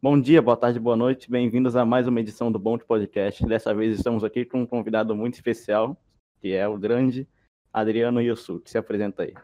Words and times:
Bom 0.00 0.20
dia, 0.20 0.40
boa 0.40 0.56
tarde, 0.56 0.78
boa 0.78 0.96
noite. 0.96 1.28
Bem-vindos 1.28 1.74
a 1.74 1.84
mais 1.84 2.06
uma 2.06 2.20
edição 2.20 2.52
do 2.52 2.58
Bom 2.58 2.78
Podcast. 2.78 3.44
Dessa 3.44 3.74
vez 3.74 3.98
estamos 3.98 4.22
aqui 4.22 4.44
com 4.44 4.60
um 4.60 4.66
convidado 4.66 5.12
muito 5.12 5.34
especial, 5.34 6.00
que 6.40 6.54
é 6.54 6.68
o 6.68 6.78
grande 6.78 7.26
Adriano 7.72 8.22
Yusuke. 8.22 8.70
Se 8.70 8.78
apresenta 8.78 9.24
aí. 9.24 9.34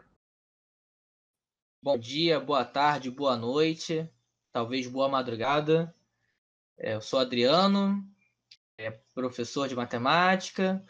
Bom 1.83 1.97
dia, 1.97 2.39
boa 2.39 2.63
tarde, 2.63 3.11
boa 3.11 3.35
noite, 3.35 4.09
talvez 4.53 4.87
boa 4.87 5.09
madrugada. 5.09 5.93
É, 6.77 6.93
eu 6.93 7.01
sou 7.01 7.19
Adriano, 7.19 8.01
é 8.77 8.91
professor 9.13 9.67
de 9.67 9.75
matemática. 9.75 10.81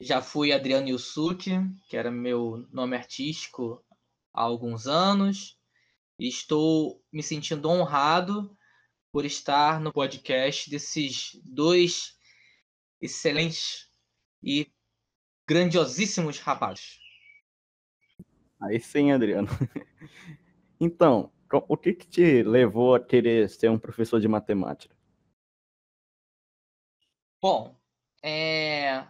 Já 0.00 0.22
fui 0.22 0.52
Adriano 0.52 0.90
Yusuke, 0.90 1.58
que 1.88 1.96
era 1.96 2.08
meu 2.08 2.68
nome 2.70 2.96
artístico 2.96 3.84
há 4.32 4.42
alguns 4.42 4.86
anos. 4.86 5.58
Estou 6.20 7.02
me 7.12 7.20
sentindo 7.20 7.68
honrado 7.68 8.56
por 9.12 9.26
estar 9.26 9.78
no 9.78 9.92
podcast 9.92 10.70
desses 10.70 11.38
dois 11.44 12.18
excelentes 12.98 13.90
e 14.42 14.72
grandiosíssimos 15.46 16.38
rapazes. 16.38 16.98
Aí 18.60 18.80
sim, 18.80 19.12
Adriano. 19.12 19.48
Então, 20.84 21.32
o 21.68 21.76
que, 21.76 21.94
que 21.94 22.08
te 22.08 22.42
levou 22.42 22.96
a 22.96 23.00
querer 23.00 23.48
ser 23.48 23.70
um 23.70 23.78
professor 23.78 24.20
de 24.20 24.26
matemática? 24.26 24.96
Bom, 27.40 27.80
é... 28.20 29.06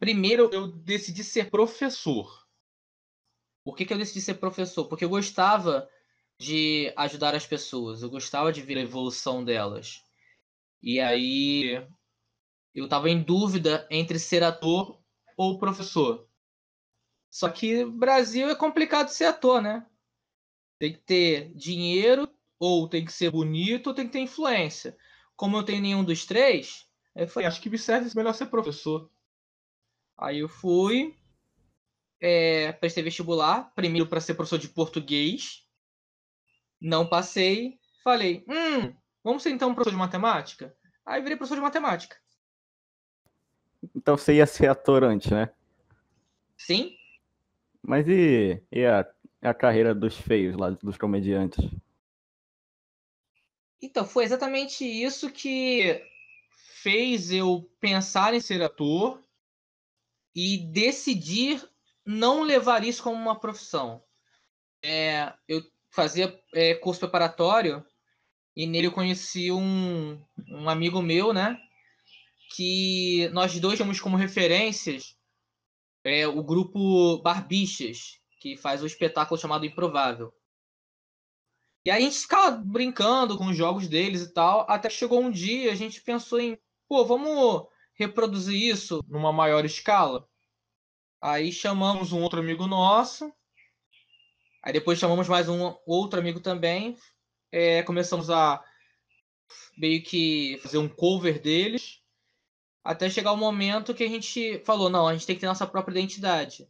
primeiro 0.00 0.48
eu 0.50 0.68
decidi 0.68 1.22
ser 1.22 1.50
professor. 1.50 2.48
Por 3.62 3.76
que, 3.76 3.84
que 3.84 3.92
eu 3.92 3.98
decidi 3.98 4.22
ser 4.22 4.36
professor? 4.36 4.88
Porque 4.88 5.04
eu 5.04 5.10
gostava 5.10 5.86
de 6.42 6.92
ajudar 6.96 7.34
as 7.34 7.46
pessoas. 7.46 8.02
Eu 8.02 8.10
gostava 8.10 8.52
de 8.52 8.60
ver 8.60 8.76
a 8.76 8.82
evolução 8.82 9.44
delas. 9.44 10.02
E 10.82 10.98
aí 10.98 11.86
eu 12.74 12.84
estava 12.84 13.08
em 13.08 13.22
dúvida 13.22 13.86
entre 13.90 14.18
ser 14.18 14.42
ator 14.42 15.00
ou 15.36 15.58
professor. 15.58 16.28
Só 17.30 17.48
que 17.48 17.84
Brasil 17.84 18.50
é 18.50 18.54
complicado 18.54 19.08
ser 19.08 19.26
ator, 19.26 19.62
né? 19.62 19.86
Tem 20.78 20.92
que 20.92 20.98
ter 20.98 21.54
dinheiro, 21.54 22.28
ou 22.58 22.88
tem 22.88 23.04
que 23.04 23.12
ser 23.12 23.30
bonito, 23.30 23.88
ou 23.88 23.94
tem 23.94 24.06
que 24.06 24.12
ter 24.12 24.18
influência. 24.18 24.96
Como 25.36 25.56
eu 25.56 25.62
tenho 25.62 25.80
nenhum 25.80 26.04
dos 26.04 26.26
três, 26.26 26.86
eu 27.14 27.28
falei, 27.28 27.46
acho 27.46 27.60
que 27.60 27.70
me 27.70 27.78
serve 27.78 28.10
melhor 28.16 28.34
ser 28.34 28.46
professor. 28.46 29.08
Aí 30.18 30.40
eu 30.40 30.48
fui, 30.48 31.16
é, 32.20 32.72
prestei 32.72 33.02
vestibular, 33.02 33.72
primeiro 33.74 34.08
para 34.08 34.20
ser 34.20 34.34
professor 34.34 34.58
de 34.58 34.68
português, 34.68 35.64
não 36.82 37.06
passei. 37.06 37.78
Falei, 38.02 38.44
hum, 38.48 38.94
vamos 39.22 39.42
ser 39.42 39.50
então 39.50 39.74
professor 39.74 39.92
de 39.92 39.98
matemática? 39.98 40.76
Aí 41.06 41.22
virei 41.22 41.36
professor 41.36 41.54
de 41.54 41.62
matemática. 41.62 42.16
Então 43.94 44.16
você 44.16 44.34
ia 44.34 44.46
ser 44.46 44.68
ator 44.68 45.04
antes, 45.04 45.30
né? 45.30 45.50
Sim. 46.56 46.96
Mas 47.82 48.06
e, 48.06 48.62
e 48.70 48.84
a, 48.84 49.08
a 49.40 49.54
carreira 49.54 49.94
dos 49.94 50.16
feios 50.16 50.56
lá, 50.56 50.70
dos 50.70 50.96
comediantes? 50.96 51.68
Então, 53.80 54.06
foi 54.06 54.24
exatamente 54.24 54.84
isso 54.84 55.30
que 55.30 56.00
fez 56.82 57.32
eu 57.32 57.68
pensar 57.80 58.32
em 58.32 58.40
ser 58.40 58.62
ator 58.62 59.20
e 60.34 60.58
decidir 60.58 61.68
não 62.06 62.42
levar 62.42 62.84
isso 62.84 63.02
como 63.02 63.16
uma 63.16 63.38
profissão. 63.38 64.02
É, 64.84 65.32
eu 65.48 65.62
fazia 65.92 66.36
é, 66.54 66.74
curso 66.74 67.00
preparatório 67.00 67.84
e 68.56 68.66
nele 68.66 68.88
eu 68.88 68.92
conheci 68.92 69.52
um, 69.52 70.20
um 70.48 70.68
amigo 70.68 71.00
meu, 71.00 71.32
né? 71.32 71.56
Que 72.54 73.28
nós 73.32 73.58
dois 73.60 73.78
temos 73.78 74.00
como 74.00 74.16
referências 74.16 75.16
é, 76.04 76.26
o 76.26 76.42
grupo 76.42 77.18
Barbichas, 77.22 78.18
que 78.40 78.56
faz 78.56 78.80
o 78.80 78.84
um 78.84 78.86
espetáculo 78.86 79.40
chamado 79.40 79.64
Improvável. 79.64 80.32
E 81.84 81.90
aí 81.90 82.02
a 82.02 82.06
gente 82.06 82.20
ficava 82.20 82.56
brincando 82.56 83.36
com 83.36 83.46
os 83.46 83.56
jogos 83.56 83.88
deles 83.88 84.22
e 84.22 84.32
tal, 84.32 84.66
até 84.68 84.88
chegou 84.88 85.20
um 85.20 85.30
dia 85.30 85.72
a 85.72 85.74
gente 85.74 86.00
pensou 86.00 86.40
em, 86.40 86.58
pô, 86.88 87.04
vamos 87.04 87.66
reproduzir 87.94 88.60
isso 88.60 89.02
numa 89.08 89.32
maior 89.32 89.64
escala. 89.64 90.26
Aí 91.20 91.52
chamamos 91.52 92.12
um 92.12 92.20
outro 92.20 92.40
amigo 92.40 92.66
nosso, 92.66 93.32
Aí 94.62 94.72
depois 94.72 94.96
chamamos 94.96 95.28
mais 95.28 95.48
um 95.48 95.74
outro 95.84 96.20
amigo 96.20 96.38
também. 96.38 96.96
É, 97.50 97.82
começamos 97.82 98.30
a 98.30 98.62
meio 99.76 100.00
que 100.04 100.60
fazer 100.62 100.78
um 100.78 100.88
cover 100.88 101.40
deles. 101.40 102.00
Até 102.84 103.10
chegar 103.10 103.32
o 103.32 103.36
momento 103.36 103.92
que 103.92 104.04
a 104.04 104.08
gente 104.08 104.62
falou, 104.64 104.88
não, 104.88 105.08
a 105.08 105.12
gente 105.12 105.26
tem 105.26 105.34
que 105.34 105.40
ter 105.40 105.48
nossa 105.48 105.66
própria 105.66 105.98
identidade. 105.98 106.68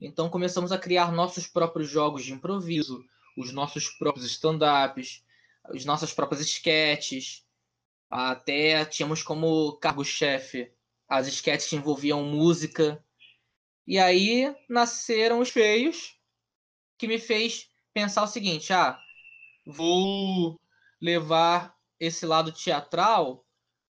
Então 0.00 0.28
começamos 0.28 0.72
a 0.72 0.78
criar 0.78 1.12
nossos 1.12 1.46
próprios 1.46 1.88
jogos 1.88 2.24
de 2.24 2.32
improviso, 2.32 3.04
os 3.36 3.52
nossos 3.52 3.88
próprios 3.90 4.26
stand-ups, 4.26 5.24
as 5.64 5.84
nossas 5.84 6.12
próprias 6.12 6.40
sketches. 6.40 7.46
Até 8.10 8.84
tínhamos 8.84 9.22
como 9.22 9.76
cargo-chefe 9.76 10.72
as 11.08 11.28
sketches 11.28 11.68
que 11.68 11.76
envolviam 11.76 12.24
música. 12.24 13.04
E 13.86 13.98
aí 14.00 14.52
nasceram 14.68 15.38
os 15.38 15.50
feios, 15.50 16.19
que 17.00 17.08
me 17.08 17.18
fez 17.18 17.70
pensar 17.94 18.22
o 18.22 18.26
seguinte: 18.26 18.72
ah, 18.74 19.00
vou 19.66 20.60
levar 21.00 21.74
esse 21.98 22.26
lado 22.26 22.52
teatral 22.52 23.44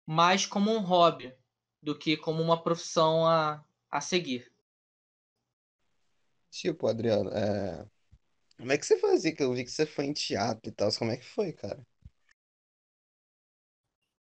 mais 0.05 0.45
como 0.45 0.73
um 0.73 0.81
hobby 0.81 1.33
do 1.81 1.97
que 1.97 2.17
como 2.17 2.43
uma 2.43 2.61
profissão 2.61 3.25
a, 3.25 3.65
a 3.89 4.01
seguir. 4.01 4.53
Tipo, 6.51 6.89
Adriano, 6.89 7.31
é... 7.31 7.87
como 8.57 8.73
é 8.73 8.79
que 8.79 8.85
você 8.85 8.99
fazia? 8.99 9.35
Que 9.35 9.43
eu 9.43 9.53
vi 9.53 9.65
que 9.65 9.71
você 9.71 9.87
foi 9.87 10.07
em 10.07 10.13
teatro 10.13 10.69
e 10.69 10.73
tal. 10.73 10.91
Como 10.99 11.13
é 11.13 11.17
que 11.17 11.25
foi, 11.25 11.53
cara? 11.53 11.87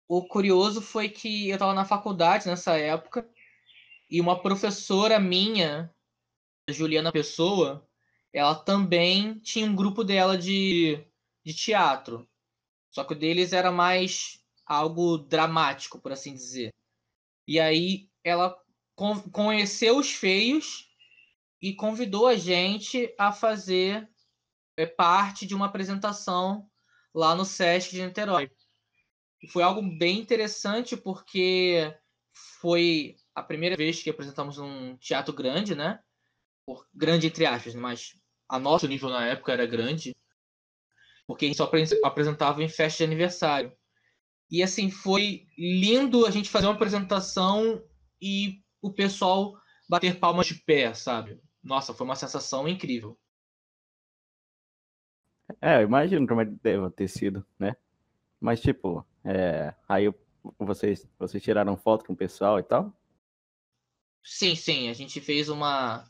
O 0.08 0.28
curioso 0.28 0.82
foi 0.82 1.10
que 1.10 1.50
eu 1.50 1.56
estava 1.56 1.74
na 1.74 1.86
faculdade 1.86 2.46
nessa 2.48 2.78
época 2.78 3.28
e 4.10 4.22
uma 4.22 4.42
professora 4.42 5.20
minha, 5.20 5.94
Juliana 6.70 7.12
Pessoa, 7.12 7.88
ela 8.36 8.54
também 8.54 9.40
tinha 9.40 9.66
um 9.66 9.74
grupo 9.74 10.04
dela 10.04 10.38
de, 10.38 11.02
de 11.42 11.54
teatro. 11.54 12.30
Só 12.92 13.06
que 13.06 13.14
o 13.14 13.18
deles 13.18 13.54
era 13.54 13.72
mais 13.72 14.44
algo 14.66 15.18
dramático, 15.18 16.02
por 16.02 16.12
assim 16.12 16.34
dizer. 16.34 16.74
E 17.48 17.62
aí 17.62 18.10
ela 18.26 18.54
conheceu 19.32 19.98
os 19.98 20.12
feios 20.12 20.86
e 21.62 21.74
convidou 21.74 22.28
a 22.28 22.36
gente 22.36 23.14
a 23.18 23.32
fazer 23.32 24.10
é, 24.76 24.86
parte 24.86 25.46
de 25.46 25.56
uma 25.56 25.68
apresentação 25.68 26.70
lá 27.14 27.36
no 27.36 27.46
SESC 27.46 27.92
de 27.92 28.06
Niterói. 28.06 28.52
E 29.42 29.48
foi 29.48 29.64
algo 29.64 29.82
bem 29.82 30.20
interessante 30.20 30.98
porque 30.98 31.98
foi 32.60 33.16
a 33.34 33.42
primeira 33.42 33.78
vez 33.78 34.04
que 34.04 34.10
apresentamos 34.10 34.58
um 34.58 34.98
teatro 34.98 35.34
grande, 35.34 35.74
né? 35.74 36.04
Por, 36.66 36.86
grande 36.94 37.28
entre 37.28 37.46
aspas, 37.46 37.76
mas 37.76 38.14
a 38.48 38.60
nosso 38.60 38.88
nível 38.88 39.10
na 39.10 39.26
época 39.26 39.52
era 39.52 39.66
grande, 39.66 40.16
porque 41.28 41.46
a 41.46 41.48
gente 41.48 41.58
só 41.58 41.70
apresentava 42.04 42.64
em 42.64 42.70
festa 42.70 43.00
de 43.00 43.04
aniversário. 43.04 43.72
E 44.50 44.62
assim, 44.62 44.92
foi 44.92 45.48
lindo 45.58 46.26
a 46.26 46.32
gente 46.32 46.50
fazer 46.50 46.68
uma 46.68 46.74
apresentação 46.74 47.84
e 48.22 48.62
o 48.82 48.94
pessoal 48.94 49.54
bater 49.90 50.20
palmas 50.20 50.48
de 50.48 50.56
pé, 50.56 50.94
sabe? 50.94 51.40
Nossa, 51.64 51.94
foi 51.94 52.06
uma 52.06 52.16
sensação 52.16 52.68
incrível. 52.68 53.18
É, 55.62 55.78
eu 55.78 55.82
imagino 55.82 56.28
como 56.28 56.42
é 56.42 56.46
deve 56.46 56.90
ter 56.92 57.08
sido, 57.08 57.46
né? 57.58 57.76
Mas, 58.40 58.62
tipo, 58.62 59.06
é, 59.24 59.74
aí 59.88 60.14
vocês, 60.60 61.08
vocês 61.18 61.42
tiraram 61.42 61.76
foto 61.76 62.06
com 62.06 62.14
o 62.14 62.18
pessoal 62.18 62.60
e 62.60 62.64
tal? 62.64 62.94
Sim, 64.24 64.56
sim. 64.56 64.90
A 64.90 64.94
gente 64.94 65.22
fez 65.22 65.50
uma 65.50 66.04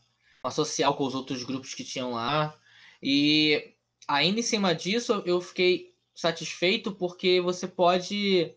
social 0.50 0.96
com 0.96 1.04
os 1.04 1.14
outros 1.14 1.42
grupos 1.42 1.74
que 1.74 1.84
tinham 1.84 2.12
lá. 2.12 2.56
E 3.02 3.74
ainda 4.08 4.40
em 4.40 4.42
cima 4.42 4.74
disso, 4.74 5.22
eu 5.26 5.40
fiquei 5.40 5.94
satisfeito 6.14 6.92
porque 6.92 7.40
você 7.40 7.66
pode 7.68 8.54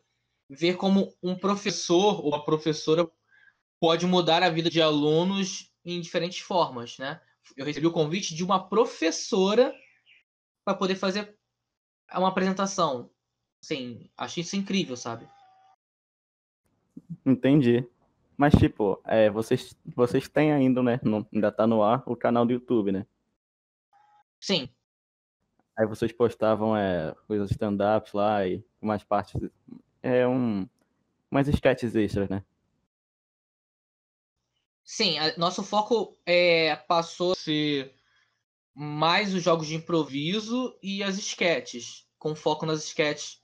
ver 0.49 0.77
como 0.77 1.13
um 1.21 1.35
professor 1.35 2.23
ou 2.23 2.29
uma 2.29 2.43
professora 2.43 3.09
pode 3.79 4.05
mudar 4.05 4.43
a 4.43 4.49
vida 4.49 4.69
de 4.69 4.81
alunos 4.81 5.71
em 5.85 6.01
diferentes 6.01 6.39
formas, 6.39 6.97
né? 6.97 7.21
Eu 7.55 7.65
recebi 7.65 7.87
o 7.87 7.91
convite 7.91 8.35
de 8.35 8.43
uma 8.43 8.67
professora 8.67 9.73
para 10.65 10.75
poder 10.75 10.95
fazer 10.95 11.35
uma 12.13 12.29
apresentação. 12.29 13.09
Sim, 13.61 14.09
achei 14.17 14.41
isso 14.41 14.55
incrível, 14.55 14.95
sabe? 14.95 15.27
Entendi. 17.25 17.87
Mas, 18.39 18.53
tipo, 18.53 19.01
é, 19.03 19.29
vocês, 19.29 19.75
vocês 19.93 20.29
têm 20.29 20.53
ainda, 20.53 20.81
né? 20.81 20.97
No, 21.03 21.27
ainda 21.33 21.51
tá 21.51 21.67
no 21.67 21.83
ar 21.83 22.01
o 22.05 22.15
canal 22.15 22.45
do 22.45 22.53
YouTube, 22.53 22.89
né? 22.89 23.05
Sim. 24.39 24.69
Aí 25.77 25.85
vocês 25.85 26.13
postavam 26.13 26.73
é, 26.73 27.13
coisas 27.27 27.51
stand-ups 27.51 28.13
lá 28.13 28.47
e 28.47 28.63
umas 28.81 29.03
partes. 29.03 29.41
É 30.01 30.25
um. 30.25 30.65
Umas 31.29 31.49
sketches 31.49 31.93
extras, 31.97 32.29
né? 32.29 32.41
Sim, 34.85 35.19
a- 35.19 35.37
nosso 35.37 35.61
foco 35.61 36.17
é, 36.25 36.77
passou 36.77 37.33
a 37.33 37.35
ser 37.35 37.93
mais 38.73 39.33
os 39.33 39.43
jogos 39.43 39.67
de 39.67 39.75
improviso 39.75 40.79
e 40.81 41.03
as 41.03 41.17
sketches, 41.17 42.07
com 42.17 42.33
foco 42.33 42.65
nas 42.65 42.85
sketches 42.85 43.38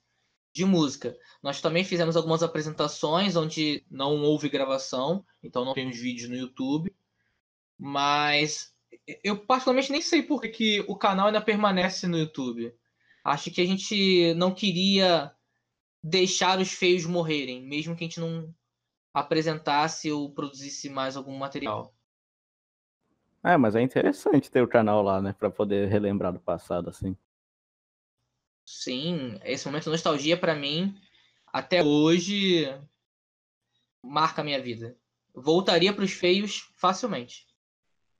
de 0.56 0.64
música. 0.64 1.18
Nós 1.44 1.60
também 1.60 1.84
fizemos 1.84 2.16
algumas 2.16 2.42
apresentações 2.42 3.36
onde 3.36 3.86
não 3.92 4.24
houve 4.24 4.48
gravação, 4.48 5.26
então 5.44 5.66
não 5.66 5.74
temos 5.74 5.98
vídeos 5.98 6.30
no 6.30 6.36
YouTube. 6.36 6.96
Mas 7.78 8.74
eu 9.22 9.38
particularmente 9.38 9.92
nem 9.92 10.02
sei 10.02 10.24
por 10.24 10.42
que 10.42 10.80
o 10.88 10.96
canal 10.96 11.28
ainda 11.28 11.42
permanece 11.42 12.08
no 12.08 12.18
YouTube. 12.18 12.74
Acho 13.22 13.52
que 13.52 13.60
a 13.60 13.66
gente 13.66 14.34
não 14.36 14.54
queria 14.54 15.30
deixar 16.02 16.58
os 16.58 16.72
feios 16.72 17.06
morrerem, 17.06 17.62
mesmo 17.62 17.94
que 17.94 18.06
a 18.06 18.08
gente 18.08 18.22
não 18.22 18.50
apresentasse 19.14 20.10
ou 20.10 20.34
produzisse 20.34 20.90
mais 20.90 21.18
algum 21.18 21.38
material. 21.38 21.94
É, 23.44 23.58
mas 23.58 23.76
é 23.76 23.82
interessante 23.82 24.50
ter 24.50 24.62
o 24.62 24.70
canal 24.70 25.04
lá, 25.04 25.22
né? 25.22 25.36
Pra 25.38 25.50
poder 25.52 25.90
relembrar 25.90 26.32
do 26.32 26.40
passado, 26.40 26.90
assim. 26.90 27.16
Sim, 28.66 29.40
esse 29.44 29.66
momento 29.66 29.84
de 29.84 29.90
nostalgia 29.92 30.36
pra 30.36 30.56
mim, 30.56 30.96
até 31.54 31.84
hoje, 31.84 32.68
marca 34.02 34.42
a 34.42 34.44
minha 34.46 34.62
vida. 34.62 34.98
Voltaria 35.34 35.94
pros 35.94 36.12
feios 36.12 36.70
facilmente. 36.78 37.46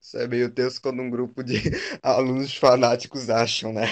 Isso 0.00 0.18
é 0.18 0.28
meio 0.28 0.50
tenso 0.50 0.80
quando 0.80 1.02
um 1.02 1.10
grupo 1.10 1.42
de 1.42 1.54
alunos 2.02 2.54
fanáticos 2.54 3.28
acham, 3.28 3.72
né? 3.72 3.86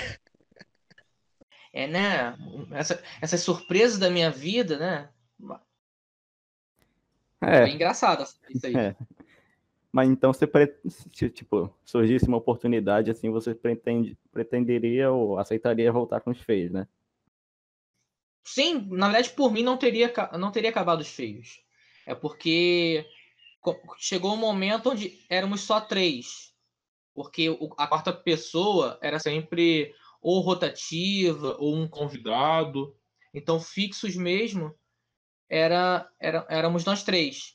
É, 1.72 1.88
né? 1.88 2.36
Essa, 2.70 3.02
essas 3.20 3.40
surpresas 3.40 3.98
da 3.98 4.08
minha 4.08 4.30
vida, 4.30 4.78
né? 4.78 5.08
É, 7.42 7.64
É 7.64 7.68
engraçado 7.68 8.24
isso 8.48 8.66
aí. 8.66 8.74
É. 8.76 8.96
mas 9.94 10.10
então 10.10 10.32
você, 10.32 10.50
se, 11.12 11.30
tipo, 11.30 11.72
surgisse 11.84 12.26
uma 12.26 12.38
oportunidade 12.38 13.12
assim, 13.12 13.30
você 13.30 13.54
pretende, 13.54 14.18
pretenderia 14.32 15.12
ou 15.12 15.38
aceitaria 15.38 15.92
voltar 15.92 16.20
com 16.20 16.32
os 16.32 16.40
feios, 16.40 16.72
né? 16.72 16.88
Sim, 18.42 18.88
na 18.90 19.06
verdade, 19.06 19.30
por 19.30 19.52
mim 19.52 19.62
não 19.62 19.76
teria, 19.76 20.12
não 20.36 20.50
teria 20.50 20.70
acabado 20.70 21.00
os 21.00 21.06
feios. 21.06 21.62
É 22.04 22.12
porque 22.12 23.06
chegou 23.96 24.34
um 24.34 24.36
momento 24.36 24.90
onde 24.90 25.24
éramos 25.30 25.60
só 25.60 25.80
três. 25.80 26.52
Porque 27.14 27.56
a 27.78 27.86
quarta 27.86 28.12
pessoa 28.12 28.98
era 29.00 29.20
sempre 29.20 29.94
ou 30.20 30.40
rotativa 30.40 31.56
ou 31.60 31.72
um 31.72 31.86
convidado. 31.86 32.96
Então, 33.32 33.60
fixos 33.60 34.16
mesmo, 34.16 34.74
era, 35.48 36.10
era, 36.18 36.44
éramos 36.50 36.84
nós 36.84 37.04
três. 37.04 37.53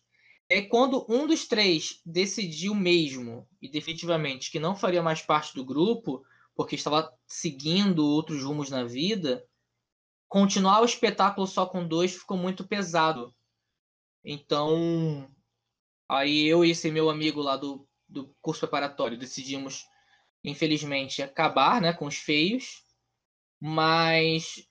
Aí, 0.51 0.67
quando 0.67 1.05
um 1.07 1.27
dos 1.27 1.47
três 1.47 2.01
decidiu 2.03 2.73
mesmo 2.73 3.47
e 3.61 3.69
definitivamente 3.69 4.49
que 4.49 4.59
não 4.59 4.75
faria 4.75 5.03
mais 5.03 5.21
parte 5.21 5.53
do 5.53 5.63
grupo, 5.63 6.23
porque 6.55 6.75
estava 6.75 7.13
seguindo 7.27 8.05
outros 8.05 8.43
rumos 8.43 8.69
na 8.69 8.83
vida, 8.83 9.45
continuar 10.27 10.81
o 10.81 10.85
espetáculo 10.85 11.45
só 11.45 11.67
com 11.67 11.87
dois 11.87 12.15
ficou 12.15 12.35
muito 12.35 12.67
pesado. 12.67 13.33
Então, 14.23 15.29
aí 16.07 16.47
eu 16.47 16.65
e 16.65 16.71
esse 16.71 16.89
meu 16.89 17.09
amigo 17.09 17.41
lá 17.41 17.55
do, 17.55 17.87
do 18.07 18.35
curso 18.41 18.61
preparatório 18.61 19.19
decidimos, 19.19 19.85
infelizmente, 20.43 21.21
acabar 21.21 21.79
né, 21.79 21.93
com 21.93 22.07
os 22.07 22.17
feios. 22.17 22.83
Mas 23.61 24.67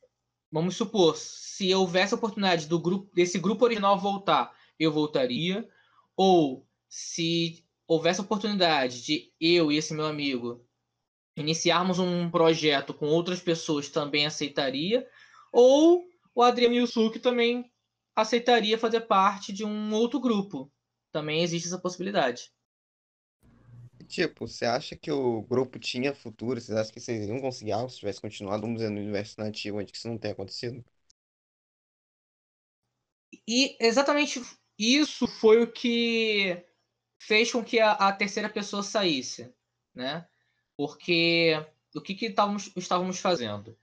vamos 0.50 0.76
supor, 0.76 1.16
se 1.16 1.72
houvesse 1.72 2.14
a 2.14 2.16
oportunidade 2.16 2.66
do 2.66 2.80
grupo, 2.80 3.14
desse 3.14 3.38
grupo 3.38 3.64
original 3.64 3.98
voltar, 3.98 4.52
eu 4.78 4.92
voltaria. 4.92 5.68
Ou 6.16 6.66
se 6.88 7.64
houvesse 7.86 8.20
oportunidade 8.20 9.02
de 9.02 9.32
eu 9.40 9.72
e 9.72 9.76
esse 9.76 9.94
meu 9.94 10.06
amigo 10.06 10.64
iniciarmos 11.36 11.98
um 11.98 12.30
projeto 12.30 12.92
com 12.92 13.06
outras 13.06 13.40
pessoas, 13.40 13.88
também 13.88 14.26
aceitaria. 14.26 15.08
Ou 15.52 16.04
o 16.34 16.42
Adriano 16.42 16.74
Yusuke 16.74 17.18
também 17.18 17.70
aceitaria 18.14 18.78
fazer 18.78 19.02
parte 19.02 19.52
de 19.52 19.64
um 19.64 19.92
outro 19.94 20.20
grupo. 20.20 20.70
Também 21.12 21.42
existe 21.42 21.68
essa 21.68 21.78
possibilidade. 21.78 22.52
Tipo, 24.08 24.48
você 24.48 24.64
acha 24.64 24.96
que 24.96 25.12
o 25.12 25.42
grupo 25.42 25.78
tinha 25.78 26.14
futuro? 26.14 26.60
Vocês 26.60 26.76
acham 26.76 26.92
que 26.92 27.00
vocês 27.00 27.28
iam 27.28 27.40
conseguir 27.40 27.72
algo 27.72 27.90
se 27.90 27.98
tivesse 27.98 28.20
continuado, 28.20 28.62
vamos 28.62 28.78
dizer, 28.78 28.90
no 28.90 29.00
universo 29.00 29.38
nativo, 29.38 29.78
onde 29.78 29.92
que 29.92 29.98
isso 29.98 30.08
não 30.08 30.18
tem 30.18 30.30
acontecido? 30.30 30.82
E 33.46 33.76
exatamente 33.78 34.40
isso 34.78 35.26
foi 35.26 35.62
o 35.62 35.72
que 35.72 36.64
fez 37.18 37.50
com 37.50 37.64
que 37.64 37.80
a, 37.80 37.92
a 37.92 38.12
terceira 38.12 38.48
pessoa 38.48 38.82
saísse, 38.82 39.52
né? 39.94 40.26
Porque 40.76 41.54
o 41.94 42.00
que, 42.00 42.14
que 42.14 42.26
estávamos, 42.26 42.70
estávamos 42.76 43.18
fazendo? 43.18 43.76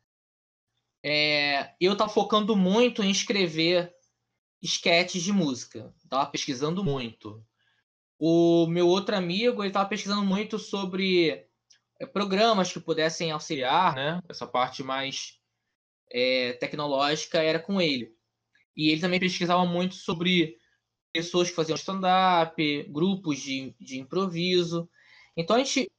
É, 1.03 1.75
eu 1.79 1.93
estava 1.93 2.09
focando 2.09 2.55
muito 2.55 3.03
em 3.03 3.11
escrever 3.11 3.93
esquetes 4.61 5.21
de 5.21 5.31
música. 5.31 5.93
Estava 6.03 6.25
pesquisando 6.27 6.83
muito. 6.83 7.45
O 8.17 8.65
meu 8.67 8.87
outro 8.87 9.15
amigo 9.15 9.63
estava 9.63 9.89
pesquisando 9.89 10.23
muito 10.23 10.57
sobre 10.57 11.45
é, 11.99 12.05
programas 12.05 12.71
que 12.71 12.79
pudessem 12.79 13.31
auxiliar, 13.31 13.93
né? 13.95 14.21
Essa 14.29 14.47
parte 14.47 14.81
mais 14.81 15.39
é, 16.09 16.53
tecnológica 16.53 17.43
era 17.43 17.59
com 17.59 17.81
ele. 17.81 18.15
E 18.75 18.89
ele 18.89 19.01
também 19.01 19.19
pesquisava 19.19 19.65
muito 19.65 19.95
sobre 19.95 20.57
pessoas 21.15 21.49
que 21.49 21.55
faziam 21.55 21.77
stand-up, 21.77 22.83
grupos 22.89 23.39
de, 23.39 23.73
de 23.79 23.97
improviso. 23.97 24.89
Então 25.37 25.55
a 25.55 25.59
gente 25.59 25.89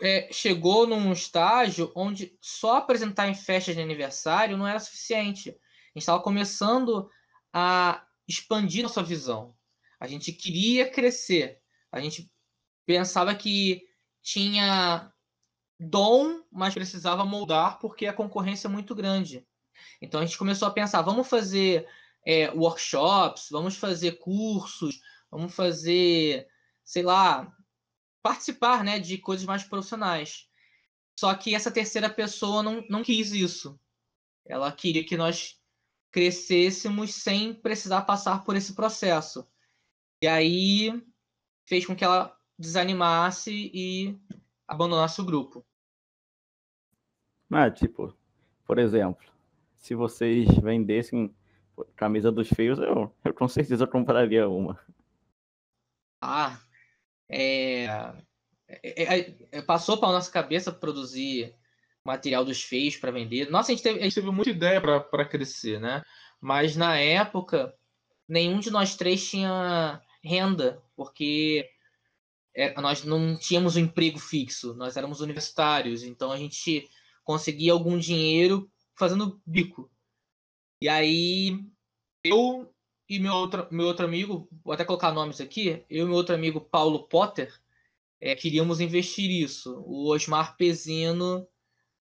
é, 0.00 0.32
chegou 0.32 0.86
num 0.86 1.12
estágio 1.12 1.90
onde 1.96 2.38
só 2.40 2.76
apresentar 2.76 3.26
em 3.26 3.34
festas 3.34 3.74
de 3.74 3.82
aniversário 3.82 4.56
não 4.56 4.64
era 4.64 4.78
suficiente. 4.78 5.50
A 5.50 5.52
gente 5.52 6.02
estava 6.02 6.22
começando 6.22 7.10
a 7.52 8.06
expandir 8.28 8.84
nossa 8.84 9.02
visão. 9.02 9.52
A 9.98 10.06
gente 10.06 10.30
queria 10.30 10.88
crescer. 10.88 11.60
A 11.90 12.00
gente 12.00 12.30
pensava 12.86 13.34
que 13.34 13.82
tinha 14.22 15.12
dom, 15.80 16.40
mas 16.52 16.72
precisava 16.72 17.24
moldar 17.24 17.80
porque 17.80 18.06
a 18.06 18.12
concorrência 18.12 18.68
é 18.68 18.70
muito 18.70 18.94
grande. 18.94 19.44
Então 20.00 20.20
a 20.20 20.24
gente 20.24 20.38
começou 20.38 20.68
a 20.68 20.72
pensar, 20.72 21.02
vamos 21.02 21.26
fazer 21.26 21.88
é, 22.26 22.50
workshops, 22.50 23.46
vamos 23.50 23.76
fazer 23.76 24.18
cursos, 24.18 25.00
vamos 25.30 25.54
fazer, 25.54 26.48
sei 26.84 27.04
lá, 27.04 27.56
participar 28.20 28.82
né, 28.82 28.98
de 28.98 29.16
coisas 29.16 29.46
mais 29.46 29.62
profissionais. 29.62 30.48
Só 31.18 31.32
que 31.34 31.54
essa 31.54 31.70
terceira 31.70 32.10
pessoa 32.10 32.64
não, 32.64 32.84
não 32.90 33.04
quis 33.04 33.30
isso. 33.30 33.78
Ela 34.44 34.72
queria 34.72 35.04
que 35.04 35.16
nós 35.16 35.58
crescêssemos 36.10 37.14
sem 37.14 37.54
precisar 37.54 38.02
passar 38.02 38.44
por 38.44 38.56
esse 38.56 38.74
processo. 38.74 39.46
E 40.20 40.26
aí 40.26 41.02
fez 41.64 41.86
com 41.86 41.94
que 41.94 42.04
ela 42.04 42.36
desanimasse 42.58 43.70
e 43.72 44.18
abandonasse 44.66 45.20
o 45.20 45.24
grupo. 45.24 45.64
Ah, 47.50 47.70
tipo, 47.70 48.12
por 48.64 48.78
exemplo, 48.78 49.24
se 49.76 49.94
vocês 49.94 50.48
vendessem 50.58 51.32
camisa 51.96 52.32
dos 52.32 52.48
feios, 52.48 52.78
eu, 52.78 53.12
eu 53.24 53.34
com 53.34 53.48
certeza 53.48 53.86
compraria 53.86 54.48
uma. 54.48 54.78
Ah, 56.20 56.58
é, 57.28 57.86
é, 58.68 59.34
é, 59.52 59.62
passou 59.62 59.98
para 59.98 60.12
nossa 60.12 60.30
cabeça 60.30 60.72
produzir 60.72 61.54
material 62.04 62.44
dos 62.44 62.62
feios 62.62 62.96
para 62.96 63.10
vender. 63.10 63.50
Nossa, 63.50 63.72
a 63.72 63.74
gente, 63.74 63.82
teve, 63.82 64.00
a 64.00 64.02
gente 64.02 64.14
teve 64.14 64.30
muita 64.30 64.50
ideia 64.50 64.80
para 64.80 65.24
crescer, 65.24 65.80
né? 65.80 66.02
Mas 66.40 66.76
na 66.76 66.98
época, 66.98 67.74
nenhum 68.28 68.60
de 68.60 68.70
nós 68.70 68.96
três 68.96 69.28
tinha 69.28 70.00
renda, 70.22 70.82
porque 70.94 71.68
é, 72.54 72.80
nós 72.80 73.04
não 73.04 73.36
tínhamos 73.36 73.76
um 73.76 73.80
emprego 73.80 74.18
fixo, 74.18 74.74
nós 74.74 74.96
éramos 74.96 75.20
universitários, 75.20 76.02
então 76.02 76.30
a 76.32 76.36
gente 76.36 76.88
conseguia 77.24 77.72
algum 77.72 77.98
dinheiro 77.98 78.70
fazendo 78.96 79.40
bico. 79.44 79.90
E 80.80 80.88
aí, 80.88 81.58
eu 82.22 82.72
e 83.08 83.18
meu 83.18 83.32
outro, 83.32 83.68
meu 83.70 83.86
outro 83.86 84.04
amigo, 84.04 84.48
vou 84.64 84.74
até 84.74 84.84
colocar 84.84 85.12
nomes 85.12 85.40
aqui, 85.40 85.84
eu 85.88 86.04
e 86.04 86.08
meu 86.08 86.14
outro 86.16 86.34
amigo 86.34 86.60
Paulo 86.60 87.08
Potter, 87.08 87.52
é, 88.20 88.34
queríamos 88.34 88.80
investir 88.80 89.30
isso. 89.30 89.80
O 89.86 90.08
Osmar 90.08 90.56
Pezino 90.56 91.46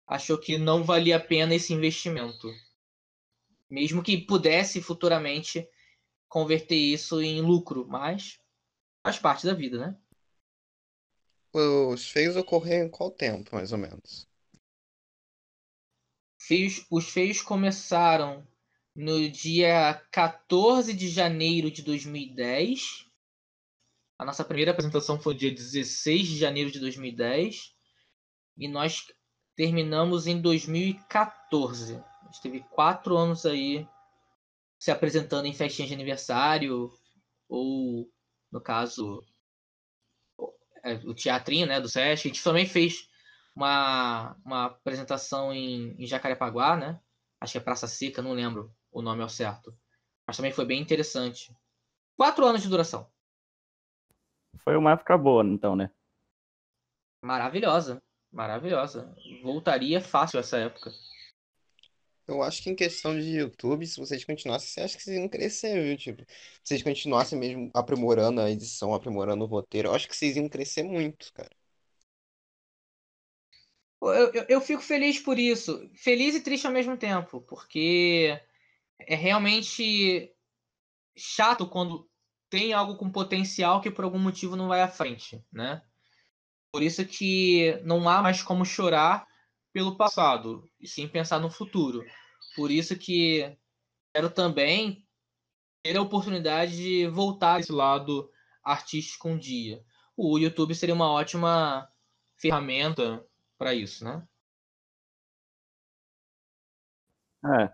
achou 0.07 0.37
que 0.37 0.57
não 0.57 0.83
valia 0.83 1.17
a 1.17 1.19
pena 1.19 1.55
esse 1.55 1.73
investimento. 1.73 2.49
Mesmo 3.69 4.03
que 4.03 4.17
pudesse 4.17 4.81
futuramente 4.81 5.67
converter 6.27 6.75
isso 6.75 7.21
em 7.21 7.41
lucro, 7.41 7.87
mas 7.87 8.39
faz 9.03 9.19
parte 9.19 9.45
da 9.45 9.53
vida, 9.53 9.77
né? 9.77 9.97
Os 11.53 12.09
feios 12.09 12.35
ocorreram 12.35 12.87
em 12.87 12.89
qual 12.89 13.11
tempo, 13.11 13.53
mais 13.53 13.71
ou 13.71 13.77
menos? 13.77 14.27
Feios, 16.39 16.85
os 16.89 17.09
feios 17.09 17.41
começaram 17.41 18.47
no 18.95 19.29
dia 19.29 20.01
14 20.11 20.93
de 20.93 21.09
janeiro 21.09 21.71
de 21.71 21.81
2010. 21.81 23.05
A 24.19 24.25
nossa 24.25 24.45
primeira 24.45 24.71
apresentação 24.71 25.19
foi 25.19 25.33
no 25.33 25.39
dia 25.39 25.53
16 25.53 26.27
de 26.27 26.37
janeiro 26.37 26.71
de 26.71 26.79
2010. 26.79 27.73
E 28.57 28.67
nós 28.67 29.11
terminamos 29.55 30.27
em 30.27 30.39
2014. 30.39 31.95
A 31.95 32.25
gente 32.25 32.41
teve 32.41 32.59
quatro 32.71 33.17
anos 33.17 33.45
aí 33.45 33.87
se 34.79 34.91
apresentando 34.91 35.45
em 35.45 35.53
festinhas 35.53 35.89
de 35.89 35.95
aniversário, 35.95 36.91
ou, 37.47 38.09
no 38.51 38.61
caso, 38.61 39.23
é, 40.83 40.95
o 41.05 41.13
teatrinho 41.13 41.65
né, 41.65 41.79
do 41.79 41.87
SESC. 41.89 42.27
A 42.27 42.29
gente 42.29 42.43
também 42.43 42.67
fez 42.67 43.09
uma, 43.55 44.35
uma 44.45 44.65
apresentação 44.65 45.53
em, 45.53 45.95
em 45.97 46.05
Jacarepaguá, 46.05 46.75
né? 46.75 46.99
Acho 47.39 47.53
que 47.53 47.57
é 47.57 47.61
Praça 47.61 47.87
Seca, 47.87 48.21
não 48.21 48.33
lembro 48.33 48.73
o 48.93 49.01
nome 49.01 49.21
ao 49.21 49.29
certo. 49.29 49.75
Mas 50.25 50.37
também 50.37 50.51
foi 50.51 50.65
bem 50.65 50.81
interessante. 50.81 51.55
Quatro 52.15 52.45
anos 52.45 52.61
de 52.61 52.69
duração. 52.69 53.11
Foi 54.59 54.77
uma 54.77 54.91
época 54.91 55.17
boa, 55.17 55.43
então, 55.43 55.75
né? 55.75 55.91
Maravilhosa. 57.21 58.01
Maravilhosa. 58.31 59.15
Voltaria 59.41 59.99
fácil 59.99 60.39
essa 60.39 60.57
época. 60.57 60.91
Eu 62.25 62.41
acho 62.41 62.63
que 62.63 62.69
em 62.69 62.75
questão 62.75 63.19
de 63.19 63.37
YouTube, 63.37 63.85
se 63.85 63.99
vocês 63.99 64.23
continuassem, 64.23 64.69
você 64.69 64.81
acha 64.81 64.97
que 64.97 65.03
vocês 65.03 65.17
iam 65.17 65.27
crescer, 65.27 65.83
viu? 65.83 65.97
Tipo, 65.97 66.23
se 66.23 66.61
vocês 66.63 66.81
continuassem 66.83 67.37
mesmo 67.37 67.69
aprimorando 67.73 68.39
a 68.39 68.49
edição, 68.49 68.93
aprimorando 68.93 69.43
o 69.43 69.47
roteiro, 69.47 69.89
eu 69.89 69.93
acho 69.93 70.07
que 70.07 70.15
vocês 70.15 70.37
iam 70.37 70.47
crescer 70.47 70.83
muito, 70.83 71.33
cara. 71.33 71.49
Eu, 74.01 74.33
eu, 74.33 74.45
eu 74.49 74.61
fico 74.61 74.81
feliz 74.81 75.19
por 75.19 75.37
isso. 75.37 75.89
Feliz 75.95 76.35
e 76.35 76.41
triste 76.41 76.65
ao 76.65 76.73
mesmo 76.73 76.97
tempo, 76.97 77.41
porque 77.41 78.39
é 79.07 79.15
realmente 79.15 80.33
chato 81.15 81.67
quando 81.67 82.09
tem 82.49 82.73
algo 82.73 82.95
com 82.95 83.11
potencial 83.11 83.81
que 83.81 83.91
por 83.91 84.05
algum 84.05 84.19
motivo 84.19 84.55
não 84.55 84.67
vai 84.67 84.81
à 84.81 84.87
frente, 84.87 85.43
né? 85.51 85.81
Por 86.71 86.81
isso 86.81 87.05
que 87.05 87.79
não 87.83 88.07
há 88.09 88.21
mais 88.21 88.41
como 88.41 88.65
chorar 88.65 89.27
pelo 89.71 89.97
passado, 89.97 90.69
e 90.79 90.87
sim 90.87 91.07
pensar 91.07 91.39
no 91.39 91.49
futuro. 91.49 92.03
Por 92.55 92.69
isso 92.69 92.97
que 92.97 93.57
quero 94.13 94.29
também 94.29 95.07
ter 95.83 95.97
a 95.97 96.01
oportunidade 96.01 96.75
de 96.75 97.07
voltar 97.07 97.59
esse 97.59 97.71
lado 97.71 98.31
artístico 98.63 99.29
um 99.29 99.37
dia. 99.37 99.83
O 100.15 100.37
YouTube 100.37 100.75
seria 100.75 100.93
uma 100.93 101.11
ótima 101.11 101.89
ferramenta 102.37 103.25
para 103.57 103.73
isso, 103.73 104.05
né? 104.05 104.27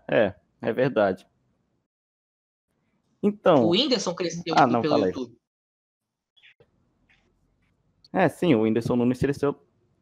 É, 0.08 0.16
é, 0.16 0.39
é 0.60 0.72
verdade. 0.72 1.26
Então. 3.22 3.64
O 3.64 3.70
Whindersson 3.70 4.14
cresceu 4.14 4.54
ah, 4.56 4.66
não, 4.66 4.80
pelo 4.80 4.94
falei. 4.94 5.08
YouTube. 5.12 5.38
É, 8.12 8.28
sim, 8.28 8.54
o 8.54 8.62
Whindersson 8.62 8.96
Nunes 8.96 9.18
cresceu. 9.18 9.54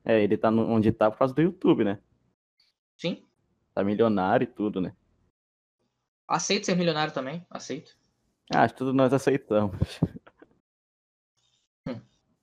É, 0.05 0.23
ele 0.23 0.37
tá 0.37 0.51
onde 0.51 0.93
tá 0.93 1.11
por 1.11 1.19
causa 1.19 1.35
do 1.35 1.43
YouTube, 1.43 1.85
né? 1.85 1.99
Sim. 2.97 3.23
Tá 3.75 3.85
milionário 3.85 4.45
e 4.45 4.47
tudo, 4.47 4.81
né? 4.81 4.95
Aceito 6.27 6.67
ser 6.67 6.77
milionário 6.77 7.13
também, 7.13 7.45
aceito. 7.51 7.97
Ah, 8.53 8.63
acho 8.63 8.75
que 8.75 8.79
tudo 8.79 8.93
nós 8.93 9.13
aceitamos. 9.13 9.77
Hum. 11.87 12.01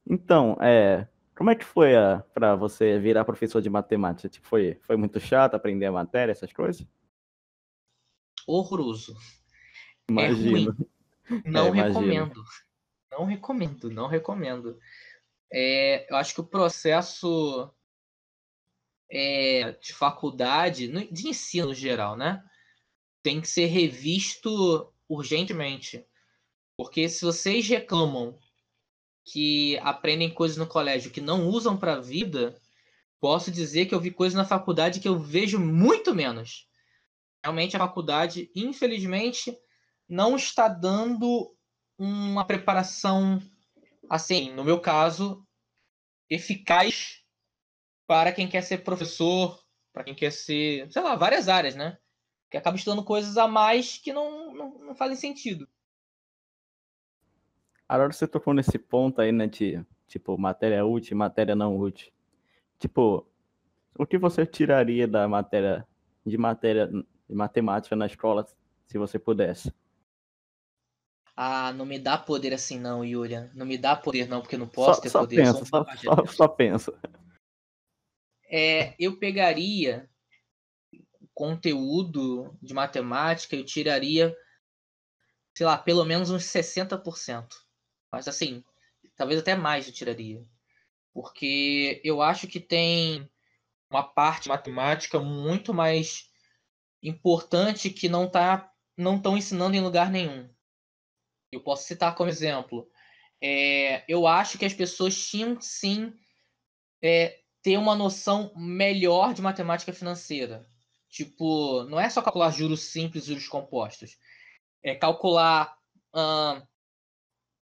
Então, 0.08 0.58
é. 0.62 1.08
Como 1.36 1.50
é 1.50 1.56
que 1.56 1.66
foi 1.66 1.96
a, 1.96 2.24
pra 2.34 2.56
você 2.56 2.98
virar 2.98 3.26
professor 3.26 3.62
de 3.62 3.70
matemática? 3.70 4.30
Tipo, 4.30 4.48
foi, 4.48 4.80
foi 4.82 4.96
muito 4.96 5.20
chato 5.20 5.56
aprender 5.56 5.86
a 5.86 5.92
matéria, 5.92 6.32
essas 6.32 6.54
coisas? 6.54 6.88
Horroroso. 8.46 9.16
Imagino. 10.10 10.50
ruim. 10.52 10.68
Não 11.46 11.74
É, 11.74 11.84
recomendo. 11.84 12.44
Não 13.12 13.25
recomendo, 13.25 13.90
não 13.90 14.08
recomendo. 14.08 14.78
É, 15.52 16.06
eu 16.12 16.18
acho 16.18 16.34
que 16.34 16.42
o 16.42 16.46
processo 16.46 17.72
é, 19.10 19.72
de 19.82 19.94
faculdade, 19.94 20.88
de 21.12 21.28
ensino 21.28 21.74
geral, 21.74 22.16
né? 22.16 22.44
Tem 23.24 23.40
que 23.40 23.48
ser 23.48 23.68
revisto 23.68 24.92
urgentemente. 25.08 26.06
Porque 26.78 27.08
se 27.08 27.24
vocês 27.24 27.68
reclamam 27.68 28.38
que 29.24 29.78
aprendem 29.80 30.30
coisas 30.30 30.58
no 30.58 30.68
colégio 30.68 31.10
que 31.10 31.22
não 31.22 31.48
usam 31.48 31.78
para 31.78 31.94
a 31.94 32.02
vida, 32.02 32.60
posso 33.20 33.50
dizer 33.50 33.86
que 33.86 33.96
eu 33.96 34.00
vi 34.00 34.12
coisas 34.12 34.36
na 34.36 34.46
faculdade 34.46 35.00
que 35.00 35.08
eu 35.08 35.18
vejo 35.18 35.60
muito 35.60 36.14
menos. 36.14 36.68
Realmente 37.46 37.75
a 37.75 37.80
faculdade, 37.80 38.50
infelizmente, 38.56 39.56
não 40.10 40.36
está 40.36 40.68
dando 40.68 41.56
uma 41.96 42.44
preparação, 42.44 43.40
assim, 44.10 44.52
no 44.52 44.64
meu 44.64 44.82
caso, 44.82 45.46
eficaz 46.28 47.24
para 48.08 48.32
quem 48.32 48.50
quer 48.50 48.64
ser 48.64 48.80
professor, 48.80 49.64
para 49.94 50.04
quem 50.04 50.16
quer 50.16 50.32
ser, 50.32 50.92
sei 50.92 51.04
lá, 51.04 51.16
várias 51.16 51.48
áreas, 51.48 51.75
né? 51.75 52.00
Que 52.50 52.58
acaba 52.58 52.78
estudando 52.78 53.04
coisas 53.04 53.38
a 53.38 53.48
mais 53.48 54.00
que 54.00 54.12
não, 54.12 54.52
não, 54.52 54.80
não 54.80 54.96
fazem 54.96 55.16
sentido. 55.16 55.70
Agora 57.88 58.12
você 58.12 58.28
tocou 58.28 58.56
nesse 58.56 58.80
ponto 58.80 59.22
aí, 59.22 59.32
né, 59.32 59.46
de, 59.46 59.86
tipo, 60.08 60.36
matéria 60.36 60.84
útil 60.84 61.16
matéria 61.16 61.54
não 61.54 61.78
útil. 61.78 62.12
Tipo, 62.80 63.24
o 63.96 64.04
que 64.04 64.18
você 64.18 64.48
tiraria 64.48 65.08
da 65.08 65.28
matéria, 65.28 65.88
de 66.25 66.40
matéria 66.40 66.90
de 67.27 67.36
matemática 67.36 67.96
na 67.96 68.05
escola, 68.05 68.46
se 68.86 68.98
você 68.98 69.17
pudesse? 69.17 69.74
Ah, 71.36 71.74
não 71.74 71.86
me 71.86 72.00
dá 72.00 72.17
poder 72.17 72.53
assim 72.53 72.79
não, 72.79 73.03
Yulia. 73.03 73.51
Não 73.53 73.65
me 73.65 73.77
dá 73.77 73.96
poder 73.96 74.27
não, 74.27 74.41
porque 74.41 74.55
eu 74.55 74.60
não 74.60 74.67
posso 74.70 74.96
Só, 74.96 75.01
ter 75.01 75.10
só 75.10 75.20
poder. 75.20 75.36
pensa, 75.36 75.65
só, 75.65 75.86
só, 75.96 76.25
só 76.27 76.48
pensa. 76.48 76.98
É, 78.50 78.96
eu 78.98 79.17
pegaria 79.17 80.10
conteúdo 81.34 82.58
de 82.62 82.74
matemática, 82.74 83.55
eu 83.55 83.65
tiraria, 83.65 84.36
sei 85.58 85.65
lá, 85.65 85.77
pelo 85.77 86.05
menos 86.05 86.29
uns 86.29 86.46
60%. 86.46 87.48
Mas 88.10 88.29
assim, 88.29 88.63
talvez 89.17 89.41
até 89.41 89.55
mais 89.55 89.88
eu 89.88 89.94
tiraria. 89.94 90.41
Porque 91.13 92.01
eu 92.05 92.22
acho 92.22 92.48
que 92.48 92.62
tem 92.62 93.29
uma 93.89 94.03
parte 94.03 94.48
matemática 94.48 95.20
muito 95.20 95.74
mais 95.74 96.29
importante 97.08 97.90
que 97.90 98.10
não 98.10 98.30
tá 98.30 98.72
não 98.98 99.18
estão 99.18 99.38
ensinando 99.38 99.76
em 99.76 99.82
lugar 99.82 100.10
nenhum. 100.10 100.50
Eu 101.52 101.62
posso 101.62 101.86
citar 101.86 102.16
como 102.16 102.30
exemplo. 102.30 102.90
é, 103.42 104.06
eu 104.08 104.26
acho 104.26 104.58
que 104.58 104.66
as 104.66 104.74
pessoas 104.74 105.28
tinham 105.28 105.60
sim 105.60 106.14
é, 107.02 107.42
ter 107.62 107.78
uma 107.78 107.96
noção 107.96 108.54
melhor 108.56 109.34
de 109.34 109.42
matemática 109.42 109.92
financeira. 109.92 110.68
Tipo, 111.10 111.84
não 111.84 112.00
é 112.00 112.10
só 112.10 112.22
calcular 112.22 112.52
juros 112.52 112.82
simples 112.82 113.26
e 113.26 113.28
juros 113.28 113.48
compostos. 113.48 114.18
É 114.84 114.96
calcular 114.96 115.76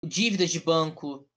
dívidas 0.04 0.50
de 0.50 0.60
banco, 0.60 1.28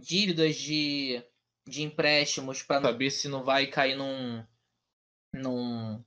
dívidas 0.00 0.56
de, 0.56 1.22
de 1.66 1.82
empréstimos, 1.82 2.62
para 2.62 2.82
saber 2.82 3.10
se 3.10 3.28
não 3.28 3.44
vai 3.44 3.66
cair 3.66 3.96
num, 3.96 4.44
num, 5.34 6.04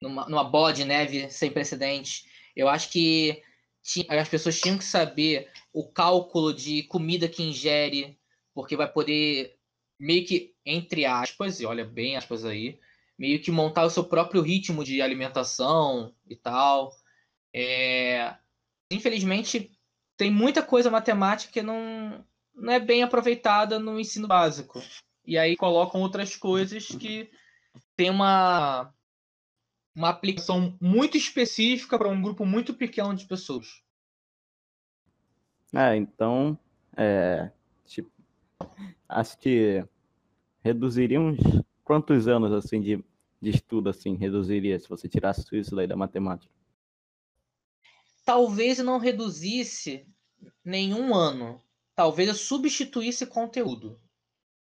numa, 0.00 0.28
numa 0.28 0.44
bola 0.44 0.72
de 0.72 0.84
neve 0.84 1.30
sem 1.30 1.50
precedentes. 1.50 2.26
Eu 2.54 2.68
acho 2.68 2.90
que 2.90 3.42
as 4.08 4.28
pessoas 4.28 4.60
tinham 4.60 4.76
que 4.78 4.84
saber 4.84 5.50
o 5.72 5.88
cálculo 5.88 6.52
de 6.52 6.82
comida 6.84 7.28
que 7.28 7.42
ingere, 7.42 8.18
porque 8.54 8.76
vai 8.76 8.90
poder 8.90 9.56
meio 9.98 10.26
que, 10.26 10.54
entre 10.64 11.04
aspas, 11.04 11.60
e 11.60 11.66
olha 11.66 11.84
bem 11.84 12.16
aspas 12.16 12.44
aí, 12.44 12.78
meio 13.18 13.40
que 13.40 13.50
montar 13.50 13.84
o 13.84 13.90
seu 13.90 14.04
próprio 14.04 14.42
ritmo 14.42 14.84
de 14.84 15.00
alimentação 15.00 16.14
e 16.28 16.36
tal. 16.36 16.94
É, 17.54 18.36
Infelizmente, 18.90 19.70
tem 20.16 20.30
muita 20.30 20.62
coisa 20.62 20.90
matemática 20.90 21.52
que 21.52 21.62
não, 21.62 22.24
não 22.54 22.72
é 22.72 22.80
bem 22.80 23.02
aproveitada 23.02 23.78
no 23.78 24.00
ensino 24.00 24.26
básico. 24.26 24.82
E 25.26 25.36
aí 25.36 25.56
colocam 25.56 26.00
outras 26.00 26.34
coisas 26.34 26.86
que 26.86 27.30
tem 27.94 28.08
uma, 28.08 28.92
uma 29.98 30.10
aplicação 30.10 30.78
muito 30.80 31.16
específica 31.16 31.98
para 31.98 32.08
um 32.08 32.22
grupo 32.22 32.46
muito 32.46 32.72
pequeno 32.72 33.16
de 33.16 33.26
pessoas. 33.26 33.82
É, 35.74 35.96
então, 35.96 36.56
é, 36.96 37.50
tipo, 37.84 38.08
acho 39.08 39.36
que 39.38 39.84
reduziria 40.62 41.20
uns 41.20 41.38
quantos 41.82 42.28
anos, 42.28 42.52
assim, 42.52 42.80
de, 42.80 43.04
de 43.42 43.50
estudo, 43.50 43.90
assim, 43.90 44.14
reduziria 44.14 44.78
se 44.78 44.88
você 44.88 45.08
tirasse 45.08 45.44
isso 45.58 45.74
daí 45.74 45.88
da 45.88 45.96
matemática? 45.96 46.54
Talvez 48.24 48.78
não 48.78 48.98
reduzisse 48.98 50.06
nenhum 50.64 51.12
ano. 51.12 51.60
Talvez 51.96 52.28
eu 52.28 52.34
substituísse 52.36 53.26
conteúdo. 53.26 54.00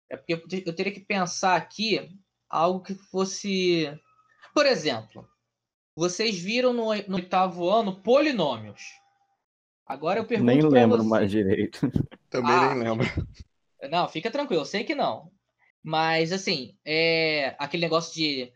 É 0.09 0.17
porque 0.17 0.33
eu 0.65 0.73
teria 0.73 0.91
que 0.91 0.99
pensar 0.99 1.55
aqui 1.55 2.09
algo 2.49 2.81
que 2.81 2.95
fosse 2.95 3.87
Por 4.53 4.65
exemplo, 4.65 5.27
vocês 5.95 6.37
viram 6.39 6.73
no, 6.73 6.93
no 7.07 7.15
oitavo 7.15 7.69
ano 7.69 8.01
polinômios. 8.01 8.81
Agora 9.85 10.19
eu 10.19 10.25
pergunto. 10.25 10.47
Nem 10.47 10.61
lembro 10.61 11.03
mais 11.03 11.29
direito. 11.29 11.79
Também 12.29 12.51
Ah. 12.53 12.73
nem 12.75 12.89
lembro. 12.89 13.07
Não, 13.89 14.07
fica 14.07 14.29
tranquilo, 14.31 14.61
eu 14.61 14.65
sei 14.65 14.83
que 14.83 14.95
não. 14.95 15.31
Mas, 15.83 16.31
assim, 16.31 16.77
é 16.85 17.55
aquele 17.57 17.81
negócio 17.83 18.13
de 18.13 18.53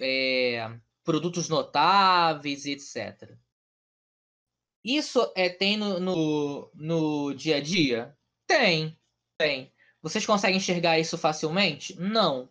é, 0.00 0.70
produtos 1.04 1.48
notáveis 1.48 2.64
e 2.64 2.72
etc. 2.72 3.36
Isso 4.82 5.30
é, 5.36 5.48
tem 5.48 5.76
no, 5.76 6.00
no, 6.00 6.70
no 6.74 7.34
dia 7.34 7.56
a 7.56 7.60
dia? 7.60 8.16
Tem, 8.46 8.98
tem. 9.38 9.72
Vocês 10.00 10.24
conseguem 10.24 10.56
enxergar 10.56 10.98
isso 10.98 11.18
facilmente? 11.18 11.94
Não. 12.00 12.48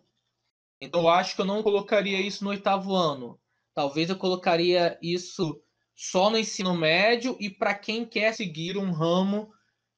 Então, 0.81 1.01
eu 1.01 1.09
acho 1.09 1.35
que 1.35 1.41
eu 1.41 1.45
não 1.45 1.63
colocaria 1.63 2.19
isso 2.19 2.43
no 2.43 2.49
oitavo 2.49 2.93
ano. 2.93 3.39
Talvez 3.73 4.09
eu 4.09 4.17
colocaria 4.17 4.97
isso 5.01 5.61
só 5.95 6.29
no 6.29 6.37
ensino 6.37 6.75
médio 6.75 7.37
e 7.39 7.49
para 7.49 7.73
quem 7.73 8.05
quer 8.05 8.33
seguir 8.33 8.77
um 8.77 8.91
ramo 8.91 9.53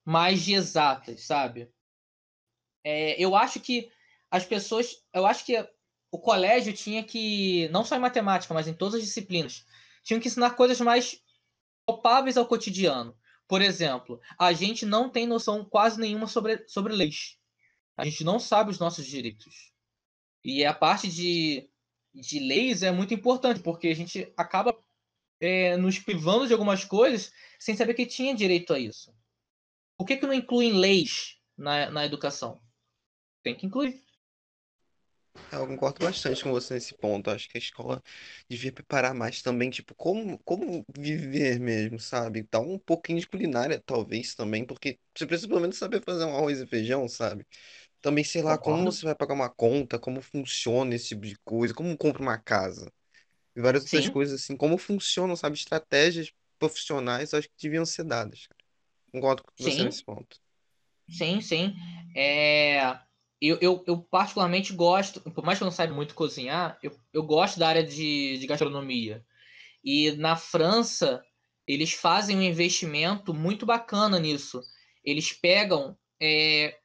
mais 0.05 0.43
de 0.43 0.53
exatas, 0.53 1.25
sabe? 1.25 1.69
É, 2.83 3.21
eu 3.21 3.35
acho 3.35 3.59
que 3.59 3.89
as 4.31 4.45
pessoas. 4.45 5.03
Eu 5.13 5.25
acho 5.25 5.45
que 5.45 5.57
o 6.11 6.19
colégio 6.19 6.73
tinha 6.73 7.03
que, 7.03 7.67
não 7.69 7.83
só 7.83 7.95
em 7.95 7.99
matemática, 7.99 8.53
mas 8.53 8.67
em 8.67 8.73
todas 8.73 8.95
as 8.95 9.01
disciplinas, 9.01 9.65
tinham 10.03 10.19
que 10.19 10.27
ensinar 10.27 10.51
coisas 10.51 10.79
mais 10.79 11.21
palpáveis 11.85 12.37
ao 12.37 12.47
cotidiano. 12.47 13.17
Por 13.47 13.61
exemplo, 13.61 14.19
a 14.39 14.53
gente 14.53 14.85
não 14.85 15.09
tem 15.09 15.25
noção 15.25 15.65
quase 15.65 15.99
nenhuma 15.99 16.27
sobre, 16.27 16.67
sobre 16.67 16.93
leis. 16.93 17.37
A 17.95 18.05
gente 18.05 18.23
não 18.23 18.39
sabe 18.39 18.71
os 18.71 18.79
nossos 18.79 19.05
direitos. 19.05 19.73
E 20.47 20.63
a 20.63 20.73
parte 20.73 21.09
de, 21.09 21.69
de 22.15 22.39
leis 22.39 22.81
é 22.81 22.89
muito 22.89 23.13
importante, 23.13 23.59
porque 23.59 23.89
a 23.89 23.93
gente 23.93 24.31
acaba 24.37 24.73
é, 25.41 25.75
nos 25.75 25.99
privando 25.99 26.47
de 26.47 26.53
algumas 26.53 26.85
coisas 26.85 27.33
sem 27.59 27.75
saber 27.75 27.93
que 27.95 28.05
tinha 28.05 28.33
direito 28.33 28.73
a 28.73 28.79
isso. 28.79 29.13
Por 29.97 30.07
que, 30.07 30.15
que 30.15 30.25
não 30.25 30.33
incluem 30.33 30.71
leis 30.71 31.37
na, 31.57 31.91
na 31.91 32.05
educação? 32.05 32.61
Tem 33.43 33.53
que 33.55 33.65
incluir. 33.65 34.01
Eu 35.51 35.67
concordo 35.67 36.05
bastante 36.05 36.41
com 36.41 36.51
você 36.51 36.75
nesse 36.75 36.93
ponto. 36.93 37.29
Acho 37.29 37.49
que 37.49 37.57
a 37.57 37.59
escola 37.59 38.01
devia 38.49 38.71
preparar 38.71 39.13
mais 39.13 39.41
também, 39.41 39.69
tipo, 39.69 39.93
como, 39.95 40.37
como 40.45 40.85
viver 40.97 41.59
mesmo, 41.59 41.99
sabe? 41.99 42.47
Dar 42.49 42.61
um 42.61 42.79
pouquinho 42.79 43.19
de 43.19 43.27
culinária, 43.27 43.81
talvez, 43.85 44.33
também, 44.33 44.65
porque 44.65 44.97
você 45.13 45.25
precisa 45.25 45.47
pelo 45.47 45.59
menos 45.59 45.77
saber 45.77 46.01
fazer 46.03 46.23
um 46.23 46.35
arroz 46.37 46.61
e 46.61 46.67
feijão, 46.67 47.07
sabe? 47.09 47.45
Também, 48.01 48.23
sei 48.23 48.41
lá, 48.41 48.57
como 48.57 48.77
Concordo. 48.77 48.91
você 48.91 49.05
vai 49.05 49.15
pagar 49.15 49.33
uma 49.33 49.49
conta, 49.49 49.99
como 49.99 50.21
funciona 50.21 50.95
esse 50.95 51.09
tipo 51.09 51.25
de 51.25 51.37
coisa, 51.43 51.73
como 51.73 51.97
compra 51.97 52.21
uma 52.21 52.37
casa. 52.37 52.91
E 53.55 53.61
várias 53.61 53.83
outras 53.83 54.05
Sim. 54.05 54.13
coisas, 54.13 54.41
assim, 54.41 54.57
como 54.57 54.77
funcionam, 54.77 55.35
sabe? 55.35 55.57
Estratégias 55.57 56.31
profissionais, 56.59 57.33
acho 57.33 57.49
que 57.49 57.55
deviam 57.61 57.85
ser 57.85 58.03
dadas. 58.05 58.47
Concordo 59.11 59.43
com 59.43 59.51
você 59.57 59.69
Sim. 59.77 59.85
nesse 59.85 60.03
ponto. 60.03 60.39
Sim, 61.09 61.41
sim. 61.41 61.73
É, 62.15 62.99
eu, 63.41 63.57
eu, 63.61 63.83
eu 63.87 64.01
particularmente 64.01 64.73
gosto, 64.73 65.21
por 65.21 65.43
mais 65.43 65.57
que 65.57 65.63
eu 65.63 65.65
não 65.65 65.71
saiba 65.71 65.93
muito 65.93 66.15
cozinhar, 66.15 66.77
eu, 66.83 66.91
eu 67.13 67.23
gosto 67.23 67.59
da 67.59 67.67
área 67.69 67.83
de, 67.83 68.37
de 68.37 68.47
gastronomia. 68.47 69.25
E 69.83 70.11
na 70.13 70.35
França, 70.35 71.23
eles 71.67 71.93
fazem 71.93 72.37
um 72.37 72.41
investimento 72.41 73.33
muito 73.33 73.65
bacana 73.65 74.19
nisso. 74.19 74.61
Eles 75.03 75.31
pegam 75.33 75.97
é, 76.21 76.77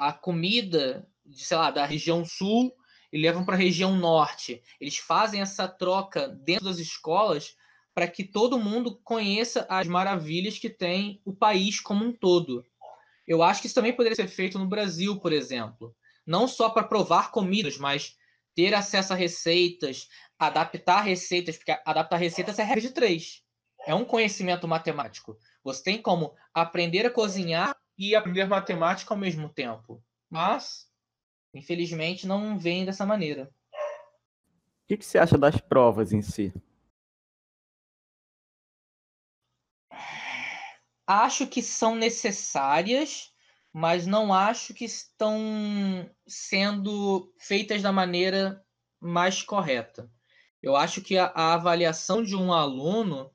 a 0.00 0.14
comida, 0.14 1.06
de, 1.26 1.44
sei 1.44 1.58
lá, 1.58 1.70
da 1.70 1.84
região 1.84 2.24
sul 2.24 2.74
e 3.12 3.20
levam 3.20 3.44
para 3.44 3.54
a 3.54 3.58
região 3.58 3.94
norte. 3.94 4.62
Eles 4.80 4.96
fazem 4.96 5.42
essa 5.42 5.68
troca 5.68 6.26
dentro 6.26 6.64
das 6.64 6.78
escolas 6.78 7.54
para 7.94 8.08
que 8.08 8.24
todo 8.24 8.58
mundo 8.58 8.98
conheça 9.04 9.66
as 9.68 9.86
maravilhas 9.86 10.58
que 10.58 10.70
tem 10.70 11.20
o 11.22 11.34
país 11.34 11.80
como 11.80 12.02
um 12.02 12.12
todo. 12.14 12.64
Eu 13.28 13.42
acho 13.42 13.60
que 13.60 13.66
isso 13.66 13.74
também 13.74 13.92
poderia 13.92 14.16
ser 14.16 14.26
feito 14.26 14.58
no 14.58 14.66
Brasil, 14.66 15.20
por 15.20 15.34
exemplo. 15.34 15.94
Não 16.26 16.48
só 16.48 16.70
para 16.70 16.82
provar 16.82 17.30
comidas, 17.30 17.76
mas 17.76 18.16
ter 18.54 18.72
acesso 18.72 19.12
a 19.12 19.16
receitas, 19.16 20.08
adaptar 20.38 21.02
receitas, 21.02 21.58
porque 21.58 21.78
adaptar 21.84 22.16
receitas 22.16 22.58
é 22.58 22.62
regra 22.62 22.80
de 22.80 22.90
três. 22.90 23.42
É 23.86 23.94
um 23.94 24.04
conhecimento 24.06 24.66
matemático. 24.66 25.36
Você 25.62 25.82
tem 25.82 26.00
como 26.00 26.34
aprender 26.54 27.04
a 27.04 27.10
cozinhar 27.10 27.76
e 28.00 28.16
aprender 28.16 28.46
matemática 28.46 29.12
ao 29.12 29.20
mesmo 29.20 29.50
tempo. 29.50 30.02
Mas, 30.30 30.90
infelizmente, 31.52 32.26
não 32.26 32.58
vem 32.58 32.86
dessa 32.86 33.04
maneira. 33.04 33.54
O 33.70 34.88
que, 34.88 34.96
que 34.96 35.04
você 35.04 35.18
acha 35.18 35.36
das 35.36 35.60
provas 35.60 36.10
em 36.10 36.22
si? 36.22 36.50
Acho 41.06 41.46
que 41.46 41.60
são 41.60 41.94
necessárias, 41.94 43.34
mas 43.70 44.06
não 44.06 44.32
acho 44.32 44.72
que 44.72 44.86
estão 44.86 45.38
sendo 46.26 47.34
feitas 47.38 47.82
da 47.82 47.92
maneira 47.92 48.64
mais 48.98 49.42
correta. 49.42 50.10
Eu 50.62 50.74
acho 50.74 51.02
que 51.02 51.18
a, 51.18 51.26
a 51.26 51.52
avaliação 51.52 52.22
de 52.22 52.34
um 52.34 52.50
aluno 52.50 53.30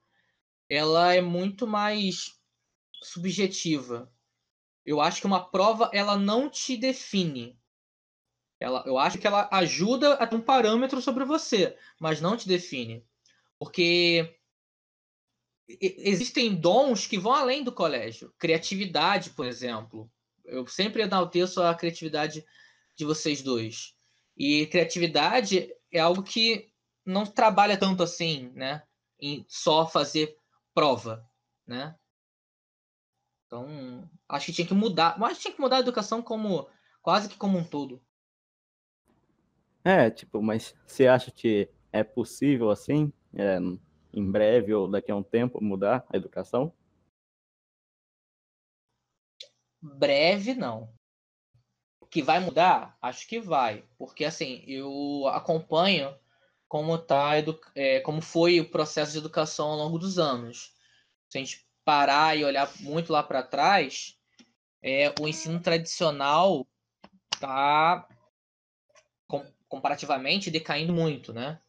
ela 0.68 1.14
é 1.14 1.22
muito 1.22 1.68
mais 1.68 2.40
subjetiva. 3.04 4.12
Eu 4.86 5.02
acho 5.02 5.20
que 5.20 5.28
uma 5.28 5.50
prova 5.50 5.90
ela 5.92 6.18
não 6.18 6.50
te 6.50 6.78
define. 6.78 7.60
Ela, 8.60 8.84
eu 8.86 8.98
acho 8.98 9.18
que 9.18 9.28
ela 9.28 9.50
ajuda 9.52 10.14
a 10.14 10.28
ter 10.28 10.36
um 10.36 10.42
parâmetro 10.42 11.02
sobre 11.02 11.26
você, 11.26 11.78
mas 12.00 12.22
não 12.22 12.38
te 12.38 12.48
define. 12.48 13.04
Porque 13.60 14.38
existem 15.68 16.54
dons 16.54 17.08
que 17.08 17.18
vão 17.18 17.34
além 17.34 17.64
do 17.64 17.72
colégio. 17.72 18.34
Criatividade, 18.38 19.32
por 19.32 19.46
exemplo. 19.46 20.10
Eu 20.44 20.68
sempre 20.68 21.02
enalteço 21.02 21.62
a 21.62 21.74
criatividade 21.74 22.46
de 22.96 23.06
vocês 23.06 23.42
dois. 23.42 23.96
E 24.38 24.68
criatividade 24.68 25.74
é 25.92 26.00
algo 26.00 26.22
que 26.22 26.72
não 27.06 27.26
trabalha 27.26 27.78
tanto 27.78 28.04
assim, 28.04 28.52
né? 28.54 28.84
Em 29.20 29.46
só 29.48 29.88
fazer 29.88 30.38
prova, 30.74 31.28
né? 31.66 31.96
Então, 33.46 34.10
acho 34.28 34.48
que 34.48 34.54
tinha 34.54 34.68
que 34.68 34.74
mudar. 34.74 35.20
Mas 35.20 35.40
tinha 35.40 35.54
que 35.54 35.62
mudar 35.62 35.78
a 35.78 35.82
educação 35.82 36.22
como 36.22 36.68
quase 37.02 37.30
que 37.30 37.38
como 37.38 37.58
um 37.58 37.64
todo. 37.64 38.02
É, 39.84 40.10
tipo, 40.10 40.42
mas 40.42 40.74
você 40.86 41.08
acha 41.08 41.30
que 41.30 41.70
é 41.92 42.04
possível 42.04 42.72
assim, 42.72 43.14
é, 43.36 43.60
em 44.14 44.32
breve 44.32 44.74
ou 44.74 44.90
daqui 44.90 45.12
a 45.12 45.16
um 45.16 45.22
tempo, 45.22 45.64
mudar 45.64 46.04
a 46.12 46.18
educação? 46.18 46.74
Breve, 49.80 50.56
não. 50.56 50.90
Que 52.10 52.22
vai 52.24 52.40
mudar? 52.40 52.98
Acho 53.02 53.28
que 53.28 53.40
vai. 53.40 53.84
Porque, 53.98 54.26
assim, 54.26 54.64
eu 54.68 55.28
acompanho 55.28 56.16
como, 56.68 56.98
tá, 56.98 57.38
edu- 57.38 57.60
é, 57.76 58.00
como 58.00 58.22
foi 58.22 58.60
o 58.60 58.70
processo 58.70 59.12
de 59.12 59.18
educação 59.20 59.68
ao 59.68 59.78
longo 59.78 60.00
dos 60.00 60.18
anos. 60.18 60.74
Se 61.30 61.38
a 61.38 61.42
gente 61.42 61.65
parar 61.86 62.36
e 62.36 62.44
olhar 62.44 62.70
muito 62.82 63.14
lá 63.14 63.22
para 63.22 63.44
trás, 63.44 64.18
é, 64.82 65.14
o 65.22 65.28
ensino 65.28 65.60
tradicional 65.62 66.68
está 67.34 68.08
comparativamente 69.68 70.50
decaindo 70.50 70.94
muito, 70.94 71.32
né? 71.32 71.62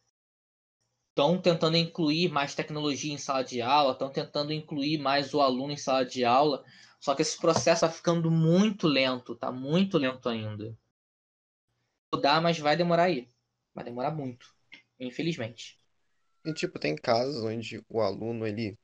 Estão 1.09 1.39
tentando 1.39 1.77
incluir 1.77 2.29
mais 2.29 2.55
tecnologia 2.55 3.13
em 3.13 3.17
sala 3.17 3.43
de 3.43 3.61
aula, 3.61 3.93
estão 3.93 4.11
tentando 4.11 4.53
incluir 4.53 4.97
mais 4.97 5.33
o 5.33 5.41
aluno 5.41 5.73
em 5.73 5.77
sala 5.77 6.05
de 6.05 6.23
aula, 6.23 6.63
só 6.99 7.15
que 7.15 7.21
esse 7.21 7.37
processo 7.37 7.85
está 7.85 7.89
ficando 7.89 8.29
muito 8.29 8.87
lento, 8.87 9.35
tá 9.35 9.51
muito 9.51 9.97
lento 9.97 10.29
ainda. 10.29 10.77
Mudar, 12.13 12.41
mas 12.41 12.57
vai 12.59 12.77
demorar 12.77 13.03
aí. 13.03 13.29
Vai 13.73 13.83
demorar 13.83 14.11
muito, 14.11 14.47
infelizmente. 14.99 15.77
E, 16.45 16.53
tipo, 16.53 16.79
tem 16.79 16.95
casos 16.95 17.43
onde 17.43 17.83
o 17.89 17.99
aluno, 17.99 18.47
ele 18.47 18.77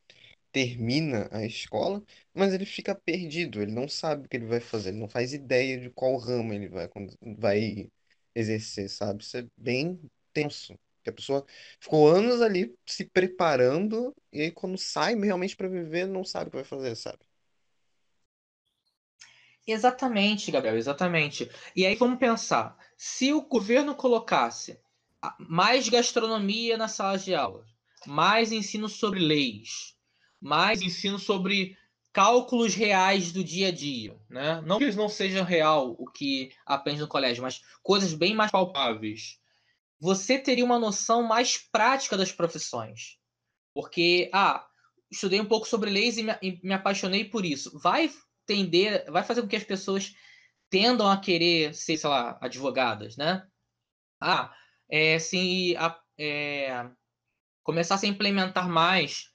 termina 0.54 1.30
a 1.34 1.46
escola, 1.46 2.04
mas 2.34 2.54
ele 2.54 2.66
fica 2.68 2.96
perdido, 2.96 3.62
ele 3.62 3.74
não 3.74 3.90
sabe 3.90 4.28
o 4.28 4.30
que 4.30 4.38
ele 4.38 4.48
vai 4.48 4.62
fazer, 4.62 4.92
ele 4.92 5.00
não 5.00 5.10
faz 5.10 5.34
ideia 5.34 5.80
de 5.82 5.92
qual 5.92 6.18
ramo 6.18 6.54
ele 6.54 6.70
vai, 6.70 6.90
vai 7.40 7.92
exercer, 8.36 8.90
sabe? 8.90 9.24
Isso 9.24 9.38
é 9.38 9.48
bem 9.58 10.02
tenso, 10.34 10.80
porque 10.98 11.12
a 11.12 11.14
pessoa 11.14 11.46
ficou 11.82 12.10
anos 12.10 12.42
ali 12.42 12.76
se 12.88 13.06
preparando 13.06 14.16
e 14.34 14.42
aí 14.44 14.52
quando 14.52 14.78
sai 14.80 15.16
realmente 15.16 15.58
para 15.58 15.70
viver, 15.70 16.08
não 16.08 16.26
sabe 16.26 16.50
o 16.50 16.52
que 16.52 16.58
vai 16.58 16.66
fazer, 16.66 16.96
sabe? 16.98 17.20
Exatamente, 19.68 20.52
Gabriel, 20.52 20.78
exatamente. 20.78 21.50
E 21.76 21.86
aí 21.86 21.96
vamos 21.96 22.20
pensar, 22.20 22.78
se 22.98 23.32
o 23.34 23.42
governo 23.42 23.96
colocasse 23.96 24.80
a- 25.22 25.36
mais 25.40 25.88
gastronomia 25.90 26.78
nas 26.78 26.92
salas 26.94 27.24
de 27.24 27.34
aula, 27.34 27.66
mais 28.06 28.52
ensino 28.52 28.90
sobre 28.90 29.20
leis, 29.20 29.96
mais 30.44 30.82
ensino 30.82 31.18
sobre 31.18 31.78
cálculos 32.12 32.76
reais 32.76 33.32
do 33.32 33.42
dia 33.42 33.70
a 33.70 33.72
dia, 33.72 34.16
né? 34.30 34.62
Não 34.66 34.78
que 34.78 34.92
não 34.92 35.08
seja 35.08 35.42
real 35.42 35.96
o 35.98 36.06
que 36.06 36.52
aprende 36.66 37.00
no 37.00 37.08
colégio, 37.08 37.42
mas 37.42 37.64
coisas 37.82 38.14
bem 38.14 38.36
mais 38.36 38.52
palpáveis. 38.52 39.40
você 40.00 40.38
teria 40.38 40.66
uma 40.66 40.78
noção 40.78 41.24
mais 41.24 41.58
prática 41.58 42.18
das 42.18 42.32
profissões. 42.32 43.18
Porque, 43.74 44.30
ah, 44.34 44.68
estudei 45.10 45.40
um 45.40 45.46
pouco 45.46 45.66
sobre 45.66 45.90
leis 45.90 46.18
e 46.18 46.24
me, 46.24 46.38
e 46.42 46.60
me 46.62 46.74
apaixonei 46.74 47.24
por 47.24 47.46
isso. 47.46 47.80
Vai 47.80 48.12
tender, 48.46 49.10
vai 49.10 49.24
fazer 49.24 49.42
com 49.42 49.48
que 49.48 49.56
as 49.56 49.64
pessoas 49.64 50.14
tendam 50.70 51.10
a 51.10 51.18
querer 51.18 51.74
ser, 51.74 51.98
sei 51.98 52.10
lá, 52.10 52.38
advogadas, 52.42 53.16
né? 53.16 53.48
Ah, 54.20 54.54
é, 54.90 55.18
se 55.20 55.76
a, 55.78 55.98
é, 56.20 56.86
começasse 57.64 58.06
a 58.06 58.10
implementar 58.10 58.68
mais 58.68 59.33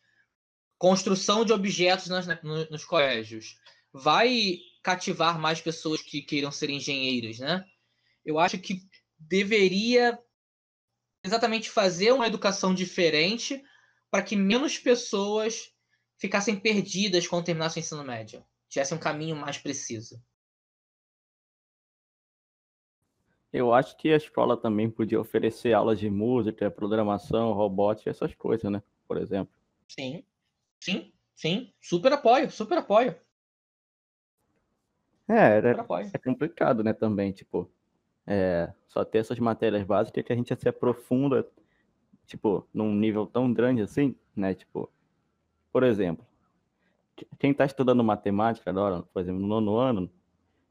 construção 0.79 1.45
de 1.45 1.53
objetos 1.53 2.07
nas, 2.07 2.27
nos, 2.43 2.71
nos 2.71 2.85
colégios, 2.85 3.59
vai 3.93 4.59
cativar 4.83 5.39
mais 5.39 5.61
pessoas 5.61 6.01
que 6.01 6.23
queiram 6.23 6.53
ser 6.53 6.71
engenheiros, 6.71 7.41
né? 7.41 7.65
Eu 8.25 8.39
acho 8.39 8.59
que 8.59 8.83
deveria 9.19 10.19
exatamente 11.25 11.69
fazer 11.69 12.13
uma 12.13 12.27
educação 12.27 12.73
diferente 12.73 13.63
para 14.11 14.23
que 14.23 14.37
menos 14.37 14.79
pessoas 14.79 15.73
ficassem 16.17 16.59
perdidas 16.59 17.27
quando 17.27 17.45
terminassem 17.45 17.83
o 17.83 17.85
ensino 17.85 18.05
médio, 18.05 18.45
tivessem 18.69 18.97
um 18.97 19.01
caminho 19.01 19.37
mais 19.37 19.59
preciso. 19.59 20.23
Eu 23.53 23.73
acho 23.73 23.97
que 23.97 24.13
a 24.13 24.17
escola 24.17 24.57
também 24.57 24.91
podia 24.91 25.21
oferecer 25.21 25.73
aulas 25.73 25.99
de 25.99 26.11
música, 26.11 26.71
programação, 26.71 27.53
robótica, 27.53 28.11
essas 28.11 28.35
coisas, 28.35 28.71
né? 28.71 28.83
Por 29.07 29.17
exemplo. 29.17 29.53
Sim, 29.89 30.23
sim, 30.81 31.13
sim. 31.35 31.73
Super 31.81 32.13
apoio, 32.13 32.51
super 32.51 32.79
apoio. 32.79 33.15
É, 35.29 35.59
é, 35.59 36.11
é 36.15 36.19
complicado, 36.19 36.83
né, 36.83 36.95
também, 36.95 37.33
tipo, 37.33 37.71
é, 38.27 38.73
só 38.87 39.05
ter 39.05 39.19
essas 39.19 39.39
matérias 39.39 39.85
básicas 39.85 40.25
que 40.25 40.33
a 40.33 40.37
gente 40.37 40.55
se 40.59 40.69
aprofunda, 40.69 41.47
tipo, 42.27 42.67
num 42.73 42.95
nível 42.95 43.27
tão 43.27 43.53
grande 43.53 43.83
assim, 43.83 44.17
né, 44.35 44.55
tipo, 44.55 44.91
por 45.71 45.83
exemplo, 45.83 46.27
quem 47.39 47.51
está 47.51 47.67
estudando 47.67 48.03
matemática 48.03 48.71
agora, 48.71 49.03
por 49.03 49.21
exemplo, 49.21 49.41
no 49.41 49.47
nono 49.49 49.77
ano, 49.77 50.11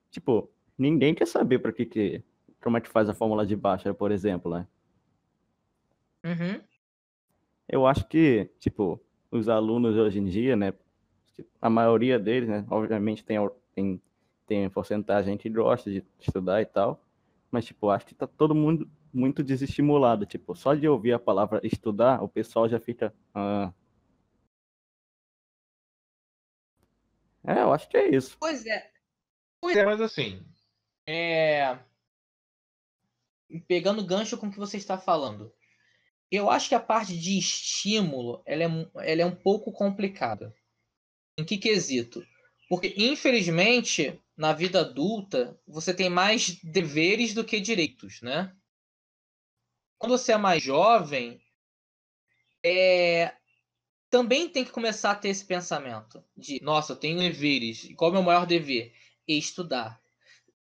tipo, 0.10 0.50
ninguém 0.78 1.14
quer 1.14 1.28
saber 1.28 1.60
para 1.60 1.72
que 1.72 1.86
que, 1.86 2.24
como 2.62 2.78
é 2.78 2.82
que 2.82 2.90
faz 2.90 3.10
a 3.10 3.14
fórmula 3.14 3.46
de 3.46 3.56
Bhaskara, 3.56 3.94
por 3.94 4.12
exemplo, 4.12 4.52
né? 4.52 4.68
Uhum. 6.26 6.62
Eu 7.70 7.86
acho 7.86 8.08
que, 8.08 8.50
tipo, 8.60 9.00
os 9.32 9.50
alunos 9.50 9.96
hoje 9.96 10.20
em 10.20 10.26
dia, 10.26 10.56
né, 10.56 10.74
a 11.62 11.70
maioria 11.70 12.18
deles, 12.18 12.50
né, 12.50 12.66
obviamente 12.70 13.24
tem, 13.24 13.38
tem 13.74 14.02
tem 14.48 14.70
porcentagem 14.70 15.38
que 15.38 15.50
gosta 15.50 15.92
de 15.92 16.04
estudar 16.18 16.62
e 16.62 16.66
tal, 16.66 17.04
mas, 17.52 17.66
tipo, 17.66 17.90
acho 17.90 18.06
que 18.06 18.16
tá 18.16 18.26
todo 18.26 18.56
mundo 18.56 18.90
muito 19.14 19.44
desestimulado. 19.44 20.26
Tipo, 20.26 20.56
só 20.56 20.74
de 20.74 20.88
ouvir 20.88 21.14
a 21.14 21.20
palavra 21.20 21.60
estudar, 21.64 22.24
o 22.24 22.30
pessoal 22.30 22.68
já 22.68 22.80
fica. 22.80 23.14
Ah. 23.34 23.74
É, 27.44 27.62
eu 27.62 27.74
acho 27.74 27.88
que 27.90 27.98
é 27.98 28.10
isso. 28.16 28.38
Pois 28.40 28.66
é. 28.66 28.92
Pois 29.62 29.76
é, 29.76 29.86
mas 29.86 30.02
assim. 30.02 30.46
É... 31.06 31.78
Pegando 33.68 34.06
gancho 34.06 34.38
com 34.38 34.48
o 34.48 34.52
que 34.52 34.60
você 34.60 34.78
está 34.78 34.98
falando. 34.98 35.54
Eu 36.32 36.50
acho 36.50 36.70
que 36.70 36.76
a 36.76 36.80
parte 36.80 37.18
de 37.18 37.38
estímulo 37.38 38.42
ela 38.46 38.64
é, 38.64 39.12
ela 39.12 39.22
é 39.22 39.26
um 39.26 39.36
pouco 39.36 39.72
complicada. 39.72 40.54
Em 41.38 41.46
que 41.46 41.58
quesito? 41.58 42.26
Porque, 42.70 42.94
infelizmente, 42.98 44.22
na 44.36 44.52
vida 44.54 44.82
adulta, 44.82 45.60
você 45.66 45.94
tem 45.94 46.10
mais 46.10 46.60
deveres 46.64 47.34
do 47.34 47.46
que 47.46 47.60
direitos, 47.60 48.22
né? 48.22 48.54
Quando 49.98 50.18
você 50.18 50.34
é 50.34 50.38
mais 50.38 50.62
jovem, 50.62 51.42
é... 52.64 53.34
também 54.10 54.50
tem 54.50 54.66
que 54.66 54.72
começar 54.72 55.12
a 55.12 55.16
ter 55.16 55.30
esse 55.30 55.46
pensamento 55.46 56.24
de, 56.36 56.62
nossa, 56.62 56.94
eu 56.94 56.98
tenho 56.98 57.20
deveres. 57.20 57.88
Qual 57.96 58.10
é 58.10 58.12
o 58.12 58.14
meu 58.16 58.24
maior 58.24 58.46
dever? 58.46 58.94
Estudar. 59.28 60.02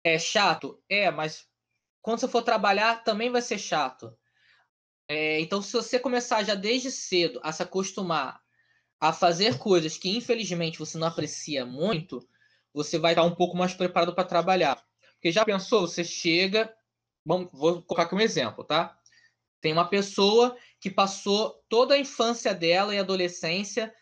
É 0.05 0.18
chato? 0.18 0.81
É, 0.88 1.11
mas 1.11 1.48
quando 2.00 2.20
você 2.20 2.29
for 2.29 2.42
trabalhar, 2.42 3.02
também 3.02 3.31
vai 3.31 3.42
ser 3.42 3.59
chato. 3.59 4.16
É, 5.09 5.40
então, 5.40 5.62
se 5.62 5.73
você 5.73 5.99
começar 5.99 6.42
já 6.42 6.55
desde 6.55 6.90
cedo 6.90 7.40
a 7.42 7.53
se 7.53 7.62
acostumar 7.62 8.40
a 9.01 9.12
fazer 9.12 9.59
coisas 9.59 9.97
que, 9.97 10.09
infelizmente, 10.09 10.79
você 10.79 10.99
não 10.99 11.07
aprecia 11.07 11.64
muito, 11.64 12.27
você 12.73 12.99
vai 12.99 13.12
estar 13.12 13.23
um 13.23 13.35
pouco 13.35 13.57
mais 13.57 13.75
preparado 13.75 14.14
para 14.14 14.25
trabalhar. 14.25 14.83
Porque 15.14 15.31
já 15.31 15.45
pensou, 15.45 15.87
você 15.87 16.03
chega, 16.03 16.75
vou 17.25 17.83
colocar 17.83 18.05
aqui 18.05 18.14
um 18.14 18.21
exemplo, 18.21 18.64
tá? 18.64 18.99
Tem 19.61 19.73
uma 19.73 19.88
pessoa 19.88 20.57
que 20.81 20.90
passou 20.90 21.62
toda 21.69 21.95
a 21.95 21.99
infância 21.99 22.55
dela 22.55 22.95
e 22.95 22.99
adolescência 22.99 23.95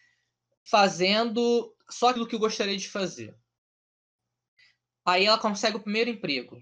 fazendo 0.65 1.75
só 1.91 2.09
aquilo 2.09 2.27
que 2.27 2.39
gostaria 2.39 2.77
de 2.77 2.89
fazer. 2.89 3.37
Aí 5.07 5.27
ela 5.27 5.39
consegue 5.39 5.77
o 5.77 5.83
primeiro 5.83 6.11
emprego. 6.11 6.59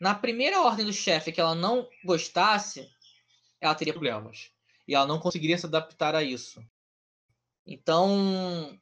Na 0.00 0.14
primeira 0.14 0.60
ordem 0.60 0.84
do 0.84 0.92
chefe 0.92 1.32
que 1.32 1.40
ela 1.40 1.54
não 1.54 1.88
gostasse, 2.04 2.86
ela 3.60 3.74
teria 3.74 3.92
problemas. 3.92 4.50
E 4.86 4.94
ela 4.94 5.06
não 5.06 5.18
conseguiria 5.18 5.58
se 5.58 5.66
adaptar 5.66 6.14
a 6.14 6.22
isso. 6.22 6.62
Então, 7.66 8.78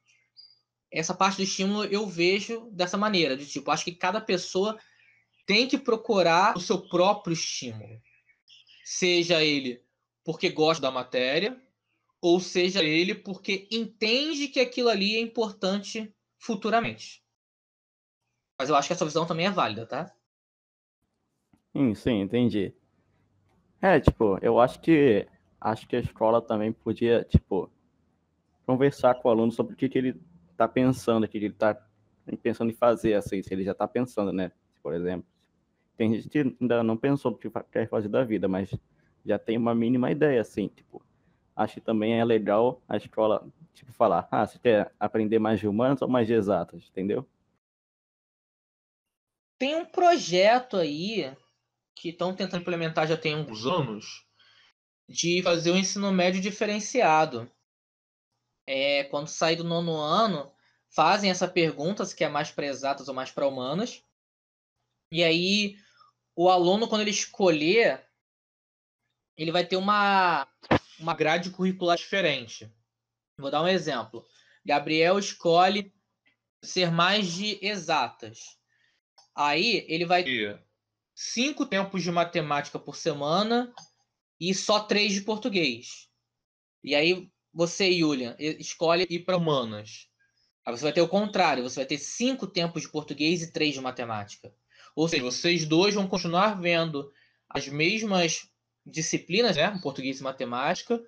essa 0.90 1.14
parte 1.14 1.37
do 1.37 1.42
estímulo 1.42 1.84
eu 1.84 2.06
vejo 2.06 2.70
dessa 2.70 2.96
maneira, 2.96 3.37
de 3.37 3.46
tipo, 3.46 3.70
acho 3.70 3.84
que 3.84 3.92
cada 3.92 4.20
pessoa 4.20 4.78
tem 5.46 5.66
que 5.66 5.78
procurar 5.78 6.56
o 6.56 6.60
seu 6.60 6.80
próprio 6.88 7.32
estímulo. 7.32 8.00
Seja 8.84 9.42
ele 9.42 9.82
porque 10.22 10.50
gosta 10.50 10.82
da 10.82 10.90
matéria, 10.90 11.60
ou 12.20 12.40
seja 12.40 12.82
ele 12.82 13.14
porque 13.14 13.68
entende 13.70 14.48
que 14.48 14.60
aquilo 14.60 14.88
ali 14.88 15.16
é 15.16 15.20
importante 15.20 16.14
futuramente. 16.38 17.22
Mas 18.58 18.68
eu 18.68 18.76
acho 18.76 18.88
que 18.88 18.92
essa 18.92 19.04
visão 19.04 19.26
também 19.26 19.46
é 19.46 19.50
válida, 19.50 19.87
tá? 19.87 20.14
Sim, 21.72 21.94
sim, 21.94 22.20
entendi. 22.20 22.74
É, 23.84 24.00
tipo, 24.00 24.38
eu 24.40 24.58
acho 24.58 24.80
que 24.80 25.28
acho 25.60 25.86
que 25.86 25.94
a 25.94 26.00
escola 26.00 26.40
também 26.40 26.72
podia, 26.72 27.22
tipo, 27.22 27.70
conversar 28.64 29.14
com 29.16 29.28
o 29.28 29.30
aluno 29.30 29.52
sobre 29.52 29.74
o 29.74 29.76
que, 29.76 29.90
que 29.90 29.98
ele 29.98 30.18
está 30.50 30.66
pensando 30.66 31.24
aqui, 31.24 31.38
que 31.38 31.44
ele 31.44 31.52
está 31.52 31.78
pensando 32.42 32.70
em 32.70 32.74
fazer, 32.74 33.12
assim, 33.12 33.42
se 33.42 33.52
ele 33.52 33.62
já 33.62 33.72
está 33.72 33.86
pensando, 33.86 34.32
né? 34.32 34.50
Por 34.82 34.94
exemplo. 34.94 35.26
Tem 35.98 36.14
gente 36.14 36.30
que 36.30 36.56
ainda 36.58 36.82
não 36.82 36.96
pensou 36.96 37.32
o 37.32 37.36
que 37.36 37.50
quer 37.70 37.86
fazer 37.86 38.08
da 38.08 38.24
vida, 38.24 38.48
mas 38.48 38.74
já 39.22 39.38
tem 39.38 39.58
uma 39.58 39.74
mínima 39.74 40.10
ideia, 40.10 40.40
assim, 40.40 40.68
tipo, 40.68 41.04
acho 41.54 41.74
que 41.74 41.80
também 41.82 42.18
é 42.18 42.24
legal 42.24 42.80
a 42.88 42.96
escola, 42.96 43.46
tipo, 43.74 43.92
falar, 43.92 44.26
ah, 44.30 44.46
você 44.46 44.58
quer 44.58 44.94
aprender 44.98 45.38
mais 45.38 45.60
de 45.60 45.68
humanos 45.68 46.00
ou 46.00 46.08
mais 46.08 46.26
de 46.26 46.32
exatas, 46.32 46.88
entendeu? 46.90 47.28
Tem 49.58 49.76
um 49.76 49.84
projeto 49.84 50.78
aí 50.78 51.36
que 51.94 52.11
estão 52.11 52.35
tentando 52.35 52.61
implementar 52.61 53.07
já 53.07 53.16
tem 53.16 53.35
alguns 53.35 53.66
anos 53.66 54.26
de 55.09 55.42
fazer 55.42 55.70
o 55.70 55.74
um 55.74 55.78
ensino 55.78 56.11
médio 56.12 56.40
diferenciado 56.40 57.50
é, 58.66 59.04
quando 59.04 59.28
sair 59.28 59.57
do 59.57 59.64
nono 59.64 59.96
ano, 59.96 60.52
fazem 60.88 61.30
essa 61.30 61.46
pergunta 61.46 62.04
se 62.04 62.16
quer 62.16 62.30
mais 62.30 62.50
para 62.50 62.66
exatas 62.66 63.09
ou 63.09 63.14
mais 63.14 63.30
para 63.30 63.46
humanas. 63.46 64.02
E 65.11 65.22
aí, 65.22 65.76
o 66.35 66.48
aluno, 66.48 66.88
quando 66.88 67.02
ele 67.02 67.11
escolher, 67.11 68.04
ele 69.37 69.52
vai 69.52 69.66
ter 69.66 69.76
uma, 69.76 70.48
uma 70.98 71.14
grade 71.14 71.50
curricular 71.50 71.96
diferente. 71.96 72.72
Vou 73.38 73.50
dar 73.50 73.62
um 73.62 73.68
exemplo. 73.68 74.24
Gabriel 74.64 75.18
escolhe 75.18 75.92
ser 76.62 76.90
mais 76.90 77.33
de 77.33 77.59
exatas. 77.64 78.59
Aí 79.35 79.85
ele 79.88 80.07
vai 80.07 80.22
cinco 81.14 81.64
tempos 81.64 82.03
de 82.03 82.11
matemática 82.11 82.79
por 82.79 82.96
semana 82.96 83.72
e 84.40 84.53
só 84.55 84.81
três 84.81 85.12
de 85.12 85.20
português. 85.20 86.09
E 86.83 86.94
aí 86.94 87.29
você, 87.53 87.92
Julian, 87.92 88.37
escolhe 88.38 89.07
ir 89.09 89.20
para 89.20 89.37
humanas. 89.37 90.09
Aí 90.66 90.77
você 90.77 90.83
vai 90.83 90.92
ter 90.92 91.03
o 91.03 91.09
contrário, 91.09 91.62
você 91.62 91.77
vai 91.77 91.87
ter 91.87 91.98
cinco 91.98 92.46
tempos 92.46 92.83
de 92.83 92.88
português 92.88 93.42
e 93.42 93.53
três 93.53 93.74
de 93.74 93.81
matemática. 93.81 94.53
Ou 94.96 95.09
seja, 95.09 95.22
vocês 95.22 95.64
dois 95.66 95.94
vão 95.94 96.09
continuar 96.09 96.61
vendo 96.61 97.12
as 97.48 97.68
mesmas 97.68 98.48
disciplinas, 98.85 99.57
né? 99.57 99.79
Português 99.83 100.20
e 100.20 100.22
matemática, 100.22 101.00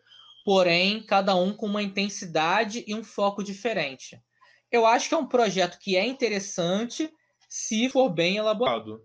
porém, 0.45 1.03
cada 1.03 1.35
um 1.35 1.53
com 1.53 1.67
uma 1.67 1.83
intensidade 1.83 2.85
e 2.87 2.95
um 2.95 3.03
foco 3.03 3.43
diferente. 3.43 4.21
Eu 4.71 4.87
acho 4.87 5.09
que 5.09 5.15
é 5.15 5.19
um 5.19 5.27
projeto 5.27 5.79
que 5.79 5.97
é 5.97 6.07
interessante 6.07 7.11
se 7.49 7.89
for 7.89 8.11
bem 8.11 8.37
elaborado. 8.37 9.05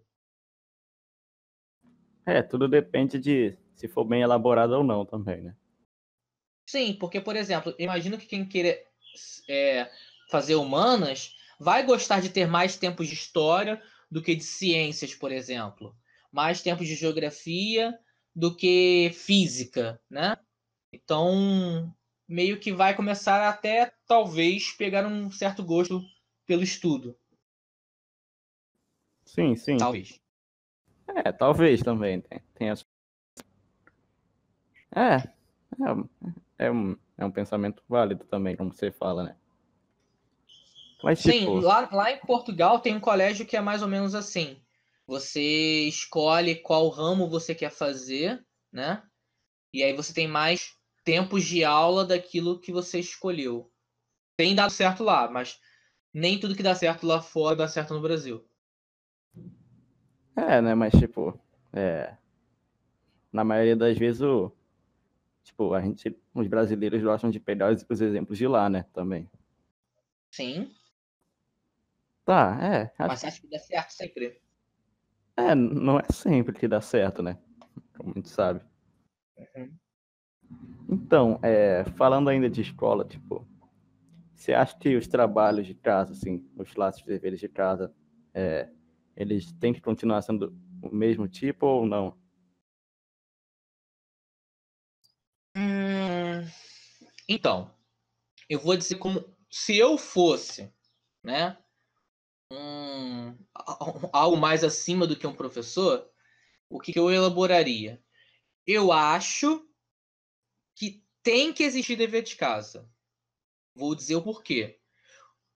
É, 2.25 2.41
tudo 2.41 2.67
depende 2.67 3.19
de 3.19 3.57
se 3.75 3.87
for 3.87 4.05
bem 4.05 4.21
elaborado 4.21 4.73
ou 4.73 4.83
não 4.83 5.05
também, 5.05 5.41
né? 5.41 5.55
Sim, 6.65 6.93
porque, 6.93 7.19
por 7.19 7.35
exemplo, 7.35 7.75
imagino 7.77 8.17
que 8.17 8.25
quem 8.25 8.47
queira 8.47 8.81
é, 9.49 9.89
fazer 10.29 10.55
humanas 10.55 11.35
vai 11.59 11.85
gostar 11.85 12.21
de 12.21 12.29
ter 12.29 12.47
mais 12.47 12.77
tempos 12.77 13.07
de 13.07 13.13
história 13.13 13.81
do 14.09 14.21
que 14.21 14.35
de 14.35 14.43
ciências, 14.43 15.13
por 15.13 15.31
exemplo. 15.31 15.95
Mais 16.31 16.61
tempos 16.61 16.87
de 16.87 16.95
geografia 16.95 17.97
do 18.33 18.55
que 18.55 19.11
física, 19.13 20.01
né? 20.09 20.37
Então, 20.93 21.93
meio 22.27 22.59
que 22.59 22.71
vai 22.71 22.95
começar 22.95 23.49
até 23.49 23.91
talvez 24.07 24.71
pegar 24.71 25.05
um 25.05 25.29
certo 25.29 25.63
gosto 25.63 26.01
pelo 26.45 26.63
estudo. 26.63 27.17
Sim, 29.25 29.55
sim. 29.55 29.77
Talvez. 29.77 30.20
É, 31.07 31.31
talvez 31.31 31.81
também. 31.81 32.23
As... 32.71 32.85
É, 34.93 35.15
é, 35.15 36.65
é, 36.65 36.71
um, 36.71 36.97
é 37.17 37.25
um 37.25 37.31
pensamento 37.31 37.83
válido 37.87 38.25
também, 38.25 38.55
como 38.55 38.71
você 38.73 38.91
fala, 38.91 39.23
né? 39.23 39.35
Mas, 41.03 41.19
Sim, 41.19 41.39
tipo... 41.39 41.59
lá, 41.59 41.89
lá 41.91 42.11
em 42.11 42.19
Portugal 42.19 42.79
tem 42.79 42.95
um 42.95 42.99
colégio 42.99 43.45
que 43.45 43.57
é 43.57 43.61
mais 43.61 43.81
ou 43.81 43.87
menos 43.87 44.13
assim. 44.13 44.61
Você 45.07 45.87
escolhe 45.87 46.55
qual 46.55 46.87
ramo 46.89 47.29
você 47.29 47.55
quer 47.55 47.71
fazer, 47.71 48.45
né? 48.71 49.03
E 49.73 49.83
aí 49.83 49.95
você 49.95 50.13
tem 50.13 50.27
mais 50.27 50.75
tempos 51.03 51.43
de 51.43 51.63
aula 51.63 52.05
daquilo 52.05 52.59
que 52.59 52.71
você 52.71 52.99
escolheu. 52.99 53.71
Tem 54.37 54.55
dado 54.55 54.71
certo 54.71 55.03
lá, 55.03 55.29
mas 55.29 55.59
nem 56.13 56.39
tudo 56.39 56.55
que 56.55 56.63
dá 56.63 56.75
certo 56.75 57.05
lá 57.05 57.21
fora 57.21 57.55
dá 57.55 57.67
certo 57.67 57.93
no 57.93 58.01
Brasil. 58.01 58.45
É, 60.35 60.61
né? 60.61 60.75
Mas, 60.75 60.93
tipo, 60.93 61.39
é... 61.73 62.15
na 63.31 63.43
maioria 63.43 63.75
das 63.75 63.97
vezes, 63.97 64.21
o... 64.21 64.51
tipo, 65.43 65.73
a 65.73 65.81
gente, 65.81 66.15
os 66.33 66.47
brasileiros 66.47 67.01
gostam 67.01 67.29
de 67.29 67.39
pegar 67.39 67.71
os, 67.71 67.85
os 67.89 68.01
exemplos 68.01 68.37
de 68.37 68.47
lá, 68.47 68.69
né? 68.69 68.85
Também. 68.93 69.29
Sim. 70.31 70.71
Tá, 72.25 72.57
é. 72.61 72.81
Acho... 72.97 73.09
Mas 73.09 73.19
você 73.19 73.27
acha 73.27 73.41
que 73.41 73.49
dá 73.49 73.59
certo 73.59 73.91
sempre? 73.91 74.41
É, 75.35 75.55
não 75.55 75.99
é 75.99 76.03
sempre 76.11 76.57
que 76.57 76.67
dá 76.67 76.81
certo, 76.81 77.21
né? 77.23 77.37
Como 77.97 78.11
a 78.11 78.13
gente 78.13 78.29
sabe. 78.29 78.61
Uhum. 79.37 79.71
Então, 80.89 81.39
é, 81.41 81.83
falando 81.95 82.29
ainda 82.29 82.49
de 82.49 82.61
escola, 82.61 83.05
tipo, 83.05 83.47
você 84.35 84.53
acha 84.53 84.77
que 84.77 84.95
os 84.95 85.07
trabalhos 85.07 85.65
de 85.65 85.73
casa, 85.73 86.13
assim, 86.13 86.45
os 86.55 86.75
laços 86.75 87.01
de 87.01 87.07
deveres 87.07 87.39
de 87.39 87.47
casa, 87.47 87.93
é, 88.33 88.69
eles 89.15 89.51
têm 89.53 89.73
que 89.73 89.81
continuar 89.81 90.21
sendo 90.21 90.55
o 90.81 90.93
mesmo 90.93 91.27
tipo 91.27 91.65
ou 91.65 91.85
não? 91.85 92.17
Hum, 95.55 96.47
então, 97.27 97.73
eu 98.49 98.59
vou 98.59 98.75
dizer 98.75 98.97
como 98.97 99.23
se 99.49 99.77
eu 99.77 99.97
fosse, 99.97 100.73
né, 101.23 101.57
um, 102.51 103.37
algo 104.13 104.37
mais 104.37 104.63
acima 104.63 105.05
do 105.05 105.15
que 105.15 105.27
um 105.27 105.35
professor, 105.35 106.09
o 106.69 106.79
que, 106.79 106.93
que 106.93 106.99
eu 106.99 107.11
elaboraria? 107.11 108.01
Eu 108.65 108.91
acho 108.91 109.67
que 110.75 111.03
tem 111.21 111.53
que 111.53 111.63
existir 111.63 111.95
dever 111.95 112.23
de 112.23 112.35
casa. 112.35 112.89
Vou 113.75 113.93
dizer 113.93 114.15
o 114.15 114.21
porquê. 114.21 114.79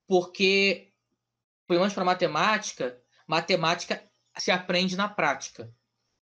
Porque, 0.07 0.93
pelo 1.67 1.79
menos 1.79 1.93
para 1.93 2.03
matemática, 2.03 3.01
matemática 3.27 4.03
se 4.37 4.51
aprende 4.51 4.95
na 4.95 5.07
prática. 5.07 5.73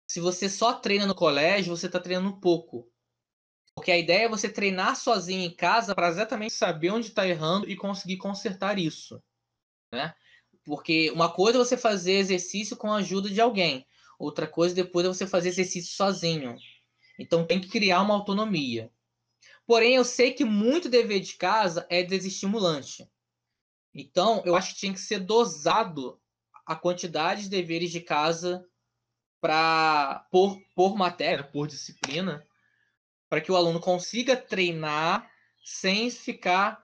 Se 0.06 0.20
você 0.20 0.48
só 0.48 0.74
treina 0.74 1.06
no 1.06 1.14
colégio, 1.14 1.76
você 1.76 1.86
está 1.86 1.98
treinando 1.98 2.40
pouco. 2.40 2.90
Porque 3.74 3.90
a 3.90 3.98
ideia 3.98 4.24
é 4.24 4.28
você 4.28 4.48
treinar 4.48 4.96
sozinho 4.96 5.42
em 5.42 5.54
casa 5.54 5.94
para 5.94 6.08
exatamente 6.08 6.54
saber 6.54 6.90
onde 6.90 7.08
está 7.08 7.26
errando 7.26 7.68
e 7.68 7.76
conseguir 7.76 8.16
consertar 8.16 8.78
isso. 8.78 9.22
Né? 9.92 10.14
Porque 10.64 11.10
uma 11.10 11.30
coisa 11.32 11.58
é 11.58 11.64
você 11.64 11.76
fazer 11.76 12.14
exercício 12.14 12.76
com 12.76 12.90
a 12.90 12.96
ajuda 12.96 13.28
de 13.28 13.40
alguém, 13.40 13.86
outra 14.18 14.46
coisa 14.46 14.74
depois 14.74 15.04
é 15.04 15.08
você 15.08 15.26
fazer 15.26 15.50
exercício 15.50 15.94
sozinho. 15.94 16.56
Então 17.18 17.46
tem 17.46 17.60
que 17.60 17.68
criar 17.68 18.02
uma 18.02 18.14
autonomia. 18.14 18.90
Porém, 19.66 19.96
eu 19.96 20.04
sei 20.04 20.32
que 20.32 20.44
muito 20.44 20.88
dever 20.88 21.20
de 21.20 21.34
casa 21.34 21.86
é 21.90 22.02
desestimulante. 22.02 23.08
Então, 23.92 24.42
eu 24.44 24.54
acho 24.54 24.74
que 24.74 24.80
tinha 24.80 24.92
que 24.92 25.00
ser 25.00 25.18
dosado 25.18 26.20
a 26.66 26.74
quantidade 26.74 27.44
de 27.44 27.48
deveres 27.48 27.92
de 27.92 28.00
casa 28.00 28.66
para 29.40 30.26
por, 30.30 30.60
por 30.74 30.96
matéria, 30.96 31.44
por 31.44 31.68
disciplina, 31.68 32.44
para 33.28 33.40
que 33.40 33.52
o 33.52 33.56
aluno 33.56 33.78
consiga 33.78 34.36
treinar 34.36 35.30
sem 35.64 36.10
ficar 36.10 36.82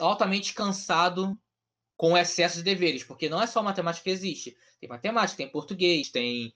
altamente 0.00 0.52
cansado 0.52 1.38
com 1.96 2.18
excesso 2.18 2.58
de 2.58 2.64
deveres, 2.64 3.04
porque 3.04 3.28
não 3.28 3.40
é 3.40 3.46
só 3.46 3.62
matemática 3.62 4.04
que 4.04 4.10
existe. 4.10 4.56
Tem 4.80 4.88
matemática, 4.88 5.36
tem 5.36 5.48
português, 5.48 6.10
tem 6.10 6.52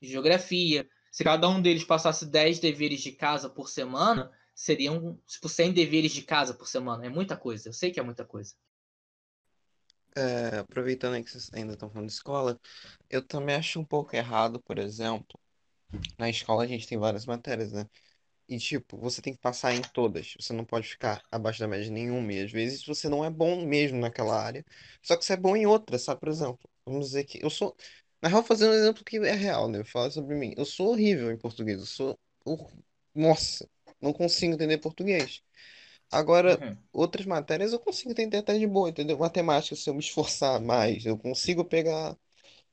geografia. 0.00 0.86
Se 1.10 1.24
cada 1.24 1.48
um 1.48 1.60
deles 1.60 1.84
passasse 1.84 2.26
10 2.26 2.58
deveres 2.58 3.00
de 3.00 3.12
casa 3.12 3.48
por 3.48 3.68
semana, 3.68 4.30
seriam 4.54 5.18
tipo 5.26 5.48
100 5.48 5.72
deveres 5.72 6.12
de 6.12 6.22
casa 6.22 6.52
por 6.52 6.68
semana. 6.68 7.06
É 7.06 7.08
muita 7.08 7.36
coisa, 7.36 7.68
eu 7.68 7.72
sei 7.72 7.90
que 7.90 8.00
é 8.00 8.02
muita 8.02 8.24
coisa. 8.24 8.54
É, 10.14 10.58
aproveitando 10.58 11.14
aí 11.14 11.24
que 11.24 11.30
vocês 11.30 11.50
ainda 11.54 11.72
estão 11.72 11.90
falando 11.90 12.08
de 12.08 12.12
escola, 12.12 12.60
eu 13.08 13.26
também 13.26 13.54
acho 13.56 13.80
um 13.80 13.84
pouco 13.84 14.14
errado, 14.14 14.60
por 14.62 14.78
exemplo, 14.78 15.38
na 16.18 16.28
escola 16.30 16.64
a 16.64 16.66
gente 16.66 16.86
tem 16.86 16.98
várias 16.98 17.26
matérias, 17.26 17.72
né? 17.72 17.86
E, 18.48 18.58
tipo, 18.58 18.98
você 18.98 19.22
tem 19.22 19.34
que 19.34 19.40
passar 19.40 19.74
em 19.74 19.82
todas. 19.82 20.34
Você 20.40 20.52
não 20.52 20.64
pode 20.64 20.88
ficar 20.88 21.22
abaixo 21.30 21.60
da 21.60 21.68
média 21.68 21.90
nenhuma. 21.90 22.32
E 22.32 22.42
às 22.42 22.52
vezes 22.52 22.84
você 22.84 23.08
não 23.08 23.24
é 23.24 23.30
bom 23.30 23.64
mesmo 23.66 23.98
naquela 24.00 24.40
área. 24.42 24.64
Só 25.02 25.16
que 25.16 25.24
você 25.24 25.34
é 25.34 25.36
bom 25.36 25.56
em 25.56 25.66
outra, 25.66 25.98
sabe? 25.98 26.20
Por 26.20 26.28
exemplo, 26.28 26.58
vamos 26.84 27.06
dizer 27.06 27.24
que 27.24 27.42
eu 27.44 27.50
sou. 27.50 27.76
Na 28.22 28.28
real, 28.28 28.42
fazer 28.44 28.68
um 28.68 28.72
exemplo 28.74 29.04
que 29.04 29.16
é 29.18 29.32
real, 29.34 29.68
né? 29.68 29.84
Falar 29.84 30.10
sobre 30.10 30.34
mim. 30.36 30.54
Eu 30.56 30.64
sou 30.66 30.90
horrível 30.90 31.30
em 31.32 31.38
português. 31.38 31.78
Eu 31.80 31.86
sou. 31.86 32.18
Nossa, 33.14 33.68
não 34.00 34.12
consigo 34.12 34.54
entender 34.54 34.78
português. 34.78 35.42
Agora, 36.12 36.58
uhum. 36.62 36.76
outras 36.92 37.24
matérias 37.24 37.72
eu 37.72 37.80
consigo 37.80 38.10
entender 38.10 38.36
até 38.36 38.58
de 38.58 38.66
boa, 38.66 38.90
entendeu? 38.90 39.16
Matemática, 39.18 39.74
se 39.74 39.88
eu 39.88 39.94
me 39.94 40.00
esforçar 40.00 40.60
mais, 40.60 41.06
eu 41.06 41.16
consigo 41.16 41.64
pegar. 41.64 42.14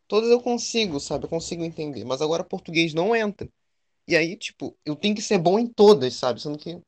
Todas 0.10 0.30
eu 0.30 0.42
consigo, 0.42 1.00
sabe? 1.00 1.24
Eu 1.26 1.30
consigo 1.30 1.64
entender. 1.64 2.04
Mas 2.04 2.22
agora 2.22 2.44
português 2.44 2.94
não 2.94 3.16
entra. 3.16 3.48
E 4.06 4.18
aí, 4.18 4.36
tipo, 4.36 4.78
eu 4.86 4.94
tenho 4.94 5.16
que 5.16 5.22
ser 5.22 5.38
bom 5.38 5.58
em 5.58 5.68
todas, 5.68 6.16
sabe? 6.16 6.42
Sendo 6.42 6.58
que, 6.58 6.82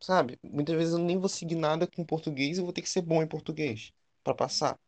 sabe, 0.00 0.38
muitas 0.42 0.74
vezes 0.74 0.94
eu 0.94 1.00
nem 1.00 1.18
vou 1.18 1.28
seguir 1.28 1.56
nada 1.56 1.86
com 1.86 2.02
português, 2.02 2.56
eu 2.56 2.64
vou 2.64 2.72
ter 2.72 2.80
que 2.80 2.88
ser 2.88 3.02
bom 3.02 3.22
em 3.22 3.26
português 3.26 3.92
para 4.22 4.32
passar. 4.32 4.78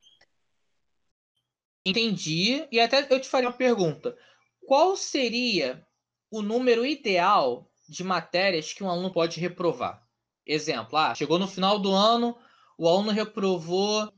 Entendi. 1.84 2.66
E 2.72 2.80
até 2.80 3.06
eu 3.10 3.20
te 3.20 3.28
faria 3.28 3.48
uma 3.48 3.56
pergunta. 3.56 4.16
Qual 4.66 4.96
seria 4.96 5.86
o 6.30 6.40
número 6.40 6.86
ideal 6.86 7.70
de 7.86 8.02
matérias 8.02 8.72
que 8.72 8.82
um 8.82 8.88
aluno 8.88 9.12
pode 9.12 9.38
reprovar? 9.38 10.05
Exemplo, 10.46 10.96
ah, 10.96 11.14
chegou 11.14 11.38
no 11.38 11.48
final 11.48 11.78
do 11.78 11.92
ano, 11.92 12.38
o 12.78 12.88
aluno 12.88 13.10
reprovou 13.10 14.12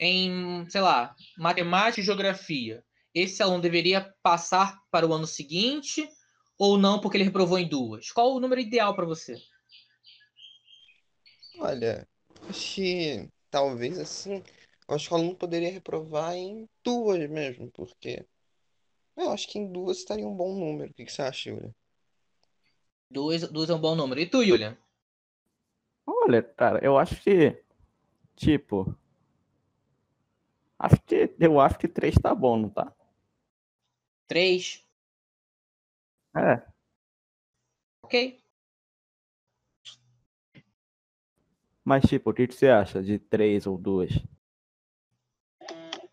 em, 0.00 0.68
sei 0.70 0.80
lá, 0.80 1.14
matemática 1.36 2.00
e 2.00 2.04
geografia. 2.04 2.82
Esse 3.14 3.42
aluno 3.42 3.60
deveria 3.60 4.14
passar 4.22 4.78
para 4.90 5.06
o 5.06 5.12
ano 5.12 5.26
seguinte 5.26 6.08
ou 6.58 6.78
não 6.78 7.00
porque 7.00 7.16
ele 7.16 7.24
reprovou 7.24 7.58
em 7.58 7.68
duas? 7.68 8.10
Qual 8.10 8.34
o 8.34 8.40
número 8.40 8.60
ideal 8.60 8.94
para 8.94 9.06
você? 9.06 9.36
Olha, 11.58 12.06
acho 12.48 12.74
que 12.74 13.28
talvez 13.50 13.98
assim, 13.98 14.42
acho 14.88 15.08
que 15.08 15.14
o 15.14 15.16
aluno 15.16 15.34
poderia 15.34 15.70
reprovar 15.70 16.34
em 16.34 16.68
duas 16.84 17.28
mesmo, 17.28 17.70
porque 17.72 18.24
eu 19.16 19.30
acho 19.30 19.48
que 19.48 19.58
em 19.58 19.70
duas 19.70 19.98
estaria 19.98 20.26
um 20.26 20.36
bom 20.36 20.54
número. 20.54 20.90
O 20.90 20.94
que, 20.94 21.04
que 21.04 21.12
você 21.12 21.22
acha, 21.22 21.50
Julia? 21.50 21.74
Duas, 23.10 23.48
duas 23.50 23.70
é 23.70 23.74
um 23.74 23.80
bom 23.80 23.94
número. 23.94 24.20
E 24.20 24.26
tu, 24.26 24.44
Julia? 24.44 24.78
Olha, 26.06 26.42
cara, 26.42 26.78
eu 26.84 26.96
acho 26.96 27.20
que, 27.20 27.60
tipo, 28.36 28.96
acho 30.78 31.02
que, 31.02 31.34
eu 31.38 31.60
acho 31.60 31.78
que 31.78 31.88
três 31.88 32.14
tá 32.14 32.34
bom, 32.34 32.56
não 32.56 32.70
tá? 32.70 32.92
Três? 34.28 34.84
É. 36.34 36.62
Ok. 38.02 38.40
Mas, 41.84 42.04
tipo, 42.04 42.30
o 42.30 42.34
que 42.34 42.46
você 42.46 42.68
acha 42.68 43.02
de 43.02 43.18
três 43.18 43.66
ou 43.66 43.76
duas? 43.76 44.12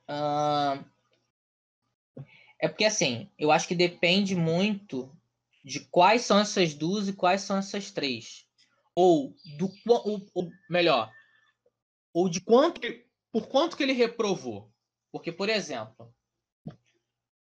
Uh... 0.08 0.84
É 2.60 2.68
porque, 2.70 2.86
assim, 2.86 3.30
eu 3.38 3.52
acho 3.52 3.68
que 3.68 3.76
depende 3.76 4.36
muito 4.36 5.12
de 5.66 5.82
quais 5.82 6.22
são 6.22 6.40
essas 6.40 6.74
duas 6.74 7.08
e 7.08 7.14
quais 7.14 7.42
são 7.42 7.58
essas 7.58 7.92
três. 7.92 8.48
Ou, 8.96 9.36
do 9.58 9.72
ou, 9.88 10.26
ou 10.34 10.52
melhor, 10.70 11.12
ou 12.14 12.30
de 12.30 12.40
quanto, 12.40 12.80
por 13.32 13.48
quanto 13.48 13.76
que 13.76 13.84
ele 13.84 13.94
reprovou. 13.94 14.72
Porque, 15.12 15.32
por 15.32 15.50
exemplo, 15.50 16.14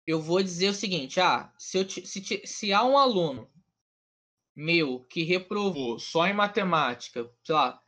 eu 0.07 0.21
vou 0.21 0.43
dizer 0.43 0.69
o 0.71 0.75
seguinte: 0.75 1.21
ah, 1.21 1.53
se, 1.59 1.79
eu, 1.79 1.89
se, 1.89 2.47
se 2.47 2.73
há 2.73 2.85
um 2.85 2.99
aluno 2.99 3.51
meu 4.55 5.05
que 5.05 5.23
reprovou 5.23 5.99
só 5.99 6.27
em 6.27 6.35
matemática, 6.35 7.31
sei 7.45 7.55
lá, 7.55 7.81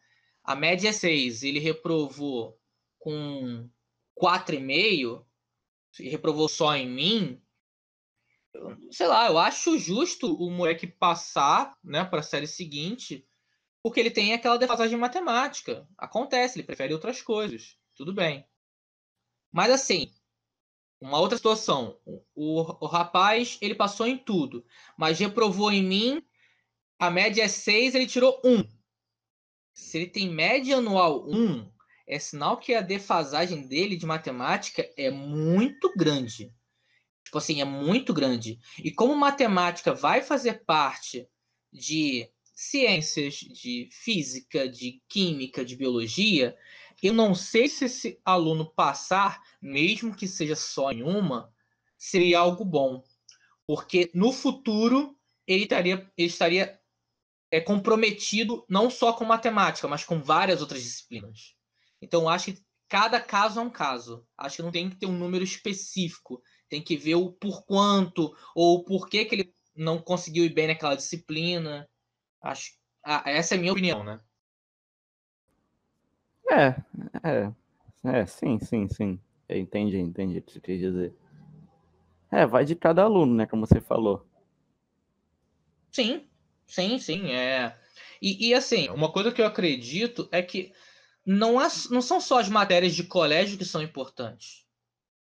a 0.45 0.55
média 0.55 0.91
é 0.91 0.93
6, 0.93 1.43
ele 1.43 1.59
reprovou 1.59 2.59
com 2.99 3.69
4,5, 4.21 5.25
e 6.01 6.09
reprovou 6.09 6.49
só 6.49 6.75
em 6.75 6.89
mim, 6.89 7.43
sei 8.91 9.07
lá, 9.07 9.27
eu 9.29 9.39
acho 9.39 9.79
justo 9.79 10.35
o 10.35 10.51
moleque 10.51 10.87
passar, 10.87 11.77
né, 11.85 12.05
para 12.05 12.21
a 12.21 12.23
série 12.23 12.47
seguinte, 12.47 13.28
porque 13.89 14.01
ele 14.01 14.11
tem 14.11 14.35
aquela 14.35 14.59
defasagem 14.59 14.99
matemática. 14.99 15.89
Acontece, 15.97 16.59
ele 16.59 16.67
prefere 16.67 16.93
outras 16.93 17.23
coisas. 17.23 17.79
Tudo 17.97 18.13
bem. 18.13 18.47
Mas 19.51 19.71
assim, 19.71 20.13
uma 21.01 21.19
outra 21.19 21.39
situação. 21.39 21.99
O, 22.35 22.85
o 22.85 22.87
rapaz, 22.87 23.57
ele 23.63 23.75
passou 23.75 24.07
em 24.07 24.19
tudo, 24.19 24.63
mas 24.95 25.19
reprovou 25.19 25.73
em 25.73 25.83
mim. 25.83 26.23
A 26.99 27.11
média 27.11 27.43
é 27.45 27.49
6, 27.49 27.95
ele 27.95 28.07
tirou 28.07 28.39
1. 28.45 28.63
Se 29.73 29.97
ele 29.97 30.07
tem 30.07 30.29
média 30.29 30.77
anual 30.77 31.27
1, 31.27 31.73
é 32.07 32.19
sinal 32.19 32.59
que 32.59 32.75
a 32.75 32.83
defasagem 32.83 33.67
dele 33.67 33.97
de 33.97 34.05
matemática 34.05 34.87
é 34.99 35.11
muito 35.11 35.95
grande. 35.97 36.53
Tipo 37.25 37.39
assim, 37.39 37.63
é 37.63 37.65
muito 37.65 38.13
grande. 38.13 38.59
E 38.85 38.91
como 38.91 39.17
matemática 39.17 39.95
vai 39.95 40.21
fazer 40.21 40.65
parte 40.67 41.27
de 41.73 42.31
ciências, 42.61 43.35
de 43.35 43.89
física, 43.93 44.69
de 44.69 45.01
química, 45.09 45.65
de 45.65 45.77
biologia, 45.77 46.57
eu 47.01 47.13
não 47.13 47.35
sei 47.35 47.69
se 47.69 47.85
esse 47.85 48.21
aluno 48.25 48.69
passar, 48.75 49.41
mesmo 49.63 50.15
que 50.15 50.27
seja 50.27 50.57
só 50.57 50.91
em 50.91 51.03
uma, 51.03 51.53
seria 51.97 52.41
algo 52.41 52.65
bom. 52.65 53.05
Porque 53.67 54.11
no 54.13 54.33
futuro 54.33 55.17
ele 55.47 55.63
estaria, 55.63 56.11
ele 56.17 56.29
estaria 56.29 56.81
é, 57.51 57.61
comprometido 57.61 58.65
não 58.69 58.91
só 58.91 59.13
com 59.13 59.25
matemática, 59.25 59.87
mas 59.87 60.05
com 60.05 60.21
várias 60.21 60.61
outras 60.61 60.83
disciplinas. 60.83 61.55
Então, 62.03 62.29
acho 62.29 62.53
que 62.53 62.63
cada 62.89 63.21
caso 63.21 63.61
é 63.61 63.63
um 63.63 63.71
caso. 63.71 64.27
Acho 64.37 64.57
que 64.57 64.63
não 64.63 64.73
tem 64.73 64.91
que 64.91 64.97
ter 64.97 65.07
um 65.07 65.17
número 65.17 65.45
específico 65.45 66.43
tem 66.69 66.83
que 66.83 66.97
ver 66.97 67.15
o 67.15 67.33
por 67.33 67.65
quanto 67.65 68.35
ou 68.55 68.77
o 68.79 68.85
porquê 68.85 69.25
que 69.25 69.35
ele 69.35 69.55
não 69.75 69.99
conseguiu 69.99 70.45
ir 70.45 70.53
bem 70.53 70.67
naquela 70.67 70.95
disciplina. 70.95 71.89
Acho, 72.43 72.73
ah, 73.05 73.23
essa 73.27 73.55
é 73.55 73.59
a 73.59 73.61
minha 73.61 73.73
opinião, 73.73 74.05
né? 74.05 74.21
É, 76.51 76.69
é, 77.23 77.53
é, 78.05 78.27
sim, 78.27 78.59
sim, 78.59 78.89
sim. 78.89 79.21
Eu 79.49 79.59
entendi, 79.59 79.99
entendi 79.99 80.39
o 80.39 80.43
que 80.43 80.53
você 80.53 80.61
quer 80.61 80.77
dizer. 80.77 81.15
É, 82.31 82.47
vai 82.47 82.65
de 82.65 82.75
cada 82.75 83.03
aluno, 83.03 83.35
né, 83.35 83.47
como 83.47 83.67
você 83.67 83.81
falou. 83.81 84.27
Sim, 85.91 86.27
sim, 86.67 86.99
sim, 86.99 87.33
é. 87.33 87.77
E, 88.21 88.49
e 88.49 88.55
assim, 88.55 88.89
uma 88.91 89.11
coisa 89.11 89.33
que 89.33 89.41
eu 89.41 89.47
acredito 89.47 90.29
é 90.31 90.43
que 90.43 90.73
não, 91.25 91.61
é, 91.61 91.69
não 91.91 92.01
são 92.03 92.21
só 92.21 92.39
as 92.39 92.49
matérias 92.49 92.95
de 92.95 93.05
colégio 93.05 93.59
que 93.59 93.65
são 93.65 93.83
importantes. 93.83 94.67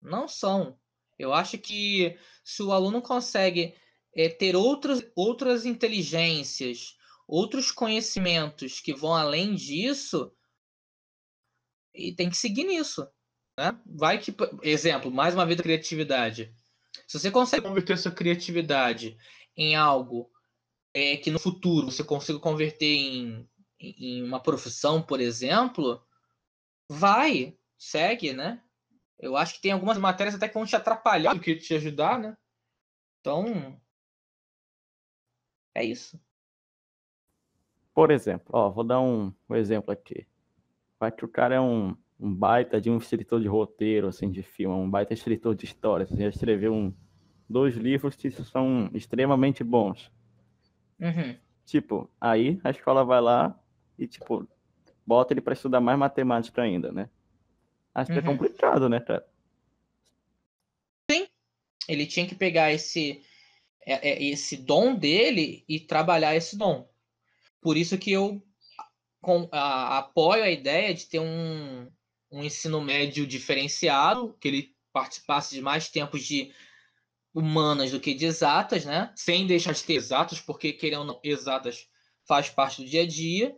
Não 0.00 0.26
são. 0.26 0.78
Eu 1.18 1.32
acho 1.32 1.58
que 1.58 2.16
se 2.44 2.62
o 2.62 2.72
aluno 2.72 3.00
consegue 3.00 3.74
é, 4.14 4.28
ter 4.28 4.56
outras, 4.56 5.04
outras 5.14 5.64
inteligências, 5.64 6.96
outros 7.32 7.70
conhecimentos 7.70 8.78
que 8.78 8.92
vão 8.92 9.14
além 9.14 9.54
disso, 9.54 10.30
e 11.94 12.14
tem 12.14 12.28
que 12.28 12.36
seguir 12.36 12.64
nisso. 12.64 13.08
Né? 13.58 13.80
Vai 13.86 14.18
que, 14.18 14.34
exemplo, 14.62 15.10
mais 15.10 15.32
uma 15.32 15.46
vez 15.46 15.58
a 15.58 15.62
criatividade. 15.62 16.54
Se 17.08 17.18
você 17.18 17.30
consegue 17.30 17.62
converter 17.62 17.96
sua 17.96 18.12
criatividade 18.12 19.16
em 19.56 19.74
algo 19.74 20.30
é, 20.92 21.16
que 21.16 21.30
no 21.30 21.38
futuro 21.38 21.90
você 21.90 22.04
consiga 22.04 22.38
converter 22.38 22.84
em, 22.84 23.48
em 23.80 24.22
uma 24.22 24.38
profissão, 24.38 25.02
por 25.02 25.18
exemplo, 25.18 26.06
vai, 26.86 27.56
segue, 27.78 28.34
né? 28.34 28.62
Eu 29.18 29.38
acho 29.38 29.54
que 29.54 29.62
tem 29.62 29.72
algumas 29.72 29.96
matérias 29.96 30.34
até 30.34 30.48
que 30.48 30.54
vão 30.54 30.66
te 30.66 30.76
atrapalhar 30.76 31.32
do 31.32 31.40
que 31.40 31.56
te 31.56 31.72
ajudar, 31.72 32.18
né? 32.18 32.36
Então. 33.20 33.80
É 35.74 35.82
isso. 35.82 36.20
Por 37.94 38.10
exemplo, 38.10 38.46
ó, 38.52 38.70
vou 38.70 38.84
dar 38.84 39.00
um, 39.00 39.32
um 39.48 39.54
exemplo 39.54 39.92
aqui. 39.92 40.26
Vai 40.98 41.12
que 41.12 41.24
o 41.24 41.28
cara 41.28 41.56
é 41.56 41.60
um, 41.60 41.96
um 42.18 42.34
baita 42.34 42.80
de 42.80 42.90
um 42.90 42.96
escritor 42.96 43.40
de 43.40 43.48
roteiro, 43.48 44.08
assim, 44.08 44.30
de 44.30 44.42
filme, 44.42 44.74
um 44.74 44.88
baita 44.88 45.12
escritor 45.12 45.54
de 45.54 45.64
histórias. 45.64 46.10
Assim, 46.10 46.22
já 46.22 46.28
escreveu 46.28 46.72
um, 46.72 46.94
dois 47.48 47.76
livros 47.76 48.16
que 48.16 48.30
são 48.30 48.90
extremamente 48.94 49.62
bons. 49.62 50.10
Uhum. 50.98 51.36
Tipo, 51.66 52.10
aí 52.20 52.60
a 52.64 52.70
escola 52.70 53.04
vai 53.04 53.20
lá 53.20 53.58
e, 53.98 54.06
tipo, 54.06 54.48
bota 55.06 55.32
ele 55.32 55.40
para 55.40 55.52
estudar 55.52 55.80
mais 55.80 55.98
matemática 55.98 56.62
ainda, 56.62 56.90
né? 56.90 57.10
Acho 57.94 58.10
que 58.10 58.18
é 58.18 58.22
uhum. 58.22 58.28
complicado, 58.36 58.88
né, 58.88 59.00
cara? 59.00 59.26
Sim. 61.10 61.26
Ele 61.86 62.06
tinha 62.06 62.26
que 62.26 62.34
pegar 62.34 62.72
esse, 62.72 63.22
é, 63.84 64.10
é, 64.10 64.24
esse 64.24 64.56
dom 64.56 64.94
dele 64.94 65.64
e 65.68 65.78
trabalhar 65.78 66.34
esse 66.34 66.56
dom. 66.56 66.88
Por 67.62 67.76
isso 67.76 67.96
que 67.96 68.12
eu 68.12 68.44
com, 69.22 69.48
a, 69.52 69.98
apoio 69.98 70.42
a 70.42 70.50
ideia 70.50 70.92
de 70.92 71.06
ter 71.06 71.20
um, 71.20 71.88
um 72.30 72.42
ensino 72.42 72.82
médio 72.82 73.26
diferenciado, 73.26 74.36
que 74.40 74.48
ele 74.48 74.76
participasse 74.92 75.54
de 75.54 75.62
mais 75.62 75.88
tempos 75.88 76.24
de 76.24 76.52
humanas 77.32 77.92
do 77.92 78.00
que 78.00 78.12
de 78.12 78.26
exatas, 78.26 78.84
né? 78.84 79.10
Sem 79.16 79.46
deixar 79.46 79.72
de 79.72 79.84
ter 79.84 79.94
exatas, 79.94 80.40
porque 80.40 80.72
querendo 80.72 81.04
não, 81.04 81.20
exatas 81.22 81.88
faz 82.26 82.50
parte 82.50 82.82
do 82.82 82.88
dia 82.88 83.02
a 83.02 83.06
dia. 83.06 83.56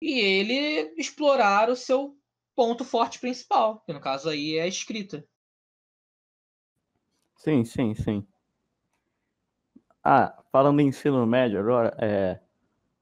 E 0.00 0.20
ele 0.20 0.94
explorar 0.98 1.70
o 1.70 1.76
seu 1.76 2.16
ponto 2.54 2.84
forte 2.84 3.18
principal, 3.18 3.80
que 3.80 3.92
no 3.92 4.00
caso 4.00 4.28
aí 4.28 4.56
é 4.56 4.62
a 4.62 4.68
escrita. 4.68 5.26
Sim, 7.36 7.64
sim, 7.64 7.94
sim. 7.94 8.26
Ah, 10.04 10.36
falando 10.52 10.80
em 10.80 10.88
ensino 10.88 11.26
médio 11.26 11.58
agora, 11.58 11.96
é... 11.98 12.40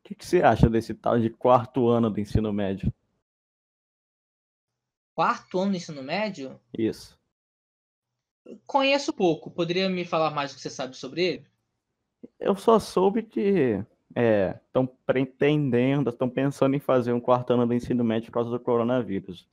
o 0.00 0.08
que, 0.08 0.14
que 0.14 0.26
você 0.26 0.42
acha 0.42 0.68
desse 0.68 0.94
tal 0.94 1.18
de 1.18 1.30
quarto 1.30 1.88
ano 1.88 2.10
do 2.10 2.20
ensino 2.20 2.52
médio? 2.52 2.92
Quarto 5.14 5.58
ano 5.58 5.72
do 5.72 5.76
ensino 5.76 6.02
médio? 6.02 6.58
Isso. 6.76 7.18
Conheço 8.66 9.12
pouco. 9.12 9.50
Poderia 9.50 9.88
me 9.88 10.04
falar 10.04 10.30
mais 10.30 10.50
do 10.50 10.56
que 10.56 10.62
você 10.62 10.70
sabe 10.70 10.96
sobre 10.96 11.22
ele? 11.22 11.46
Eu 12.38 12.56
só 12.56 12.78
soube 12.78 13.22
que 13.22 13.84
estão 14.08 14.84
é, 14.84 14.88
pretendendo, 15.06 16.10
estão 16.10 16.28
pensando 16.28 16.74
em 16.74 16.80
fazer 16.80 17.12
um 17.12 17.20
quarto 17.20 17.52
ano 17.52 17.66
do 17.66 17.74
ensino 17.74 18.02
médio 18.02 18.26
por 18.26 18.34
causa 18.34 18.50
do 18.50 18.58
coronavírus. 18.58 19.46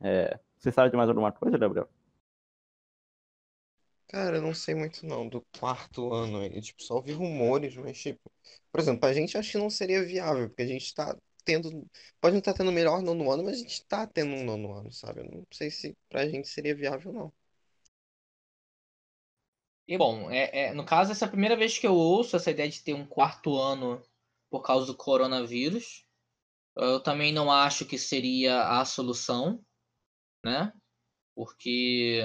É, 0.00 0.38
você 0.56 0.70
sabe 0.70 0.90
de 0.90 0.96
mais 0.96 1.08
alguma 1.08 1.32
coisa, 1.32 1.58
Gabriel? 1.58 1.88
Cara, 4.10 4.36
eu 4.38 4.42
não 4.42 4.52
sei 4.54 4.74
muito 4.74 5.06
não 5.06 5.28
do 5.28 5.40
quarto 5.58 6.12
ano 6.12 6.40
aí. 6.40 6.60
Tipo, 6.60 6.82
só 6.82 6.94
ouvi 6.96 7.12
rumores, 7.12 7.76
mas 7.76 7.96
tipo, 8.00 8.30
por 8.70 8.80
exemplo, 8.80 9.06
a 9.08 9.12
gente 9.12 9.38
acho 9.38 9.52
que 9.52 9.58
não 9.58 9.70
seria 9.70 10.04
viável, 10.04 10.48
porque 10.48 10.62
a 10.62 10.66
gente 10.66 10.92
tá 10.94 11.16
tendo. 11.44 11.88
Pode 12.20 12.32
não 12.34 12.40
estar 12.40 12.52
tá 12.52 12.58
tendo 12.58 12.72
melhor 12.72 13.00
nono 13.02 13.30
ano, 13.30 13.44
mas 13.44 13.54
a 13.58 13.62
gente 13.62 13.84
tá 13.86 14.06
tendo 14.06 14.34
um 14.34 14.44
nono 14.44 14.72
ano, 14.74 14.92
sabe? 14.92 15.20
Eu 15.20 15.26
não 15.30 15.46
sei 15.52 15.70
se 15.70 15.96
pra 16.08 16.28
gente 16.28 16.48
seria 16.48 16.74
viável, 16.74 17.12
não. 17.12 17.32
E 19.86 19.98
bom, 19.98 20.30
é, 20.30 20.68
é, 20.68 20.74
no 20.74 20.84
caso, 20.84 21.10
essa 21.12 21.24
é 21.24 21.28
a 21.28 21.30
primeira 21.30 21.56
vez 21.56 21.76
que 21.78 21.86
eu 21.86 21.94
ouço 21.94 22.36
essa 22.36 22.50
ideia 22.50 22.68
de 22.68 22.82
ter 22.82 22.94
um 22.94 23.06
quarto 23.06 23.56
ano 23.58 24.02
por 24.50 24.62
causa 24.62 24.86
do 24.86 24.96
coronavírus. 24.96 26.04
Eu 26.76 27.00
também 27.02 27.32
não 27.32 27.50
acho 27.52 27.86
que 27.86 27.98
seria 27.98 28.80
a 28.80 28.84
solução, 28.84 29.64
né? 30.44 30.72
Porque. 31.34 32.22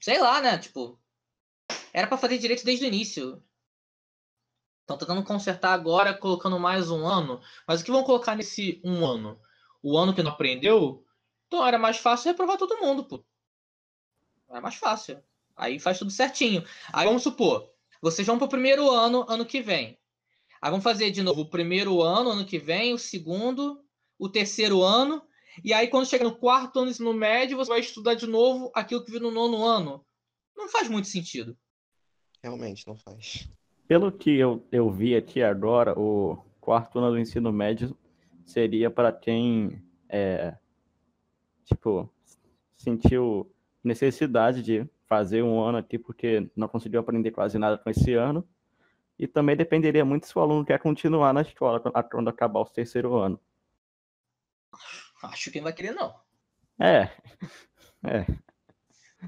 Sei 0.00 0.18
lá, 0.18 0.40
né? 0.40 0.58
Tipo. 0.58 0.98
Era 1.92 2.06
para 2.06 2.18
fazer 2.18 2.38
direito 2.38 2.64
desde 2.64 2.84
o 2.84 2.88
início. 2.88 3.42
Estão 4.80 4.98
tentando 4.98 5.22
consertar 5.22 5.72
agora, 5.72 6.14
colocando 6.14 6.58
mais 6.58 6.90
um 6.90 7.06
ano. 7.06 7.40
Mas 7.66 7.80
o 7.80 7.84
que 7.84 7.90
vão 7.90 8.02
colocar 8.02 8.34
nesse 8.34 8.80
um 8.84 9.06
ano? 9.06 9.40
O 9.82 9.96
ano 9.96 10.14
que 10.14 10.22
não 10.22 10.32
aprendeu? 10.32 11.04
Então 11.46 11.66
era 11.66 11.78
mais 11.78 11.98
fácil 11.98 12.30
reprovar 12.30 12.56
todo 12.56 12.78
mundo, 12.78 13.04
pô. 13.04 13.24
Era 14.48 14.60
mais 14.60 14.76
fácil. 14.76 15.22
Aí 15.56 15.78
faz 15.78 15.98
tudo 15.98 16.10
certinho. 16.10 16.64
Aí 16.92 17.06
vamos 17.06 17.22
supor, 17.22 17.70
vocês 18.00 18.26
vão 18.26 18.38
para 18.38 18.46
o 18.46 18.50
primeiro 18.50 18.90
ano, 18.90 19.26
ano 19.28 19.44
que 19.44 19.60
vem. 19.60 19.98
Aí 20.60 20.70
vamos 20.70 20.84
fazer 20.84 21.10
de 21.10 21.22
novo 21.22 21.42
o 21.42 21.50
primeiro 21.50 22.02
ano, 22.02 22.30
ano 22.30 22.46
que 22.46 22.58
vem, 22.58 22.94
o 22.94 22.98
segundo, 22.98 23.84
o 24.18 24.28
terceiro 24.28 24.82
ano. 24.82 25.22
E 25.64 25.72
aí, 25.72 25.88
quando 25.88 26.08
chega 26.08 26.24
no 26.24 26.36
quarto 26.36 26.78
ano 26.78 26.92
no 27.00 27.12
médio, 27.12 27.56
você 27.56 27.70
vai 27.70 27.80
estudar 27.80 28.14
de 28.14 28.26
novo 28.26 28.70
aquilo 28.74 29.04
que 29.04 29.10
viu 29.10 29.20
no 29.20 29.30
nono 29.30 29.64
ano. 29.64 30.04
Não 30.56 30.68
faz 30.68 30.88
muito 30.88 31.08
sentido. 31.08 31.56
Realmente, 32.42 32.86
não 32.86 32.96
faz. 32.96 33.48
Pelo 33.86 34.12
que 34.12 34.30
eu, 34.30 34.66
eu 34.70 34.90
vi 34.90 35.16
aqui 35.16 35.42
agora, 35.42 35.98
o 35.98 36.36
quarto 36.60 36.98
ano 36.98 37.10
do 37.10 37.18
ensino 37.18 37.52
médio 37.52 37.96
seria 38.46 38.90
para 38.90 39.12
quem, 39.12 39.82
é, 40.08 40.56
tipo, 41.64 42.08
sentiu 42.76 43.50
necessidade 43.82 44.62
de 44.62 44.88
fazer 45.06 45.42
um 45.42 45.60
ano 45.60 45.78
aqui 45.78 45.98
porque 45.98 46.48
não 46.54 46.68
conseguiu 46.68 47.00
aprender 47.00 47.32
quase 47.32 47.58
nada 47.58 47.76
com 47.76 47.90
esse 47.90 48.14
ano. 48.14 48.46
E 49.18 49.26
também 49.26 49.56
dependeria 49.56 50.04
muito 50.04 50.26
se 50.26 50.38
o 50.38 50.40
aluno 50.40 50.64
quer 50.64 50.78
continuar 50.78 51.34
na 51.34 51.42
escola 51.42 51.80
quando 52.10 52.28
acabar 52.28 52.60
o 52.60 52.64
terceiro 52.64 53.16
ano. 53.16 53.38
Acho 55.22 55.50
que 55.50 55.58
não 55.58 55.64
vai 55.64 55.72
querer, 55.72 55.92
não. 55.92 56.14
É. 56.78 57.10
É. 58.04 58.26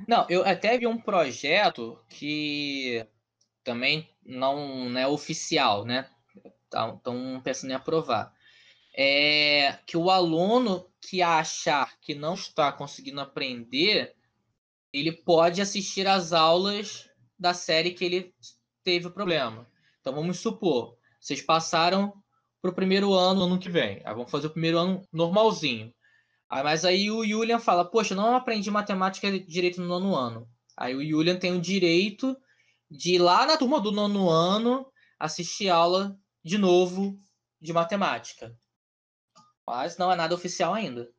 Não, 0.09 0.27
eu 0.29 0.45
até 0.47 0.79
vi 0.79 0.87
um 0.87 0.99
projeto 0.99 1.99
que 2.09 3.07
também 3.63 4.09
não, 4.25 4.89
não 4.89 5.01
é 5.01 5.07
oficial, 5.07 5.85
né? 5.85 6.09
Estão 6.65 7.41
pensando 7.45 7.71
em 7.71 7.75
aprovar. 7.75 8.35
É 8.95 9.79
que 9.87 9.97
o 9.97 10.11
aluno 10.11 10.91
que 11.01 11.23
achar 11.23 11.99
que 12.01 12.15
não 12.15 12.35
está 12.35 12.73
conseguindo 12.73 13.21
aprender, 13.21 14.15
ele 14.93 15.13
pode 15.13 15.61
assistir 15.61 16.07
às 16.07 16.33
aulas 16.33 17.09
da 17.39 17.53
série 17.53 17.93
que 17.93 18.05
ele 18.05 18.35
teve 18.83 19.07
o 19.07 19.13
problema. 19.13 19.67
Então 20.01 20.15
vamos 20.15 20.39
supor, 20.41 20.97
vocês 21.21 21.43
passaram 21.43 22.22
para 22.63 22.71
o 22.71 22.75
primeiro 22.75 23.13
ano 23.13 23.43
ano 23.43 23.59
que 23.59 23.69
vem. 23.69 24.01
Aí 24.05 24.15
vamos 24.15 24.31
fazer 24.31 24.47
o 24.47 24.51
primeiro 24.51 24.79
ano 24.79 25.03
normalzinho. 25.13 25.93
Aí, 26.49 26.63
mas 26.63 26.85
aí 26.85 27.11
o 27.11 27.27
Julian 27.27 27.59
fala, 27.59 27.85
poxa, 27.85 28.15
não 28.15 28.37
aprendi 28.37 28.71
matemática 28.71 29.39
direito 29.41 29.81
no 29.81 29.89
nono 29.89 30.15
ano. 30.15 30.49
Aí 30.77 30.95
o 30.95 31.05
Julian 31.05 31.37
tem 31.39 31.53
o 31.53 31.61
direito 31.61 32.37
de 32.89 33.17
ir 33.17 33.19
lá 33.19 33.45
na 33.45 33.57
turma 33.57 33.81
do 33.81 33.91
nono 33.91 34.31
ano 34.31 34.87
assistir 35.19 35.69
aula 35.69 36.17
de 36.45 36.57
novo 36.57 37.19
de 37.61 37.73
matemática. 37.73 38.57
Mas 39.67 39.99
não 39.99 40.13
é 40.13 40.17
nada 40.17 40.35
oficial 40.35 40.73
ainda. 40.73 41.11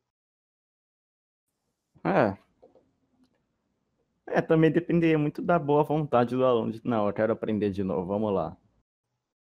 É. 2.04 2.36
É, 4.26 4.40
também 4.40 4.70
dependeria 4.70 5.18
muito 5.18 5.42
da 5.42 5.58
boa 5.58 5.82
vontade 5.82 6.34
do 6.34 6.44
aluno. 6.44 6.80
Não, 6.82 7.06
eu 7.06 7.12
quero 7.12 7.32
aprender 7.32 7.70
de 7.70 7.82
novo, 7.82 8.06
vamos 8.06 8.32
lá. 8.32 8.56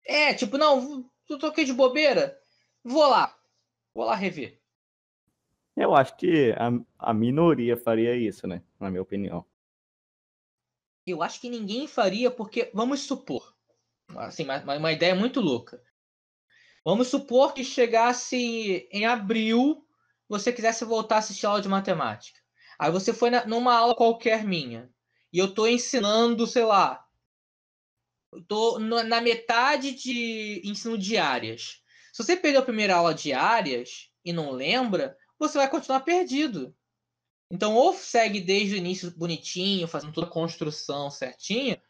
É, 0.05 0.33
tipo, 0.35 0.57
não, 0.57 1.11
eu 1.33 1.39
tô 1.39 1.47
aqui 1.47 1.65
de 1.65 1.73
bobeira. 1.73 2.39
Vou 2.85 3.07
lá. 3.07 3.37
Vou 3.95 4.05
lá 4.05 4.15
rever. 4.15 4.61
Eu 5.77 5.95
acho 5.95 6.17
que 6.17 6.53
a, 6.53 7.11
a 7.11 7.15
minoria 7.15 7.77
faria 7.77 8.17
isso, 8.17 8.47
né? 8.47 8.63
Na 8.81 8.91
minha 8.91 9.03
opinião. 9.03 9.45
Eu 11.07 11.23
acho 11.23 11.41
que 11.41 11.51
ninguém 11.51 11.87
faria, 11.87 12.31
porque, 12.31 12.71
vamos 12.75 13.01
supor, 13.01 13.55
assim, 14.17 14.45
uma, 14.45 14.77
uma 14.77 14.93
ideia 14.93 15.15
muito 15.15 15.41
louca. 15.41 15.81
Vamos 16.85 17.09
supor 17.09 17.53
que 17.53 17.63
chegasse 17.63 18.89
em 18.91 19.07
abril, 19.07 19.87
você 20.29 20.53
quisesse 20.53 20.85
voltar 20.85 21.17
a 21.17 21.19
assistir 21.19 21.47
aula 21.47 21.61
de 21.61 21.69
matemática. 21.69 22.41
Aí 22.79 22.91
você 22.91 23.13
foi 23.13 23.31
na, 23.31 23.47
numa 23.47 23.75
aula 23.75 23.95
qualquer 23.95 24.45
minha. 24.45 24.91
E 25.33 25.39
eu 25.39 25.53
tô 25.53 25.67
ensinando, 25.67 26.47
sei 26.47 26.65
lá. 26.65 27.06
No, 28.51 28.79
na 28.79 29.21
metade 29.21 29.93
de 29.93 30.61
ensino 30.65 30.99
de 30.99 31.17
áreas. 31.17 31.83
Se 32.13 32.23
você 32.23 32.37
perdeu 32.37 32.61
a 32.61 32.65
primeira 32.65 32.97
aula 32.97 33.15
de 33.15 33.33
áreas 33.33 34.11
e 34.25 34.33
não 34.33 34.51
lembra, 34.51 35.17
você 35.39 35.59
vai 35.59 35.71
continuar 35.71 36.01
perdido. 36.01 36.75
Então, 37.51 37.75
ou 37.75 37.95
segue 37.95 38.41
desde 38.41 38.75
o 38.75 38.79
início 38.79 39.11
bonitinho, 39.17 39.87
fazendo 39.87 40.13
toda 40.13 40.27
a 40.27 40.31
construção 40.31 41.11
certinha, 41.11 41.81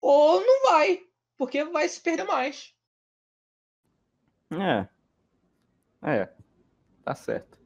ou 0.00 0.40
não 0.40 0.70
vai, 0.70 1.00
porque 1.36 1.64
vai 1.64 1.88
se 1.88 2.00
perder 2.00 2.24
mais. 2.24 2.72
É. 4.50 4.88
É. 6.02 6.32
Tá 7.02 7.14
certo. 7.14 7.58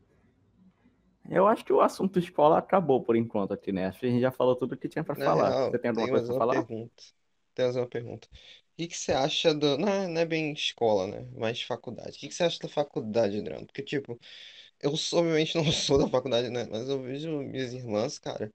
Eu 1.28 1.46
acho 1.46 1.64
que 1.64 1.72
o 1.72 1.80
assunto 1.80 2.18
escola 2.18 2.58
acabou 2.58 3.02
por 3.04 3.14
enquanto 3.14 3.52
aqui, 3.52 3.70
né? 3.70 3.86
Acho 3.86 4.00
que 4.00 4.06
a 4.06 4.10
gente 4.10 4.20
já 4.20 4.32
falou 4.32 4.56
tudo 4.56 4.74
o 4.74 4.76
que 4.76 4.88
tinha 4.88 5.04
para 5.04 5.14
falar. 5.14 5.50
Real, 5.50 5.70
você 5.70 5.78
tem 5.78 5.90
alguma 5.90 6.06
tem 6.06 6.14
coisa 6.14 6.26
para 6.26 6.38
falar? 6.38 6.54
pergunta. 6.66 7.02
Tem 7.60 7.64
mais 7.66 7.76
uma 7.76 7.86
pergunta. 7.88 8.28
O 8.78 8.88
que 8.88 8.96
você 8.96 9.12
acha 9.12 9.52
do. 9.54 9.76
Não 9.78 9.88
é, 9.88 10.08
não 10.08 10.20
é 10.22 10.24
bem 10.26 10.52
escola, 10.52 11.06
né? 11.06 11.28
Mas 11.36 11.60
faculdade. 11.62 12.16
O 12.16 12.20
que 12.20 12.32
você 12.32 12.44
acha 12.44 12.58
da 12.60 12.68
faculdade, 12.68 13.38
Adriano? 13.38 13.66
Porque, 13.66 13.82
tipo, 13.82 14.18
eu 14.80 14.96
sou- 14.96 15.20
obviamente 15.20 15.56
não 15.56 15.64
sou 15.72 15.98
da 15.98 16.08
faculdade, 16.08 16.50
né? 16.50 16.66
Mas 16.70 16.88
eu 16.88 17.02
vejo 17.02 17.30
minhas 17.42 17.72
irmãs, 17.74 18.18
cara. 18.18 18.52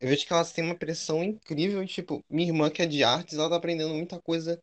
Eu 0.00 0.08
vejo 0.08 0.26
que 0.26 0.32
elas 0.32 0.52
têm 0.52 0.64
uma 0.64 0.76
pressão 0.78 1.22
incrível. 1.24 1.86
Tipo, 1.86 2.24
minha 2.30 2.48
irmã 2.48 2.70
que 2.70 2.82
é 2.82 2.86
de 2.86 3.04
artes, 3.04 3.38
ela 3.38 3.50
tá 3.50 3.56
aprendendo 3.56 3.94
muita 3.94 4.20
coisa 4.22 4.62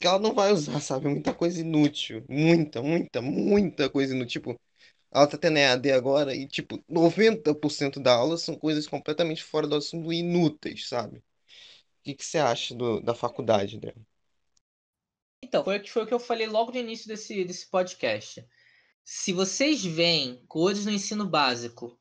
que 0.00 0.06
ela 0.06 0.18
não 0.20 0.34
vai 0.34 0.52
usar, 0.52 0.80
sabe? 0.82 1.08
Muita 1.08 1.34
coisa 1.34 1.60
inútil. 1.60 2.24
Muita, 2.28 2.82
muita, 2.82 3.22
muita 3.22 3.90
coisa 3.90 4.14
inútil. 4.14 4.42
Tipo, 4.42 4.60
ela 5.12 5.26
tá 5.28 5.38
tendo 5.38 5.58
EAD 5.58 5.92
agora 5.92 6.34
e, 6.34 6.46
tipo, 6.48 6.82
90% 6.88 8.00
da 8.00 8.14
aula 8.14 8.38
são 8.38 8.56
coisas 8.56 8.86
completamente 8.88 9.44
fora 9.44 9.66
do 9.68 9.76
assunto 9.76 10.12
e 10.12 10.18
inúteis, 10.20 10.88
sabe? 10.88 11.22
O 12.06 12.14
que 12.14 12.22
você 12.24 12.36
acha 12.38 12.74
do, 12.74 13.00
da 13.00 13.14
faculdade, 13.14 13.76
Adriano? 13.76 14.06
Então, 15.42 15.64
foi, 15.64 15.78
o 15.78 15.82
que- 15.82 15.90
foi 15.90 16.02
o 16.02 16.06
que 16.06 16.14
eu 16.14 16.20
falei 16.20 16.46
logo 16.46 16.72
no 16.72 16.78
início 16.78 17.08
desse, 17.08 17.44
desse 17.44 17.68
podcast. 17.68 18.46
Se 19.04 19.32
vocês 19.32 19.84
veem 19.84 20.44
coisas 20.48 20.86
no 20.86 20.92
ensino 20.92 21.26
básico 21.28 21.98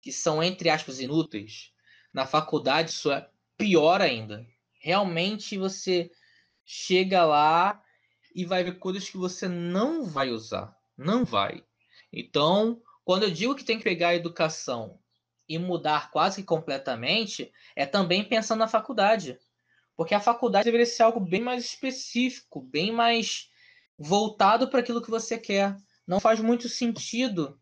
que 0.00 0.12
são, 0.12 0.42
entre 0.42 0.70
aspas, 0.70 1.00
inúteis, 1.00 1.72
na 2.12 2.26
faculdade 2.26 2.90
isso 2.90 3.10
é 3.12 3.30
pior 3.56 4.00
ainda. 4.02 4.46
Realmente 4.80 5.58
você 5.58 6.10
chega 6.64 7.24
lá 7.24 7.82
e 8.34 8.44
vai 8.44 8.64
ver 8.64 8.78
coisas 8.78 9.08
que 9.08 9.16
você 9.16 9.48
não 9.48 10.04
vai 10.04 10.30
usar. 10.30 10.76
Não 10.96 11.24
vai. 11.24 11.64
Então, 12.12 12.82
quando 13.04 13.24
eu 13.24 13.30
digo 13.30 13.54
que 13.54 13.64
tem 13.64 13.78
que 13.78 13.84
pegar 13.84 14.08
a 14.10 14.14
educação 14.16 15.00
e 15.48 15.58
mudar 15.58 16.10
quase 16.10 16.42
que 16.42 16.46
completamente, 16.48 17.52
é 17.76 17.86
também 17.86 18.24
pensando 18.28 18.60
na 18.60 18.68
faculdade. 18.68 19.38
Porque 19.96 20.14
a 20.14 20.20
faculdade 20.20 20.64
deveria 20.64 20.86
ser 20.86 21.02
algo 21.02 21.20
bem 21.20 21.42
mais 21.42 21.64
específico, 21.64 22.60
bem 22.60 22.92
mais 22.92 23.48
voltado 23.98 24.68
para 24.68 24.80
aquilo 24.80 25.02
que 25.02 25.10
você 25.10 25.38
quer. 25.38 25.76
Não 26.06 26.18
faz 26.20 26.40
muito 26.40 26.68
sentido 26.68 27.60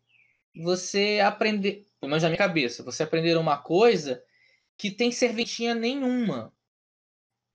você 0.55 1.21
aprender, 1.25 1.87
pelo 2.01 2.11
menos 2.11 2.23
na 2.23 2.29
minha 2.29 2.39
cabeça, 2.39 2.83
você 2.83 3.03
aprender 3.03 3.37
uma 3.37 3.59
coisa 3.59 4.23
que 4.77 4.91
tem 4.91 5.13
serventia 5.13 5.75
nenhuma. 5.75 6.53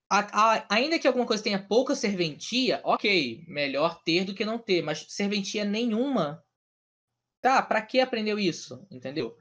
A- 0.08 0.54
a- 0.54 0.66
ainda 0.70 0.98
que 0.98 1.06
alguma 1.06 1.26
coisa 1.26 1.42
tenha 1.42 1.60
pouca 1.66 1.94
serventia, 1.96 2.80
ok, 2.84 3.44
melhor 3.48 4.02
ter 4.04 4.24
do 4.24 4.34
que 4.34 4.44
não 4.44 4.58
ter, 4.58 4.82
mas 4.82 5.04
serventia 5.08 5.64
nenhuma. 5.64 6.44
Tá, 7.40 7.60
para 7.62 7.82
que 7.82 8.00
aprendeu 8.00 8.38
isso? 8.38 8.86
Entendeu? 8.90 9.36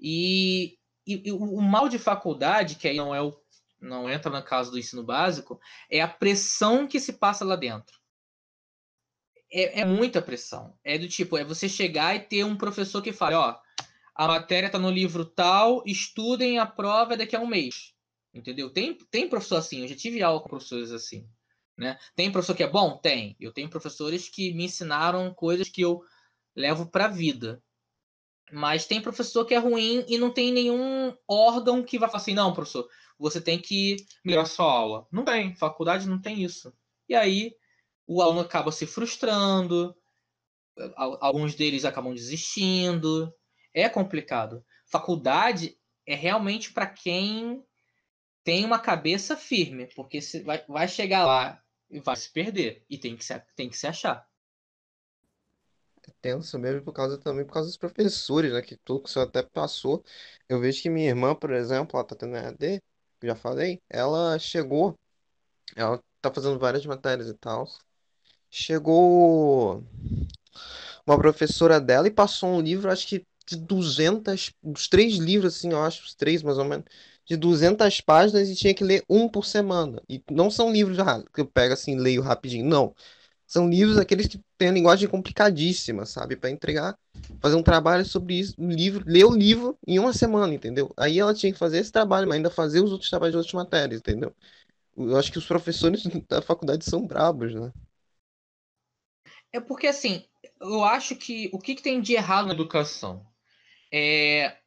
E, 0.00 0.78
e- 1.06 1.22
e 1.28 1.32
o 1.32 1.60
mal 1.60 1.88
de 1.88 1.98
faculdade, 1.98 2.76
que 2.76 2.88
aí 2.88 2.96
não 2.96 3.14
é 3.14 3.20
o, 3.22 3.32
não 3.80 4.08
entra 4.10 4.30
no 4.30 4.42
caso 4.42 4.70
do 4.70 4.78
ensino 4.78 5.02
básico, 5.02 5.60
é 5.90 6.00
a 6.00 6.08
pressão 6.08 6.86
que 6.86 7.00
se 7.00 7.14
passa 7.14 7.44
lá 7.44 7.56
dentro. 7.56 7.98
É, 9.50 9.80
é 9.80 9.84
muita 9.84 10.20
pressão. 10.20 10.76
É 10.84 10.98
do 10.98 11.08
tipo, 11.08 11.36
é 11.36 11.44
você 11.44 11.68
chegar 11.68 12.14
e 12.14 12.20
ter 12.20 12.44
um 12.44 12.56
professor 12.56 13.00
que 13.00 13.12
fala, 13.12 13.38
ó, 13.38 13.60
a 14.14 14.26
matéria 14.26 14.68
tá 14.68 14.78
no 14.78 14.90
livro 14.90 15.24
tal, 15.24 15.82
estudem 15.86 16.58
a 16.58 16.66
prova 16.66 17.16
daqui 17.16 17.36
a 17.36 17.40
um 17.40 17.46
mês. 17.46 17.94
Entendeu? 18.34 18.70
Tem, 18.70 18.94
tem 19.10 19.28
professor 19.28 19.56
assim, 19.56 19.82
eu 19.82 19.88
já 19.88 19.96
tive 19.96 20.22
aula 20.22 20.40
com 20.40 20.48
professores 20.48 20.90
assim. 20.90 21.26
Né? 21.76 21.96
Tem 22.16 22.30
professor 22.30 22.56
que 22.56 22.64
é 22.64 22.68
bom? 22.68 22.98
Tem. 22.98 23.36
Eu 23.38 23.52
tenho 23.52 23.70
professores 23.70 24.28
que 24.28 24.52
me 24.52 24.64
ensinaram 24.64 25.32
coisas 25.32 25.68
que 25.68 25.80
eu 25.80 26.02
levo 26.54 26.86
para 26.90 27.04
a 27.04 27.08
vida. 27.08 27.62
Mas 28.50 28.86
tem 28.86 29.00
professor 29.00 29.44
que 29.44 29.54
é 29.54 29.58
ruim 29.58 30.04
e 30.08 30.18
não 30.18 30.32
tem 30.32 30.52
nenhum 30.52 31.14
órgão 31.28 31.82
que 31.82 31.98
vai 31.98 32.08
falar 32.08 32.20
assim, 32.20 32.34
não, 32.34 32.52
professor, 32.52 32.88
você 33.18 33.40
tem 33.40 33.58
que 33.60 33.96
melhorar 34.24 34.46
sua 34.46 34.70
aula. 34.72 35.06
Não 35.12 35.24
tem, 35.24 35.54
faculdade 35.56 36.08
não 36.08 36.20
tem 36.20 36.42
isso. 36.44 36.72
E 37.08 37.14
aí 37.14 37.54
o 38.06 38.22
aluno 38.22 38.40
acaba 38.40 38.72
se 38.72 38.86
frustrando, 38.86 39.94
al- 40.96 41.18
alguns 41.20 41.54
deles 41.54 41.84
acabam 41.84 42.14
desistindo. 42.14 43.32
É 43.74 43.88
complicado. 43.88 44.64
Faculdade 44.86 45.78
é 46.06 46.14
realmente 46.14 46.72
para 46.72 46.86
quem 46.86 47.62
tem 48.44 48.64
uma 48.64 48.78
cabeça 48.80 49.36
firme, 49.36 49.88
porque 49.96 50.20
vai, 50.44 50.64
vai 50.68 50.88
chegar 50.88 51.26
lá 51.26 51.62
e 51.90 52.00
vai 52.00 52.16
se 52.16 52.30
perder. 52.32 52.84
E 52.90 52.98
tem 52.98 53.16
que 53.16 53.24
se, 53.24 53.38
tem 53.56 53.68
que 53.70 53.76
se 53.78 53.86
achar. 53.86 54.26
É 56.06 56.12
tenso 56.20 56.58
mesmo 56.58 56.82
por 56.84 56.92
causa 56.92 57.18
também 57.18 57.44
por 57.44 57.52
causa 57.52 57.68
dos 57.68 57.76
professores, 57.76 58.52
né? 58.52 58.62
Que 58.62 58.76
tudo 58.76 59.02
que 59.04 59.10
você 59.10 59.20
até 59.20 59.42
passou. 59.42 60.04
Eu 60.48 60.60
vejo 60.60 60.82
que 60.82 60.90
minha 60.90 61.08
irmã, 61.08 61.34
por 61.34 61.52
exemplo, 61.52 61.96
ela 61.98 62.06
tá 62.06 62.16
tendo 62.16 62.36
EAD, 62.36 62.82
já 63.22 63.34
falei, 63.34 63.80
ela 63.88 64.38
chegou, 64.38 64.94
ela 65.76 66.00
tá 66.20 66.32
fazendo 66.32 66.58
várias 66.58 66.84
matérias 66.86 67.28
e 67.28 67.34
tal. 67.34 67.68
Chegou 68.50 69.84
uma 71.06 71.18
professora 71.18 71.80
dela 71.80 72.08
e 72.08 72.10
passou 72.10 72.50
um 72.50 72.60
livro, 72.60 72.90
acho 72.90 73.06
que 73.06 73.26
de 73.46 73.56
200, 73.56 74.52
uns 74.62 74.88
três 74.88 75.16
livros, 75.16 75.56
assim, 75.56 75.70
eu 75.72 75.82
acho, 75.82 76.04
os 76.04 76.14
três 76.14 76.42
mais 76.42 76.58
ou 76.58 76.64
menos, 76.64 76.84
de 77.24 77.36
200 77.36 78.00
páginas 78.00 78.48
e 78.48 78.54
tinha 78.54 78.74
que 78.74 78.84
ler 78.84 79.02
um 79.08 79.28
por 79.28 79.44
semana. 79.46 80.02
E 80.08 80.22
não 80.30 80.50
são 80.50 80.70
livros 80.72 80.98
ah, 80.98 81.22
que 81.32 81.40
eu 81.40 81.46
pego 81.46 81.74
assim 81.74 81.96
leio 81.96 82.22
rapidinho, 82.22 82.66
não. 82.66 82.94
São 83.48 83.70
livros 83.70 83.98
aqueles 83.98 84.28
que 84.28 84.40
têm 84.58 84.70
a 84.70 84.72
linguagem 84.72 85.08
complicadíssima, 85.08 86.06
sabe? 86.06 86.36
Para 86.36 86.50
entregar, 86.50 86.98
fazer 87.40 87.56
um 87.56 87.64
trabalho 87.64 88.06
sobre 88.06 88.36
isso, 88.40 88.54
um 88.58 88.70
livro, 88.70 89.04
ler 89.08 89.24
o 89.26 89.34
livro 89.36 89.78
em 89.88 89.98
uma 90.00 90.14
semana, 90.14 90.54
entendeu? 90.54 90.92
Aí 90.98 91.18
ela 91.20 91.34
tinha 91.34 91.52
que 91.52 91.58
fazer 91.58 91.78
esse 91.80 91.92
trabalho, 91.92 92.28
mas 92.28 92.36
ainda 92.38 92.50
fazer 92.50 92.82
os 92.82 92.92
outros 92.92 93.10
trabalhos 93.10 93.32
de 93.34 93.38
outras 93.38 93.54
matérias, 93.54 94.00
entendeu? 94.00 94.34
Eu 94.96 95.16
acho 95.18 95.32
que 95.32 95.38
os 95.38 95.46
professores 95.46 96.04
da 96.28 96.42
faculdade 96.42 96.84
são 96.84 97.06
brabos, 97.06 97.54
né? 97.54 97.72
É 99.52 99.60
porque, 99.60 99.86
assim, 99.86 100.24
eu 100.60 100.84
acho 100.84 101.16
que 101.16 101.50
o 101.52 101.58
que, 101.58 101.74
que 101.74 101.82
tem 101.82 102.00
de 102.00 102.14
errado 102.14 102.46
na 102.46 102.54
educação? 102.54 103.26
É 103.92 104.58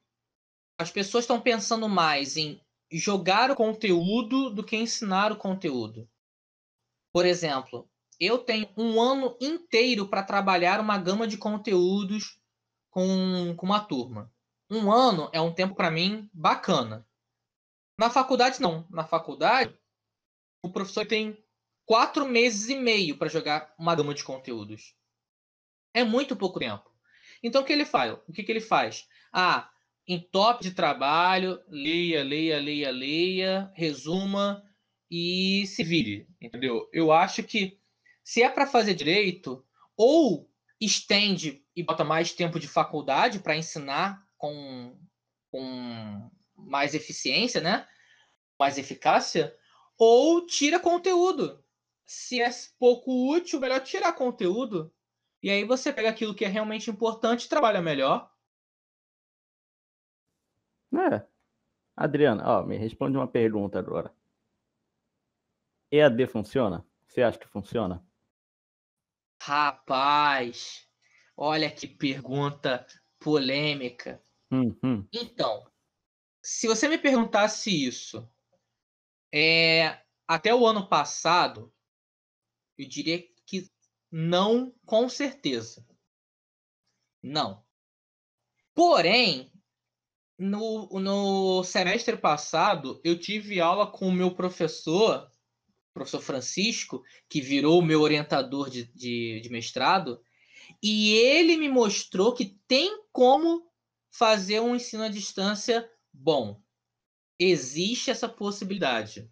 as 0.77 0.91
pessoas 0.91 1.23
estão 1.23 1.39
pensando 1.41 1.87
mais 1.89 2.37
em 2.37 2.61
jogar 2.91 3.51
o 3.51 3.55
conteúdo 3.55 4.49
do 4.49 4.63
que 4.65 4.75
ensinar 4.75 5.31
o 5.31 5.37
conteúdo. 5.37 6.09
Por 7.13 7.25
exemplo, 7.25 7.89
eu 8.21 8.37
tenho 8.37 8.69
um 8.77 9.01
ano 9.01 9.35
inteiro 9.41 10.07
para 10.07 10.21
trabalhar 10.21 10.79
uma 10.79 10.95
gama 10.99 11.27
de 11.27 11.37
conteúdos 11.37 12.39
com, 12.91 13.55
com 13.57 13.65
uma 13.65 13.79
turma. 13.79 14.31
Um 14.69 14.91
ano 14.91 15.27
é 15.33 15.41
um 15.41 15.51
tempo 15.51 15.73
para 15.73 15.89
mim 15.89 16.29
bacana. 16.31 17.03
Na 17.97 18.11
faculdade, 18.11 18.61
não. 18.61 18.87
Na 18.91 19.03
faculdade, 19.03 19.75
o 20.61 20.69
professor 20.69 21.03
tem 21.03 21.35
quatro 21.83 22.27
meses 22.27 22.69
e 22.69 22.75
meio 22.75 23.17
para 23.17 23.27
jogar 23.27 23.73
uma 23.77 23.95
gama 23.95 24.13
de 24.13 24.23
conteúdos. 24.23 24.95
É 25.91 26.03
muito 26.03 26.35
pouco 26.35 26.59
tempo. 26.59 26.91
Então, 27.41 27.63
o 27.63 27.65
que 27.65 27.73
ele 27.73 27.85
faz? 27.85 28.13
O 28.27 28.31
que, 28.31 28.43
que 28.43 28.51
ele 28.51 28.61
faz? 28.61 29.07
Ah, 29.33 29.67
em 30.07 30.19
top 30.19 30.63
de 30.63 30.75
trabalho, 30.75 31.59
leia, 31.67 32.23
leia, 32.23 32.59
leia, 32.59 32.91
leia, 32.91 33.71
resuma 33.73 34.63
e 35.09 35.65
se 35.65 35.83
vire, 35.83 36.27
entendeu? 36.39 36.87
Eu 36.93 37.11
acho 37.11 37.41
que 37.43 37.80
se 38.31 38.41
é 38.41 38.49
para 38.49 38.65
fazer 38.65 38.93
direito, 38.93 39.61
ou 39.97 40.49
estende 40.79 41.67
e 41.75 41.83
bota 41.83 42.05
mais 42.05 42.31
tempo 42.31 42.61
de 42.61 42.65
faculdade 42.65 43.39
para 43.39 43.57
ensinar 43.57 44.25
com, 44.37 44.97
com 45.51 46.31
mais 46.55 46.95
eficiência, 46.95 47.59
né? 47.59 47.85
Mais 48.57 48.77
eficácia, 48.77 49.53
ou 49.97 50.45
tira 50.45 50.79
conteúdo. 50.79 51.61
Se 52.05 52.41
é 52.41 52.49
pouco 52.79 53.33
útil, 53.33 53.59
melhor 53.59 53.81
tirar 53.81 54.13
conteúdo. 54.13 54.95
E 55.43 55.49
aí 55.49 55.65
você 55.65 55.91
pega 55.91 56.09
aquilo 56.09 56.33
que 56.33 56.45
é 56.45 56.47
realmente 56.47 56.89
importante 56.89 57.43
e 57.43 57.49
trabalha 57.49 57.81
melhor. 57.81 58.33
É. 60.93 61.27
Adriana, 61.97 62.43
ó, 62.47 62.63
me 62.63 62.77
responde 62.77 63.17
uma 63.17 63.27
pergunta 63.27 63.77
agora. 63.77 64.15
EAD 65.91 66.27
funciona? 66.27 66.85
Você 67.05 67.21
acha 67.21 67.37
que 67.37 67.45
funciona? 67.45 68.01
Rapaz, 69.43 70.87
olha 71.35 71.71
que 71.71 71.87
pergunta 71.87 72.85
polêmica. 73.19 74.23
Hum, 74.51 74.77
hum. 74.83 75.07
Então, 75.11 75.67
se 76.43 76.67
você 76.67 76.87
me 76.87 76.99
perguntasse 76.99 77.71
isso 77.71 78.31
é, 79.33 79.99
até 80.27 80.53
o 80.53 80.63
ano 80.67 80.87
passado, 80.87 81.73
eu 82.77 82.87
diria 82.87 83.19
que 83.47 83.67
não, 84.11 84.75
com 84.85 85.09
certeza. 85.09 85.83
Não. 87.19 87.65
Porém, 88.75 89.51
no, 90.37 90.87
no 90.99 91.63
semestre 91.63 92.15
passado, 92.15 93.01
eu 93.03 93.17
tive 93.17 93.59
aula 93.59 93.91
com 93.91 94.07
o 94.07 94.13
meu 94.13 94.35
professor 94.35 95.30
professor 95.93 96.21
Francisco, 96.21 97.03
que 97.29 97.41
virou 97.41 97.81
meu 97.81 98.01
orientador 98.01 98.69
de, 98.69 98.85
de, 98.93 99.39
de 99.41 99.49
mestrado, 99.49 100.21
e 100.81 101.13
ele 101.13 101.57
me 101.57 101.69
mostrou 101.69 102.33
que 102.33 102.57
tem 102.67 103.03
como 103.11 103.69
fazer 104.09 104.59
um 104.59 104.75
ensino 104.75 105.03
à 105.03 105.09
distância 105.09 105.89
bom. 106.13 106.61
Existe 107.39 108.11
essa 108.11 108.29
possibilidade. 108.29 109.29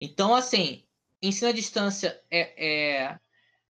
Então, 0.00 0.34
assim, 0.34 0.84
ensino 1.22 1.50
à 1.50 1.52
distância 1.52 2.20
é, 2.30 3.02
é, 3.02 3.18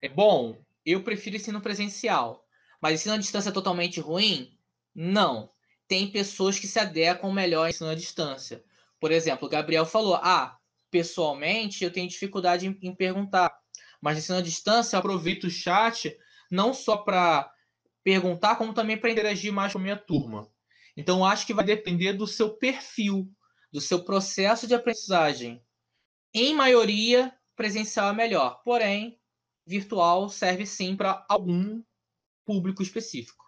é 0.01 0.09
bom? 0.09 0.57
Eu 0.85 1.03
prefiro 1.03 1.37
ensino 1.37 1.61
presencial. 1.61 2.47
Mas 2.81 2.95
ensino 3.01 3.14
à 3.14 3.18
distância 3.18 3.51
é 3.51 3.53
totalmente 3.53 4.01
ruim? 4.01 4.57
Não. 4.95 5.51
Tem 5.87 6.11
pessoas 6.11 6.59
que 6.59 6.68
se 6.68 6.79
adequam 6.79 7.33
melhor 7.33 7.64
ao 7.64 7.68
ensino 7.68 7.91
à 7.91 7.95
distância. 7.95 8.64
Por 9.01 9.11
exemplo, 9.11 9.47
o 9.47 9.51
Gabriel 9.51 9.85
falou: 9.85 10.14
ah, 10.14 10.59
pessoalmente, 10.91 11.84
eu 11.84 11.93
tenho 11.93 12.09
dificuldade 12.09 12.66
em, 12.66 12.78
em 12.82 12.95
perguntar. 12.95 13.57
Mas 14.01 14.18
ensino 14.18 14.38
à 14.38 14.43
distância, 14.43 14.97
eu 14.97 15.01
aproveito 15.01 15.45
o 15.45 15.51
chat 15.51 16.16
não 16.51 16.74
só 16.74 16.97
para 16.97 17.51
perguntar, 18.03 18.57
como 18.57 18.74
também 18.74 18.97
para 18.97 19.11
interagir 19.11 19.53
mais 19.53 19.72
com 19.72 19.78
a 19.78 19.82
minha 19.82 19.97
turma. 19.97 20.51
Então, 20.97 21.24
acho 21.24 21.47
que 21.47 21.55
vai 21.55 21.64
depender 21.64 22.14
do 22.14 22.26
seu 22.26 22.57
perfil, 22.57 23.30
do 23.72 23.80
seu 23.80 24.05
processo 24.05 24.66
de 24.66 24.74
aprendizagem. 24.74 25.62
Em 26.34 26.55
maioria, 26.55 27.32
presencial 27.55 28.11
é 28.11 28.12
melhor, 28.12 28.62
porém, 28.64 29.20
virtual 29.66 30.28
serve 30.28 30.66
sim 30.66 30.97
para 30.97 31.24
algum 31.28 31.82
público 32.45 32.82
específico. 32.82 33.45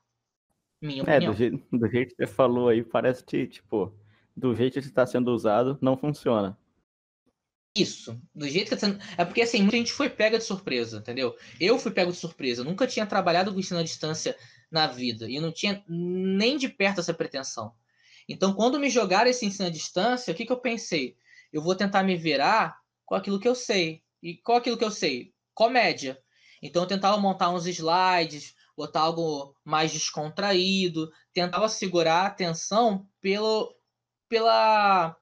Minha 0.80 1.02
é, 1.04 1.16
opinião. 1.16 1.32
do 1.32 1.38
jeito, 1.38 1.66
do 1.72 1.88
jeito 1.88 2.14
que 2.14 2.26
você 2.26 2.32
falou 2.32 2.68
aí, 2.68 2.82
parece 2.82 3.24
que, 3.24 3.46
tipo, 3.46 3.92
do 4.36 4.54
jeito 4.54 4.80
que 4.80 4.86
está 4.86 5.06
sendo 5.06 5.32
usado, 5.32 5.78
não 5.80 5.96
funciona. 5.96 6.58
Isso, 7.74 8.20
do 8.34 8.46
jeito 8.46 8.68
que 8.68 8.76
tá 8.76 8.78
sendo. 8.78 9.02
É 9.16 9.24
porque 9.24 9.40
assim, 9.40 9.62
muita 9.62 9.78
gente 9.78 9.92
foi 9.92 10.10
pega 10.10 10.38
de 10.38 10.44
surpresa, 10.44 10.98
entendeu? 10.98 11.34
Eu 11.58 11.78
fui 11.78 11.90
pego 11.90 12.12
de 12.12 12.18
surpresa. 12.18 12.60
Eu 12.60 12.66
nunca 12.66 12.86
tinha 12.86 13.06
trabalhado 13.06 13.52
com 13.52 13.58
ensino 13.58 13.80
à 13.80 13.82
distância 13.82 14.36
na 14.70 14.86
vida. 14.86 15.28
E 15.28 15.40
não 15.40 15.50
tinha 15.50 15.82
nem 15.88 16.58
de 16.58 16.68
perto 16.68 17.00
essa 17.00 17.14
pretensão. 17.14 17.74
Então, 18.28 18.52
quando 18.52 18.78
me 18.78 18.90
jogaram 18.90 19.30
esse 19.30 19.46
ensino 19.46 19.68
à 19.68 19.70
distância, 19.70 20.32
o 20.32 20.36
que, 20.36 20.44
que 20.44 20.52
eu 20.52 20.60
pensei? 20.60 21.16
Eu 21.50 21.62
vou 21.62 21.74
tentar 21.74 22.02
me 22.02 22.14
virar 22.14 22.78
com 23.06 23.14
aquilo 23.14 23.40
que 23.40 23.48
eu 23.48 23.54
sei. 23.54 24.02
E 24.22 24.36
qual 24.36 24.58
aquilo 24.58 24.76
que 24.76 24.84
eu 24.84 24.90
sei? 24.90 25.32
Comédia. 25.54 26.18
Então, 26.62 26.82
eu 26.82 26.88
tentava 26.88 27.16
montar 27.16 27.50
uns 27.50 27.66
slides, 27.66 28.54
botar 28.76 29.00
algo 29.00 29.56
mais 29.64 29.92
descontraído, 29.92 31.10
tentava 31.32 31.68
segurar 31.68 32.22
a 32.22 32.26
atenção 32.26 33.08
pelo, 33.20 33.74
pela, 34.28 35.16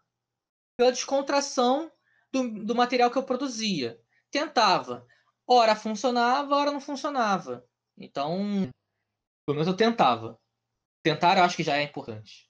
pela 0.76 0.90
descontração 0.90 1.90
do, 2.32 2.64
do 2.64 2.74
material 2.74 3.10
que 3.10 3.18
eu 3.18 3.22
produzia. 3.22 4.00
Tentava. 4.30 5.06
Ora 5.46 5.74
funcionava, 5.74 6.54
ora 6.54 6.70
não 6.70 6.80
funcionava. 6.80 7.64
Então, 7.98 8.70
pelo 9.44 9.56
menos 9.56 9.66
eu 9.66 9.76
tentava. 9.76 10.38
Tentar 11.02 11.38
eu 11.38 11.44
acho 11.44 11.56
que 11.56 11.62
já 11.62 11.76
é 11.76 11.82
importante. 11.82 12.48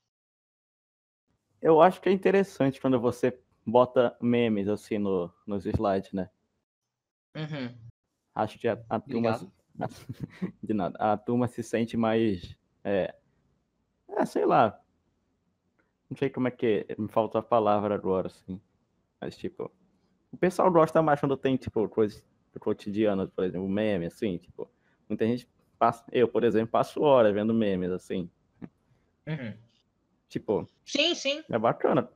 Eu 1.63 1.81
acho 1.81 2.01
que 2.01 2.09
é 2.09 2.13
interessante 2.13 2.81
quando 2.81 3.01
você 3.01 3.39
bota 3.67 4.17
memes 4.21 4.69
assim 4.69 4.99
no, 4.99 5.33
nos 5.47 5.65
slides, 5.67 6.13
né? 6.13 6.31
Uhum. 7.37 7.77
Acho 8.35 8.59
que 8.59 8.69
a, 8.69 8.83
a 8.89 9.01
turma. 9.01 9.41
De 10.63 10.75
nada. 10.75 10.97
A 10.99 11.17
turma 11.17 11.49
se 11.49 11.63
sente 11.63 11.97
mais. 11.97 12.57
É, 12.83 13.15
é, 14.09 14.27
sei 14.27 14.45
lá. 14.45 14.81
Não 16.09 16.17
sei 16.17 16.29
como 16.31 16.49
é 16.49 16.51
que. 16.51 16.87
Me 16.99 17.09
falta 17.09 17.39
a 17.39 17.43
palavra 17.43 17.95
agora, 17.95 18.27
assim. 18.27 18.61
Mas, 19.21 19.37
tipo, 19.37 19.71
o 20.33 20.37
pessoal 20.37 20.71
gosta 20.71 21.03
mais 21.03 21.21
quando 21.21 21.37
tem, 21.37 21.57
tipo, 21.57 21.89
coisas 21.89 22.25
do 22.53 22.61
cotidiano, 22.61 23.29
por 23.29 23.45
exemplo, 23.45 23.69
meme, 23.69 24.07
assim, 24.07 24.39
tipo, 24.39 24.71
muita 25.09 25.27
gente 25.27 25.49
passa, 25.79 26.05
eu, 26.13 26.29
por 26.29 26.45
exemplo, 26.45 26.69
passo 26.69 27.03
horas 27.03 27.35
vendo 27.35 27.55
memes, 27.55 27.91
assim. 27.91 28.31
Uhum. 29.27 29.55
Tipo. 30.29 30.69
Sim, 30.85 31.15
sim. 31.15 31.43
É 31.49 31.59
bacana. 31.59 32.09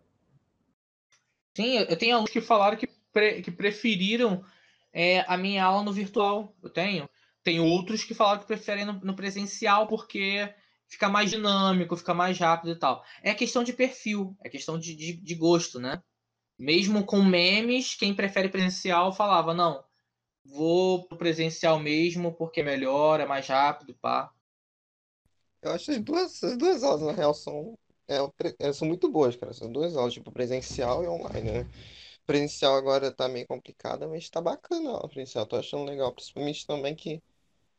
Sim, 1.55 1.79
eu 1.79 1.97
tenho 1.97 2.15
alunos 2.15 2.31
que 2.31 2.41
falaram 2.41 2.77
que, 2.77 2.89
pre, 3.13 3.43
que 3.43 3.51
preferiram 3.51 4.45
é, 4.93 5.21
a 5.27 5.37
minha 5.37 5.65
aula 5.65 5.85
no 5.85 5.93
virtual. 5.93 6.55
Eu 6.63 6.71
tenho. 6.71 7.09
Tem 7.43 7.61
outros 7.61 8.05
que 8.05 8.15
falaram 8.15 8.41
que 8.41 8.47
preferem 8.47 8.85
no, 8.85 8.95
no 8.95 9.15
presencial 9.15 9.87
porque 9.87 10.53
fica 10.89 11.09
mais 11.09 11.31
dinâmico, 11.31 11.97
fica 11.97 12.15
mais 12.15 12.39
rápido 12.39 12.73
e 12.73 12.79
tal. 12.79 13.05
É 13.23 13.35
questão 13.35 13.65
de 13.65 13.73
perfil, 13.73 14.37
é 14.43 14.49
questão 14.49 14.79
de, 14.79 14.95
de, 14.95 15.13
de 15.15 15.35
gosto, 15.35 15.79
né? 15.79 16.03
Mesmo 16.59 17.05
com 17.05 17.23
memes, 17.23 17.95
quem 17.95 18.15
prefere 18.15 18.49
presencial 18.49 19.13
falava, 19.13 19.55
não, 19.55 19.85
vou 20.45 21.07
pro 21.09 21.19
presencial 21.19 21.79
mesmo 21.79 22.33
porque 22.35 22.61
é 22.61 22.65
melhor, 22.65 23.21
é 23.21 23.27
mais 23.27 23.47
rápido, 23.49 23.95
pá. 23.95 24.33
Eu 25.63 25.73
acho 25.73 25.91
as 25.91 25.99
duas, 26.01 26.43
as 26.45 26.57
duas 26.59 26.83
aulas, 26.83 27.03
na 27.03 27.13
real, 27.13 27.33
são, 27.35 27.79
é, 28.09 28.17
é, 28.69 28.73
são 28.73 28.87
muito 28.87 29.11
boas, 29.11 29.35
cara. 29.37 29.53
São 29.53 29.71
duas 29.73 29.97
aulas, 29.97 30.13
tipo, 30.15 30.31
presencial 30.31 31.03
e 31.03 31.09
online, 31.09 31.51
né? 31.51 31.67
Presencial 32.27 32.77
agora 32.77 33.11
tá 33.13 33.29
meio 33.29 33.47
complicada, 33.47 34.07
mas 34.09 34.29
tá 34.31 34.41
bacana 34.41 34.97
a 34.99 35.09
presencial. 35.09 35.47
Tô 35.47 35.57
achando 35.57 35.85
legal, 35.85 36.13
principalmente 36.15 36.67
também 36.67 36.95
que 36.95 37.23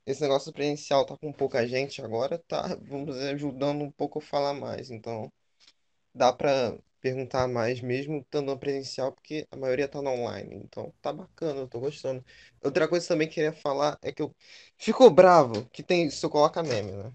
esse 0.06 0.22
negócio 0.22 0.54
presencial 0.54 1.06
tá 1.06 1.18
com 1.18 1.34
pouca 1.34 1.68
gente 1.68 2.02
agora, 2.02 2.40
tá, 2.48 2.76
vamos 2.88 3.16
dizer, 3.16 3.36
ajudando 3.36 3.84
um 3.84 3.92
pouco 3.92 4.20
a 4.20 4.22
falar 4.22 4.54
mais. 4.54 4.92
Então, 4.92 5.32
dá 6.14 6.34
pra 6.34 6.78
perguntar 7.06 7.48
mais, 7.48 7.82
mesmo 7.82 8.18
estando 8.18 8.48
no 8.48 8.58
presencial, 8.58 9.12
porque 9.12 9.48
a 9.52 9.56
maioria 9.56 9.88
tá 9.88 10.02
no 10.02 10.10
online. 10.10 10.56
Então 10.56 10.92
tá 11.04 11.14
bacana, 11.14 11.60
eu 11.62 11.68
tô 11.68 11.80
gostando. 11.80 12.26
Outra 12.64 12.88
coisa 12.88 13.08
também 13.08 13.28
que 13.28 13.34
eu 13.40 13.46
queria 13.46 13.54
falar 13.54 14.00
é 14.02 14.12
que 14.12 14.24
eu 14.24 14.36
fico 14.76 15.08
bravo 15.12 15.68
que 15.72 15.84
tem, 15.84 16.10
se 16.10 16.26
eu 16.26 16.32
coloca 16.32 16.64
meme, 16.64 16.94
né? 16.94 17.12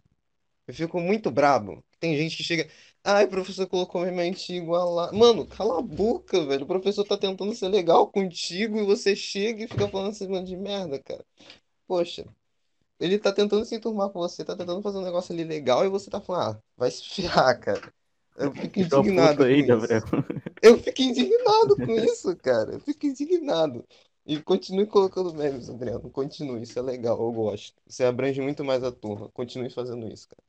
Eu 0.68 0.74
fico 0.74 1.01
muito 1.01 1.30
bravo. 1.30 1.84
Tem 1.99 2.16
gente 2.16 2.36
que 2.36 2.45
chega. 2.45 2.70
Ai, 3.03 3.26
professor 3.26 3.66
colocou 3.66 4.03
meme 4.03 4.22
antigo 4.22 4.72
lá. 4.72 5.12
Mano, 5.12 5.45
cala 5.47 5.80
a 5.80 5.82
boca, 5.82 6.47
velho. 6.47 6.64
O 6.64 6.68
professor 6.68 7.05
tá 7.05 7.16
tentando 7.18 7.53
ser 7.55 7.68
legal 7.68 8.07
contigo 8.09 8.78
e 8.78 8.84
você 8.84 9.16
chega 9.16 9.64
e 9.64 9.68
fica 9.68 9.88
falando 9.88 10.12
esse 10.12 10.26
de 10.45 10.57
merda, 10.57 11.03
cara. 11.03 11.24
Poxa, 11.88 12.24
ele 13.01 13.18
tá 13.18 13.32
tentando 13.32 13.64
se 13.64 13.74
enturmar 13.76 14.11
com 14.11 14.20
você, 14.20 14.45
tá 14.45 14.57
tentando 14.57 14.82
fazer 14.82 14.99
um 14.99 15.03
negócio 15.05 15.32
ali 15.34 15.45
legal 15.45 15.84
e 15.84 15.88
você 15.88 16.11
tá 16.11 16.20
falando, 16.20 16.59
ah, 16.59 16.62
vai 16.76 16.91
se 16.91 17.05
ferrar, 17.09 17.59
cara. 17.61 17.93
Eu 18.36 18.54
fico 18.54 18.80
indignado 18.80 19.44
aí, 19.44 19.62
com 19.62 19.66
Gabriel. 19.66 20.02
isso. 20.04 20.06
Eu 20.62 20.78
fico 20.78 21.02
indignado 21.02 21.78
com 21.78 21.92
isso, 21.98 22.36
cara. 22.36 22.72
Eu 22.74 22.80
fico 22.80 23.06
indignado. 23.06 23.86
E 24.26 24.40
continue 24.42 24.86
colocando 24.86 25.34
memes, 25.34 25.68
Adriano. 25.70 26.10
Continue, 26.10 26.62
isso 26.62 26.78
é 26.78 26.82
legal, 26.82 27.18
eu 27.20 27.32
gosto. 27.32 27.74
Você 27.86 28.04
abrange 28.04 28.40
muito 28.40 28.62
mais 28.64 28.84
a 28.84 28.92
turma. 28.92 29.28
Continue 29.30 29.70
fazendo 29.70 30.06
isso, 30.12 30.28
cara. 30.28 30.42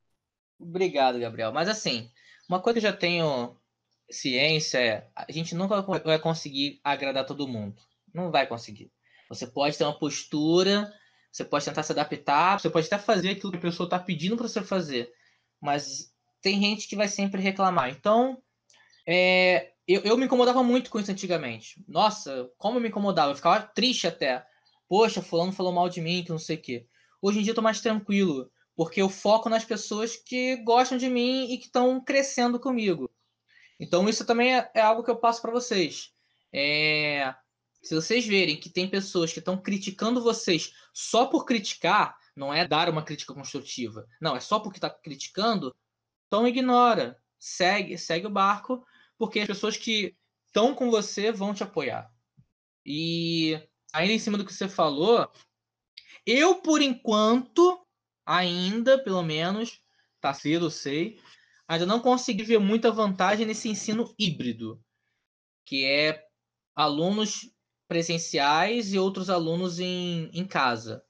Obrigado, 0.60 1.20
Gabriel. 1.20 1.52
Mas 1.52 1.70
assim, 1.70 2.12
uma 2.48 2.62
coisa 2.62 2.80
que 2.80 2.86
eu 2.86 2.92
já 2.92 2.96
tenho 2.96 3.56
ciência 4.10 4.78
é 4.78 5.10
a 5.16 5.32
gente 5.32 5.56
nunca 5.56 5.82
vai 5.82 6.20
conseguir 6.20 6.80
agradar 6.84 7.26
todo 7.26 7.48
mundo. 7.48 7.82
Não 8.14 8.30
vai 8.30 8.46
conseguir. 8.46 8.92
Você 9.30 9.48
pode 9.48 9.78
ter 9.78 9.86
uma 9.86 9.98
postura, 9.98 10.94
você 11.32 11.46
pode 11.46 11.64
tentar 11.64 11.84
se 11.84 11.92
adaptar, 11.94 12.60
você 12.60 12.70
pode 12.70 12.88
até 12.88 12.98
fazer 12.98 13.30
aquilo 13.30 13.52
que 13.52 13.58
a 13.58 13.62
pessoa 13.62 13.88
está 13.88 13.98
pedindo 13.98 14.36
para 14.36 14.48
você 14.48 14.62
fazer. 14.62 15.12
Mas 15.62 16.11
tem 16.42 16.60
gente 16.60 16.88
que 16.88 16.96
vai 16.96 17.08
sempre 17.08 17.42
reclamar. 17.42 17.90
Então, 17.90 18.42
é, 19.06 19.72
eu, 19.88 20.02
eu 20.02 20.18
me 20.18 20.26
incomodava 20.26 20.64
muito 20.64 20.90
com 20.90 21.00
isso 21.00 21.12
antigamente. 21.12 21.84
Nossa, 21.88 22.50
como 22.58 22.78
eu 22.78 22.82
me 22.82 22.90
incomodava. 22.90 23.32
Eu 23.32 23.36
ficava 23.36 23.62
triste 23.62 24.08
até. 24.08 24.46
Poxa, 24.88 25.22
fulano 25.22 25.52
falou 25.52 25.72
mal 25.72 25.90
de 25.90 26.02
mim, 26.02 26.24
que 26.24 26.32
não 26.32 26.40
sei 26.40 26.58
o 26.58 26.62
quê. 26.62 26.88
Hoje 27.22 27.40
em 27.40 27.44
dia 27.44 27.52
eu 27.52 27.56
tô 27.56 27.62
mais 27.62 27.80
tranquilo, 27.80 28.52
porque 28.76 29.02
eu 29.02 29.10
foco 29.10 29.48
nas 29.48 29.64
pessoas 29.64 30.16
que 30.16 30.58
gostam 30.58 30.98
de 30.98 31.10
mim 31.10 31.52
e 31.52 31.58
que 31.58 31.66
estão 31.66 32.04
crescendo 32.04 32.60
comigo. 32.60 33.10
Então 33.80 34.08
isso 34.10 34.26
também 34.26 34.58
é, 34.58 34.72
é 34.74 34.82
algo 34.82 35.04
que 35.04 35.12
eu 35.12 35.16
passo 35.16 35.42
para 35.42 35.52
vocês. 35.52 36.12
É, 36.54 37.34
se 37.82 37.96
vocês 37.96 38.26
verem 38.26 38.60
que 38.60 38.70
tem 38.70 38.90
pessoas 38.90 39.32
que 39.32 39.40
estão 39.40 39.58
criticando 39.58 40.22
vocês 40.22 40.74
só 40.94 41.26
por 41.26 41.46
criticar, 41.46 42.18
não 42.36 42.54
é 42.54 42.68
dar 42.68 42.90
uma 42.90 43.04
crítica 43.04 43.34
construtiva. 43.34 44.08
Não, 44.22 44.36
é 44.36 44.40
só 44.40 44.60
porque 44.60 44.78
está 44.78 44.90
criticando, 44.90 45.74
então 46.32 46.48
ignora, 46.48 47.22
segue, 47.38 47.98
segue 47.98 48.26
o 48.26 48.30
barco, 48.30 48.88
porque 49.18 49.42
as 49.42 49.48
pessoas 49.48 49.76
que 49.76 50.16
estão 50.48 50.74
com 50.74 50.90
você 50.90 51.30
vão 51.30 51.54
te 51.54 51.62
apoiar. 51.62 52.10
E 52.86 53.62
ainda 53.92 54.14
em 54.14 54.20
cima 54.20 54.38
do 54.38 54.46
que 54.46 54.54
você 54.54 54.70
falou, 54.70 55.30
eu 56.26 56.56
por 56.62 56.82
enquanto, 56.82 57.86
ainda, 58.26 58.98
pelo 59.04 59.22
menos, 59.22 59.82
tá 60.22 60.34
cedo, 60.34 60.68
eu 60.68 60.70
sei, 60.70 61.20
ainda 61.68 61.86
não 61.86 62.00
consegui 62.00 62.44
ver 62.44 62.60
muita 62.60 62.94
vantagem 62.94 63.46
nesse 63.46 63.68
ensino 63.68 64.16
híbrido, 64.18 64.82
que 65.66 65.84
é 65.84 66.26
alunos 66.74 67.52
presenciais 67.90 68.94
e 68.94 68.98
outros 68.98 69.30
alunos 69.30 69.82
em, 69.82 70.30
em 70.32 70.48
casa. 70.48 71.04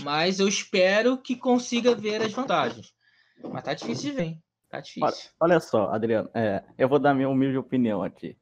Mas 0.00 0.40
eu 0.40 0.48
espero 0.48 1.16
que 1.16 1.36
consiga 1.36 1.94
ver 1.94 2.22
as 2.22 2.32
vantagens. 2.32 2.92
Mas 3.40 3.62
tá 3.62 3.72
difícil 3.72 4.10
de 4.10 4.16
ver. 4.16 4.22
hein? 4.24 4.42
Tá 4.68 4.80
difícil. 4.80 5.02
Olha, 5.40 5.52
olha 5.54 5.60
só, 5.60 5.90
Adriano, 5.90 6.28
é, 6.34 6.62
eu 6.76 6.88
vou 6.88 6.98
dar 6.98 7.14
minha 7.14 7.28
humilde 7.28 7.56
opinião 7.56 8.02
aqui. 8.02 8.36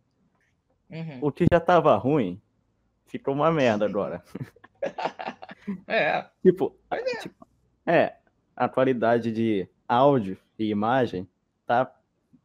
Uhum. 0.91 1.19
O 1.23 1.33
que 1.33 1.47
já 1.51 1.61
tava 1.61 1.95
ruim, 1.97 2.41
ficou 3.07 3.35
uma 3.35 3.51
merda 3.51 3.85
agora. 3.85 4.23
É. 5.89 6.25
Tipo, 6.43 6.77
tipo, 7.21 7.47
é, 7.85 8.15
a 8.55 8.69
qualidade 8.69 9.33
de 9.33 9.69
áudio 9.89 10.39
e 10.57 10.71
imagem 10.71 11.29
tá 11.67 11.93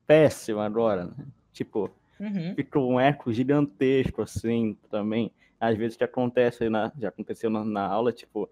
péssima 0.08 0.66
agora, 0.66 1.06
né? 1.06 1.14
Tipo, 1.54 1.92
Uhum. 2.20 2.54
ficou 2.56 2.92
um 2.92 3.00
eco 3.00 3.34
gigantesco, 3.34 4.22
assim, 4.22 4.78
também. 4.90 5.32
Às 5.60 5.76
vezes 5.78 5.98
que 5.98 6.04
acontece, 6.04 6.70
na, 6.70 6.92
já 6.98 7.10
aconteceu 7.10 7.50
na, 7.50 7.64
na 7.64 7.86
aula, 7.86 8.12
tipo, 8.12 8.50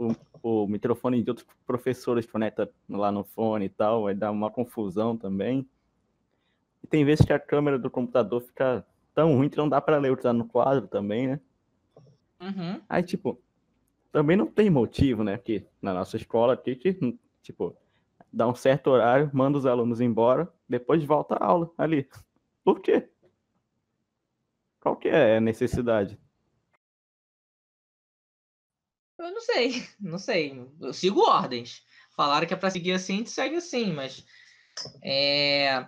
o, 0.00 0.62
o 0.62 0.66
microfone 0.66 1.22
de 1.22 1.30
outros 1.30 1.46
professores 1.66 2.24
conecta 2.24 2.70
lá 2.88 3.12
no 3.12 3.22
fone 3.22 3.66
e 3.66 3.68
tal, 3.68 4.04
vai 4.04 4.14
dar 4.14 4.30
uma 4.30 4.50
confusão 4.50 5.16
também. 5.16 5.68
E 6.82 6.86
tem 6.86 7.04
vezes 7.04 7.24
que 7.24 7.32
a 7.32 7.38
câmera 7.38 7.78
do 7.78 7.90
computador 7.90 8.40
fica 8.40 8.84
tão 9.14 9.36
ruim 9.36 9.50
que 9.50 9.58
não 9.58 9.68
dá 9.68 9.80
para 9.80 9.98
ler 9.98 10.10
o 10.10 10.16
que 10.16 10.22
tá 10.22 10.32
no 10.32 10.46
quadro 10.46 10.88
também, 10.88 11.28
né? 11.28 11.40
Uhum. 12.40 12.80
Aí, 12.88 13.02
tipo, 13.02 13.38
também 14.10 14.36
não 14.36 14.46
tem 14.46 14.70
motivo, 14.70 15.22
né? 15.22 15.36
Que 15.36 15.66
na 15.82 15.92
nossa 15.92 16.16
escola 16.16 16.54
aqui, 16.54 16.74
que, 16.74 17.18
tipo, 17.42 17.76
dá 18.32 18.48
um 18.48 18.54
certo 18.54 18.88
horário, 18.88 19.30
manda 19.34 19.58
os 19.58 19.66
alunos 19.66 20.00
embora, 20.00 20.50
depois 20.66 21.04
volta 21.04 21.34
a 21.34 21.44
aula 21.44 21.70
ali. 21.76 22.08
Por 22.64 22.80
quê? 22.80 23.06
Qual 24.80 24.96
que 24.96 25.08
é 25.08 25.36
a 25.36 25.40
necessidade? 25.40 26.18
Eu 29.30 29.34
não 29.34 29.40
sei, 29.40 29.88
não 30.00 30.18
sei. 30.18 30.68
Eu 30.80 30.92
sigo 30.92 31.20
ordens. 31.20 31.82
Falaram 32.16 32.46
que 32.46 32.52
é 32.52 32.56
pra 32.56 32.70
seguir 32.70 32.92
assim, 32.92 33.14
a 33.14 33.16
gente 33.18 33.30
segue 33.30 33.56
assim, 33.56 33.92
mas. 33.92 34.24
É... 35.02 35.86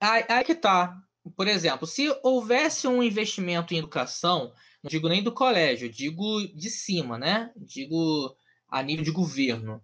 Aí, 0.00 0.24
aí 0.28 0.44
que 0.44 0.54
tá. 0.54 1.00
Por 1.36 1.46
exemplo, 1.48 1.86
se 1.86 2.08
houvesse 2.22 2.86
um 2.86 3.02
investimento 3.02 3.72
em 3.72 3.78
educação, 3.78 4.52
não 4.82 4.88
digo 4.88 5.08
nem 5.08 5.22
do 5.22 5.32
colégio, 5.32 5.88
digo 5.88 6.46
de 6.54 6.70
cima, 6.70 7.18
né? 7.18 7.52
Digo 7.56 8.36
a 8.68 8.82
nível 8.82 9.04
de 9.04 9.10
governo. 9.10 9.82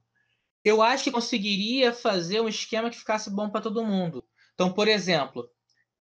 Eu 0.65 0.83
acho 0.83 1.05
que 1.05 1.11
conseguiria 1.11 1.93
fazer 1.93 2.41
um 2.41 2.49
esquema 2.49 2.91
que 2.91 2.99
ficasse 2.99 3.31
bom 3.31 3.51
para 3.51 3.61
todo 3.61 3.85
mundo. 3.85 4.25
Então, 4.55 4.73
por 4.73 4.87
exemplo, 4.87 5.49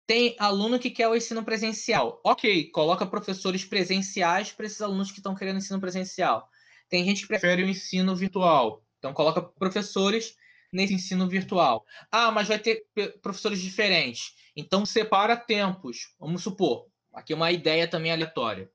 tem 0.07 0.37
aluno 0.39 0.79
que 0.79 0.91
quer 0.91 1.09
o 1.09 1.17
ensino 1.17 1.43
presencial. 1.43 2.21
Ok, 2.25 2.71
coloca 2.71 3.07
professores 3.07 3.65
presenciais 3.65 4.53
para 4.53 4.67
esses 4.67 4.83
alunos 4.83 5.11
que 5.11 5.21
estão 5.21 5.35
querendo 5.35 5.59
ensino 5.59 5.81
presencial. 5.81 6.51
Tem 6.91 7.05
gente 7.05 7.23
que 7.23 7.29
prefere 7.29 7.63
o 7.63 7.69
ensino 7.69 8.15
virtual. 8.15 8.85
Então, 8.99 9.15
coloca 9.15 9.41
professores 9.41 10.37
nesse 10.73 10.93
ensino 10.93 11.29
virtual. 11.29 11.87
Ah, 12.11 12.31
mas 12.31 12.49
vai 12.49 12.59
ter 12.59 12.85
professores 13.23 13.61
diferentes. 13.61 14.35
Então, 14.55 14.85
separa 14.85 15.37
tempos. 15.37 16.15
Vamos 16.19 16.43
supor, 16.43 16.87
aqui 17.15 17.33
uma 17.33 17.51
ideia 17.51 17.89
também 17.89 18.13
aleatória. 18.13 18.71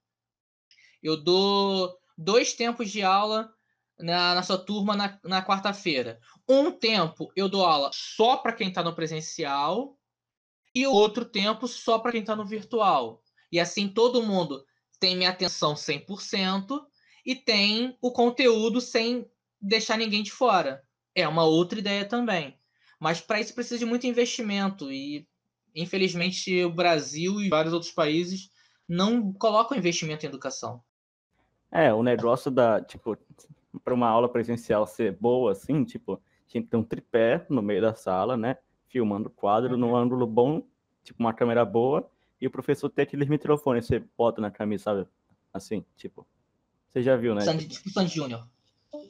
Eu 1.04 1.18
dou 1.18 1.96
dois 2.18 2.54
tempos 2.54 2.90
de 2.90 3.04
aula 3.04 3.54
na, 4.00 4.36
na 4.36 4.44
sua 4.44 4.58
turma 4.58 4.96
na, 4.96 5.20
na 5.24 5.46
quarta-feira. 5.46 6.20
Um 6.48 6.72
tempo 6.72 7.32
eu 7.36 7.48
dou 7.48 7.66
aula 7.66 7.92
só 7.94 8.38
para 8.38 8.54
quem 8.54 8.70
está 8.70 8.82
no 8.82 8.96
presencial 8.96 9.98
e 10.74 10.88
o 10.88 10.92
outro 10.92 11.26
tempo 11.26 11.68
só 11.68 12.00
para 12.00 12.12
quem 12.12 12.22
está 12.22 12.36
no 12.36 12.46
virtual. 12.46 13.22
E 13.52 13.60
assim 13.60 13.88
todo 13.88 14.24
mundo 14.24 14.66
tem 15.00 15.16
minha 15.16 15.30
atenção 15.30 15.74
100% 15.74 16.82
e 17.26 17.36
tem 17.36 17.98
o 18.02 18.12
conteúdo 18.12 18.80
sem 18.80 19.28
deixar 19.60 19.98
ninguém 19.98 20.22
de 20.22 20.32
fora. 20.32 20.84
É 21.14 21.28
uma 21.28 21.44
outra 21.44 21.80
ideia 21.80 22.06
também. 22.06 22.58
Mas 23.00 23.20
para 23.20 23.40
isso 23.40 23.54
precisa 23.54 23.80
de 23.80 23.86
muito 23.86 24.06
investimento 24.06 24.92
e 24.92 25.28
infelizmente 25.74 26.64
o 26.64 26.72
Brasil 26.72 27.42
e 27.42 27.50
vários 27.50 27.74
outros 27.74 27.92
países 27.92 28.50
não 28.88 29.34
colocam 29.34 29.78
investimento 29.78 30.26
em 30.26 30.30
educação. 30.30 30.82
É, 31.72 31.94
o 31.94 32.04
negócio 32.04 32.50
da, 32.50 32.82
tipo, 32.82 33.18
para 33.84 33.94
uma 33.94 34.08
aula 34.08 34.30
presencial 34.30 34.86
ser 34.88 35.12
boa, 35.14 35.52
assim, 35.52 35.84
tipo, 35.84 36.22
tinha 36.48 36.62
que 36.62 36.70
ter 36.70 36.78
um 36.78 36.84
tripé 36.84 37.46
no 37.50 37.62
meio 37.62 37.82
da 37.82 37.94
sala, 37.94 38.38
né? 38.38 38.58
Filmando 38.88 39.28
o 39.28 39.32
quadro 39.32 39.76
num 39.76 39.96
ângulo 39.96 40.26
bom, 40.26 40.64
tipo, 41.04 41.22
uma 41.22 41.34
câmera 41.34 41.66
boa, 41.66 42.10
e 42.40 42.48
o 42.48 42.52
professor 42.52 42.90
ter 42.90 43.02
aqueles 43.02 43.28
microfones, 43.28 43.86
você 43.86 44.00
bota 44.18 44.40
na 44.40 44.52
camisa, 44.52 44.84
sabe? 44.84 45.08
Assim, 45.54 45.84
tipo. 45.98 46.26
Você 46.96 47.04
já 47.04 47.18
viu, 47.18 47.36
né? 47.36 47.42
Sandy, 47.42 47.68
tipo 47.68 47.90
Sandy 47.90 48.16
Júnior. 48.16 48.48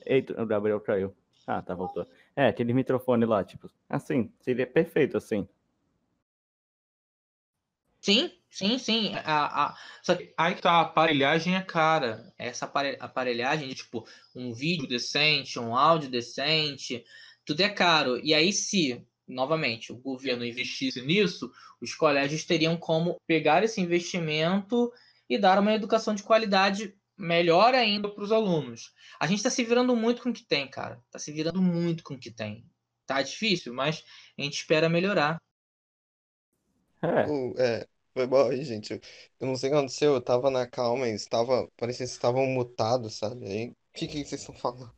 Eita, 0.08 0.42
o 0.42 0.46
Gabriel 0.48 0.82
caiu. 0.82 1.16
Ah, 1.46 1.62
tá, 1.62 1.76
voltou. 1.76 2.04
É, 2.36 2.48
aquele 2.48 2.74
microfone 2.74 3.26
lá, 3.26 3.44
tipo, 3.44 3.70
assim, 3.88 4.34
seria 4.42 4.66
perfeito, 4.66 5.16
assim. 5.16 5.48
Sim, 8.02 8.32
sim, 8.50 8.80
sim. 8.80 9.14
A, 9.24 9.68
a, 9.68 9.78
só 10.02 10.16
que 10.16 10.34
aí 10.36 10.56
tá, 10.56 10.72
a 10.72 10.82
aparelhagem 10.82 11.56
é 11.56 11.62
cara. 11.62 12.34
Essa 12.40 12.66
apare- 12.66 12.98
aparelhagem 13.00 13.70
de 13.70 13.76
tipo 13.76 14.04
um 14.36 14.52
vídeo 14.52 14.88
decente, 14.88 15.60
um 15.60 15.76
áudio 15.76 16.10
decente, 16.10 17.06
tudo 17.46 17.62
é 17.62 17.70
caro. 17.70 18.20
E 18.26 18.34
aí, 18.34 18.52
se, 18.52 19.06
novamente, 19.28 19.94
o 19.94 19.98
governo 19.98 20.44
investisse 20.44 21.04
nisso, 21.04 21.52
os 21.80 21.94
colégios 21.94 22.46
teriam 22.46 22.78
como 22.78 23.22
pegar 23.28 23.64
esse 23.64 23.80
investimento 23.80 24.92
e 25.30 25.38
dar 25.38 25.60
uma 25.60 25.74
educação 25.76 26.16
de 26.16 26.24
qualidade 26.24 26.96
melhor 27.18 27.74
ainda 27.76 28.10
para 28.10 28.24
os 28.24 28.32
alunos. 28.32 28.92
A 29.20 29.28
gente 29.28 29.38
está 29.40 29.50
se 29.50 29.64
virando 29.64 29.96
muito 29.96 30.22
com 30.24 30.30
o 30.30 30.34
que 30.34 30.46
tem, 30.48 30.70
cara. 30.70 31.02
Está 31.08 31.20
se 31.20 31.32
virando 31.32 31.62
muito 31.62 32.04
com 32.04 32.16
o 32.16 32.20
que 32.20 32.32
tem. 32.32 32.66
Tá 33.06 33.22
difícil, 33.22 33.74
mas 33.74 34.04
a 34.38 34.42
gente 34.44 34.56
espera 34.56 34.90
melhorar. 34.90 35.38
É, 37.02 37.26
O- 37.26 37.54
é, 37.60 37.88
foi 38.14 38.28
bom 38.28 38.50
aí, 38.50 38.64
gente. 38.64 38.94
Eu 39.40 39.48
não 39.48 39.56
sei 39.56 39.70
o 39.70 39.74
que 39.74 39.78
aconteceu, 39.78 40.14
eu 40.14 40.22
tava 40.22 40.50
na 40.50 40.68
calma 40.68 41.08
e 41.08 41.14
estava, 41.16 41.68
parecia 41.78 42.06
que 42.06 42.10
vocês 42.10 42.12
estavam 42.12 42.46
mutados, 42.48 43.16
sabe? 43.18 43.46
Aí, 43.48 43.70
o 43.70 43.76
que 43.94 44.08
que 44.08 44.24
vocês 44.26 44.42
estão 44.42 44.56
falando? 44.56 44.94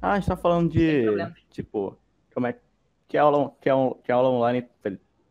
Ah, 0.00 0.12
a 0.12 0.16
gente 0.20 0.28
tá 0.28 0.36
falando 0.36 0.70
de, 0.70 1.32
tipo, 1.50 1.98
como 2.32 2.46
é 2.46 2.60
que 3.08 3.16
aula, 3.18 3.50
que 3.60 3.68
aula, 3.68 3.96
que 4.02 4.12
aula 4.12 4.28
online, 4.30 4.68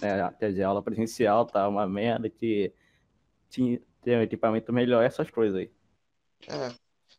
é, 0.01 0.29
quer 0.39 0.49
dizer, 0.51 0.63
aula 0.63 0.83
presencial 0.83 1.45
tá 1.45 1.67
uma 1.67 1.87
merda, 1.87 2.29
que 2.29 2.73
tinha, 3.49 3.81
tem 4.03 4.17
um 4.17 4.21
equipamento 4.23 4.73
melhor, 4.73 5.03
essas 5.05 5.31
coisas 5.31 5.57
aí. 5.59 5.71
É, 6.47 6.69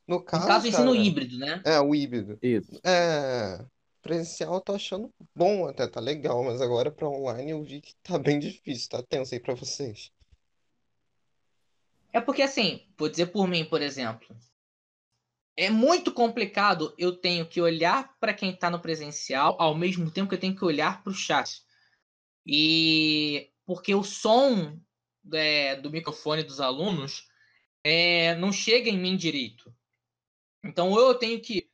no 0.07 0.17
No 0.17 0.25
caso, 0.25 0.47
caso, 0.47 0.67
ensino 0.69 0.93
cara, 0.93 0.97
híbrido, 0.97 1.39
né? 1.39 1.63
é 1.65 1.81
o 1.81 1.95
híbrido. 1.95 2.39
Isso. 2.43 2.81
É, 2.85 3.65
presencial 4.03 4.55
eu 4.55 4.61
tô 4.61 4.75
achando 4.75 5.13
bom 5.35 5.67
até, 5.67 5.87
tá 5.89 6.01
legal, 6.01 6.43
mas 6.45 6.61
agora 6.61 6.91
pra 6.91 7.09
online 7.09 7.51
eu 7.51 7.63
vi 7.63 7.81
que 7.81 7.95
tá 8.03 8.19
bem 8.19 8.39
difícil, 8.39 8.89
tá 8.91 9.03
tenso 9.03 9.35
aí 9.35 9.41
pra 9.41 9.55
vocês. 9.55 10.13
É 12.13 12.21
porque, 12.21 12.43
assim, 12.43 12.87
vou 12.99 13.09
dizer 13.09 13.27
por 13.27 13.47
mim, 13.47 13.65
por 13.65 13.83
exemplo, 13.83 14.37
é 15.57 15.71
muito 15.71 16.13
complicado 16.13 16.95
eu 16.97 17.17
tenho 17.17 17.47
que 17.47 17.61
olhar 17.61 18.17
para 18.21 18.33
quem 18.33 18.51
está 18.51 18.71
no 18.71 18.81
presencial 18.81 19.57
ao 19.59 19.75
mesmo 19.75 20.11
tempo 20.11 20.29
que 20.29 20.35
eu 20.37 20.41
tenho 20.41 20.55
que 20.57 20.65
olhar 20.65 21.03
para 21.03 21.11
o 21.11 21.15
chat. 21.15 21.63
E 22.47 23.51
porque 23.67 23.95
o 23.95 24.03
som 24.05 24.81
é, 25.33 25.77
do 25.77 25.91
microfone 25.91 26.43
dos 26.43 26.61
alunos 26.61 27.28
é, 27.89 28.35
não 28.35 28.53
chega 28.53 28.91
em 28.91 28.99
mim 28.99 29.17
direito. 29.17 29.75
Então, 30.63 30.91
ou 30.91 31.01
eu 31.01 31.15
tenho 31.15 31.41
que 31.41 31.71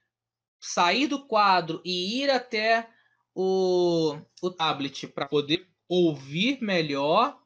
sair 0.61 1.09
do 1.09 1.27
quadro 1.27 1.83
e 1.85 2.23
ir 2.23 2.31
até 2.31 2.89
o, 3.35 4.17
o 4.41 4.51
tablet 4.51 5.09
para 5.09 5.27
poder 5.27 5.69
ouvir 5.89 6.63
melhor, 6.63 7.43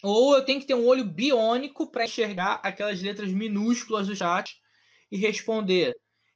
ou 0.00 0.36
eu 0.36 0.44
tenho 0.44 0.60
que 0.60 0.66
ter 0.66 0.74
um 0.74 0.86
olho 0.86 1.04
biônico 1.04 1.90
para 1.90 2.04
enxergar 2.04 2.60
aquelas 2.62 3.02
letras 3.02 3.32
minúsculas 3.32 4.06
do 4.06 4.14
chat 4.14 4.56
e 5.10 5.16
responder. 5.16 5.94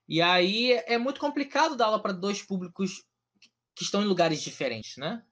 E 0.08 0.20
aí 0.20 0.72
é 0.72 0.98
muito 0.98 1.20
complicado 1.20 1.76
dar 1.76 1.86
aula 1.86 2.02
para 2.02 2.12
dois 2.12 2.42
públicos 2.42 3.04
que 3.74 3.84
estão 3.84 4.02
em 4.02 4.06
lugares 4.06 4.42
diferentes, 4.42 4.96
né? 4.96 5.24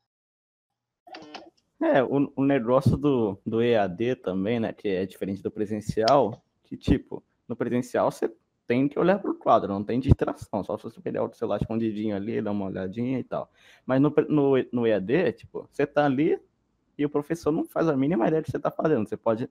É, 1.83 2.03
o, 2.03 2.33
o 2.37 2.45
negócio 2.45 2.97
do, 2.97 3.39
do 3.45 3.61
EAD 3.61 4.17
também, 4.17 4.61
né, 4.61 4.73
que 4.73 4.89
é 4.89 5.05
diferente 5.05 5.43
do 5.43 5.51
presencial, 5.51 6.43
que 6.65 6.77
tipo, 6.77 7.23
no 7.49 7.57
presencial 7.57 8.11
você 8.11 8.33
tem 8.67 8.89
que 8.89 8.99
olhar 8.99 9.19
para 9.19 9.31
o 9.31 9.35
quadro, 9.35 9.73
não 9.73 9.83
tem 9.83 9.99
distração, 9.99 10.63
só 10.63 10.77
se 10.77 10.85
você 10.85 11.01
pegar 11.01 11.25
o 11.25 11.35
celular 11.35 11.61
escondidinho 11.61 12.15
ali, 12.15 12.41
dar 12.41 12.53
uma 12.53 12.67
olhadinha 12.67 13.19
e 13.19 13.25
tal. 13.25 13.51
Mas 13.85 14.01
no, 14.01 14.15
no, 14.29 14.53
no 14.73 14.87
EAD, 14.87 15.33
tipo, 15.33 15.69
você 15.71 15.87
tá 15.87 16.05
ali 16.05 16.41
e 16.97 17.05
o 17.05 17.11
professor 17.11 17.51
não 17.51 17.65
faz 17.65 17.89
a 17.89 17.97
mínima 17.97 18.29
ideia 18.29 18.43
do 18.43 18.45
que 18.45 18.53
você 18.53 18.61
tá 18.61 18.71
fazendo. 18.71 19.09
Você 19.09 19.17
pode 19.17 19.45
estar 19.45 19.51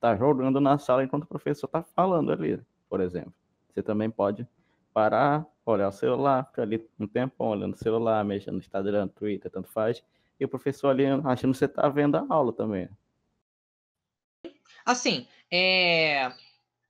tá 0.00 0.16
jogando 0.16 0.60
na 0.60 0.78
sala 0.78 1.04
enquanto 1.04 1.24
o 1.24 1.28
professor 1.28 1.68
tá 1.68 1.82
falando 1.82 2.32
ali 2.32 2.60
por 2.88 3.00
exemplo. 3.00 3.32
Você 3.72 3.82
também 3.82 4.10
pode 4.10 4.46
parar, 4.92 5.46
olhar 5.64 5.88
o 5.88 5.92
celular, 5.92 6.46
ficar 6.46 6.62
ali 6.62 6.84
um 6.98 7.06
tempo 7.06 7.44
olhando 7.44 7.74
o 7.74 7.78
celular, 7.78 8.24
mexendo 8.24 8.54
no 8.54 8.60
Instagram, 8.60 9.08
Twitter, 9.08 9.50
tanto 9.50 9.68
faz, 9.68 10.02
e 10.38 10.44
o 10.44 10.48
professor 10.48 10.88
ali 10.88 11.04
achando 11.06 11.52
que 11.52 11.58
você 11.58 11.64
está 11.64 11.88
vendo 11.88 12.16
a 12.16 12.26
aula 12.28 12.52
também. 12.52 12.88
Assim, 14.84 15.26
é... 15.50 16.32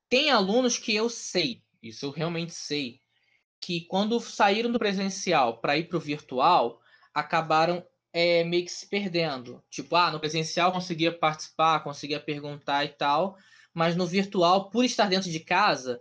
tem 0.08 0.30
alunos 0.30 0.78
que 0.78 0.94
eu 0.94 1.08
sei, 1.08 1.62
isso 1.82 2.06
eu 2.06 2.10
realmente 2.10 2.54
sei, 2.54 3.00
que 3.60 3.82
quando 3.82 4.20
saíram 4.20 4.70
do 4.70 4.78
presencial 4.78 5.60
para 5.60 5.76
ir 5.76 5.88
para 5.88 5.96
o 5.96 6.00
virtual, 6.00 6.80
acabaram 7.12 7.84
é, 8.12 8.44
meio 8.44 8.64
que 8.64 8.72
se 8.72 8.86
perdendo. 8.86 9.62
Tipo, 9.70 9.96
ah, 9.96 10.10
no 10.10 10.20
presencial 10.20 10.72
conseguia 10.72 11.16
participar, 11.16 11.80
conseguia 11.80 12.20
perguntar 12.20 12.84
e 12.84 12.88
tal, 12.88 13.36
mas 13.74 13.96
no 13.96 14.06
virtual, 14.06 14.70
por 14.70 14.84
estar 14.84 15.08
dentro 15.08 15.30
de 15.30 15.40
casa, 15.40 16.00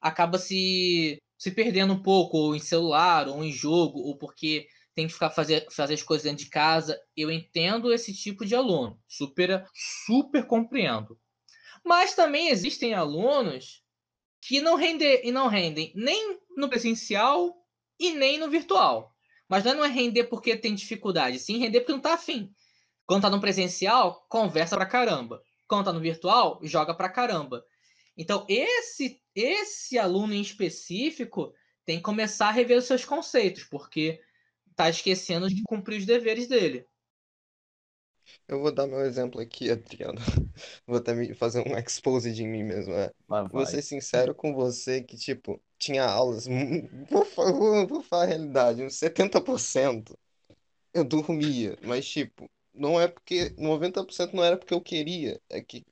acaba 0.00 0.38
se, 0.38 1.22
se 1.38 1.50
perdendo 1.50 1.94
um 1.94 2.02
pouco, 2.02 2.36
ou 2.36 2.54
em 2.54 2.60
celular, 2.60 3.28
ou 3.28 3.44
em 3.44 3.52
jogo, 3.52 4.00
ou 4.00 4.16
porque 4.16 4.66
tem 4.94 5.06
que 5.06 5.12
ficar 5.12 5.30
fazer, 5.30 5.66
fazer 5.70 5.94
as 5.94 6.02
coisas 6.02 6.24
dentro 6.24 6.44
de 6.44 6.50
casa. 6.50 7.00
Eu 7.16 7.30
entendo 7.30 7.92
esse 7.92 8.14
tipo 8.14 8.44
de 8.44 8.54
aluno, 8.54 8.98
super, 9.08 9.66
super 9.74 10.46
compreendo. 10.46 11.18
Mas 11.84 12.14
também 12.14 12.48
existem 12.48 12.94
alunos 12.94 13.82
que 14.40 14.60
não 14.60 14.76
rendem 14.76 15.20
e 15.26 15.32
não 15.32 15.48
rendem 15.48 15.92
nem 15.94 16.38
no 16.56 16.68
presencial 16.68 17.54
e 17.98 18.12
nem 18.12 18.38
no 18.38 18.48
virtual. 18.48 19.12
Mas 19.48 19.64
não 19.64 19.84
é 19.84 19.88
render 19.88 20.24
porque 20.24 20.56
tem 20.56 20.74
dificuldade, 20.74 21.38
sim 21.38 21.58
render 21.58 21.80
porque 21.80 21.92
não 21.92 21.98
está 21.98 22.14
afim. 22.14 22.50
Quando 23.06 23.20
está 23.20 23.30
no 23.30 23.40
presencial, 23.40 24.26
conversa 24.28 24.76
pra 24.76 24.86
caramba 24.86 25.42
quando 25.66 25.86
tá 25.86 25.92
no 25.92 26.00
virtual, 26.00 26.60
joga 26.62 26.94
pra 26.94 27.08
caramba. 27.08 27.64
Então, 28.16 28.46
esse, 28.48 29.20
esse 29.34 29.98
aluno 29.98 30.34
em 30.34 30.40
específico 30.40 31.52
tem 31.84 31.96
que 31.96 32.02
começar 32.02 32.48
a 32.48 32.52
rever 32.52 32.78
os 32.78 32.84
seus 32.84 33.04
conceitos, 33.04 33.64
porque 33.64 34.20
tá 34.76 34.88
esquecendo 34.90 35.48
de 35.48 35.62
cumprir 35.64 35.98
os 35.98 36.06
deveres 36.06 36.48
dele. 36.48 36.86
Eu 38.48 38.60
vou 38.60 38.72
dar 38.72 38.86
meu 38.86 39.00
exemplo 39.00 39.40
aqui, 39.40 39.70
Adriano. 39.70 40.18
Vou 40.86 40.96
até 40.98 41.34
fazer 41.34 41.60
um 41.66 41.76
expose 41.78 42.32
de 42.32 42.44
mim 42.46 42.62
mesmo. 42.64 42.92
É. 42.94 43.10
Vou 43.50 43.66
ser 43.66 43.82
sincero 43.82 44.34
com 44.34 44.54
você 44.54 45.02
que, 45.02 45.16
tipo, 45.16 45.60
tinha 45.78 46.04
aulas. 46.04 46.46
Vou, 47.10 47.24
vou, 47.36 47.86
vou 47.86 48.02
falar 48.02 48.24
a 48.24 48.26
realidade, 48.26 48.82
uns 48.82 48.96
70% 48.96 50.18
eu 50.94 51.04
dormia, 51.04 51.78
mas, 51.82 52.06
tipo, 52.08 52.50
não 52.74 53.00
é 53.00 53.08
porque 53.08 53.54
90% 53.58 54.34
não 54.36 54.44
era 54.44 54.56
porque 54.58 54.74
eu 54.74 54.80
queria, 54.82 55.40
é 55.50 55.60
que 55.62 55.84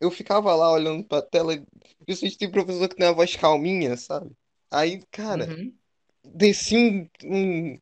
eu 0.00 0.10
ficava 0.10 0.54
lá 0.54 0.72
olhando 0.72 1.04
pra 1.04 1.22
tela 1.22 1.54
e 1.54 1.64
principalmente 2.06 2.38
tem 2.38 2.50
professor 2.52 2.88
que 2.88 2.96
tem 2.96 3.06
a 3.08 3.12
voz 3.12 3.36
calminha, 3.36 3.96
sabe? 3.96 4.30
Aí, 4.70 5.02
cara, 5.12 5.50
Uhum. 5.50 5.78
descia 6.24 6.78
um, 6.78 7.08
um- 7.24 7.80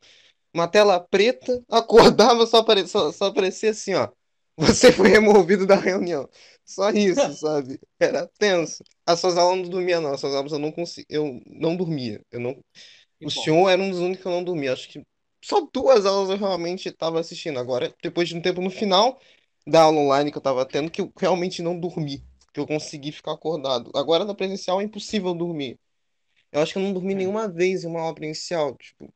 uma 0.55 0.69
tela 0.69 1.01
preta, 1.01 1.63
acordava, 1.71 2.47
só 2.47 2.59
aparecia, 2.59 2.89
só, 2.89 3.13
só 3.13 3.27
aparecia 3.27 3.71
assim, 3.71 3.95
ó. 3.95 4.09
Você 4.57 4.93
foi 4.93 5.09
removido 5.09 5.67
da 5.67 5.77
reunião. 5.77 6.29
Só 6.65 6.91
isso, 6.91 7.33
sabe? 7.35 7.81
Era 7.99 8.27
tenso. 8.39 8.85
As 9.07 9.21
suas 9.21 9.37
aulas 9.39 9.63
não 9.63 9.69
dormia, 9.71 10.01
não. 10.01 10.13
As 10.13 10.21
suas 10.21 10.35
aulas 10.35 10.53
eu 10.53 10.59
não 10.59 10.71
consigo, 10.73 11.07
eu 11.11 11.41
não 11.47 11.77
dormia. 11.77 12.21
Eu 12.31 12.41
não... 12.41 12.55
Que 13.19 13.27
O 13.27 13.31
bom. 13.31 13.31
senhor 13.31 13.69
era 13.69 13.81
um 13.83 13.91
dos 13.91 14.01
únicos 14.01 14.23
que 14.23 14.29
eu 14.29 14.33
não 14.33 14.45
dormia. 14.45 14.73
Acho 14.73 14.89
que 14.89 15.03
só 15.45 15.61
duas 15.73 16.07
aulas 16.07 16.31
eu 16.31 16.37
realmente 16.37 16.89
estava 16.89 17.21
assistindo. 17.21 17.59
Agora, 17.59 17.95
depois 18.03 18.29
de 18.29 18.37
um 18.37 18.43
tempo 18.43 18.61
no 18.61 18.71
final 18.71 19.21
da 19.67 19.83
aula 19.83 19.99
online 20.01 20.31
que 20.31 20.37
eu 20.39 20.41
estava 20.41 20.67
tendo, 20.67 20.91
que 20.91 21.01
eu 21.01 21.13
realmente 21.19 21.63
não 21.63 21.79
dormi. 21.79 22.25
Que 22.53 22.61
eu 22.61 22.67
consegui 22.67 23.13
ficar 23.13 23.33
acordado. 23.33 23.91
Agora 23.95 24.25
na 24.25 24.35
presencial 24.35 24.81
é 24.81 24.85
impossível 24.85 25.35
dormir. 25.35 25.79
Eu 26.53 26.61
acho 26.63 26.73
que 26.73 26.79
eu 26.79 26.83
não 26.83 26.93
dormi 26.93 27.15
É. 27.15 27.17
nenhuma 27.17 27.49
vez 27.49 27.85
em 27.85 27.89
uma 27.89 28.01
aula 28.01 28.15
presencial. 28.15 28.77
Tipo, 28.77 29.13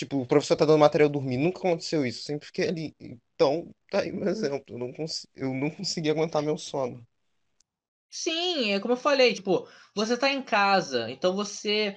tipo, 0.00 0.18
o 0.22 0.26
professor 0.26 0.56
tá 0.56 0.64
dando 0.64 0.78
material 0.78 1.08
eu 1.08 1.12
dormir. 1.12 1.36
Nunca 1.36 1.58
aconteceu 1.58 2.04
isso. 2.06 2.24
Sempre 2.24 2.46
fiquei 2.46 2.68
ali. 2.68 2.96
Então, 3.34 3.70
tá 3.90 4.00
aí 4.00 4.12
um 4.12 4.26
exemplo. 4.26 4.64
Eu 4.68 4.78
não, 4.78 4.92
cons... 4.92 5.26
eu 5.34 5.52
não 5.54 5.70
consegui 5.70 6.10
aguentar 6.10 6.42
meu 6.42 6.56
sono. 6.56 7.06
Sim, 8.10 8.72
é 8.72 8.80
como 8.80 8.94
eu 8.94 8.98
falei, 8.98 9.34
tipo, 9.34 9.68
você 9.94 10.16
tá 10.16 10.30
em 10.30 10.42
casa, 10.42 11.08
então 11.10 11.34
você. 11.34 11.96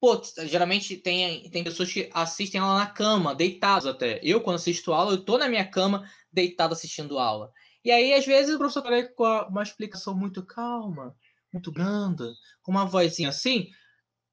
Pô, 0.00 0.20
geralmente 0.46 0.96
tem, 0.96 1.48
tem 1.50 1.62
pessoas 1.64 1.92
que 1.92 2.10
assistem 2.12 2.60
aula 2.60 2.80
na 2.80 2.86
cama, 2.86 3.34
deitados 3.34 3.86
até. 3.86 4.20
Eu, 4.22 4.40
quando 4.40 4.56
assisto 4.56 4.92
aula, 4.92 5.12
eu 5.12 5.24
tô 5.24 5.38
na 5.38 5.48
minha 5.48 5.64
cama, 5.68 6.08
deitado 6.32 6.74
assistindo 6.74 7.18
aula. 7.18 7.52
E 7.84 7.90
aí, 7.90 8.12
às 8.14 8.26
vezes, 8.26 8.54
o 8.54 8.58
professor 8.58 8.82
tá 8.82 9.08
com 9.14 9.24
uma 9.48 9.62
explicação 9.62 10.14
muito 10.16 10.44
calma, 10.44 11.14
muito 11.52 11.70
branda, 11.70 12.32
com 12.62 12.72
uma 12.72 12.84
vozinha 12.84 13.28
assim. 13.28 13.68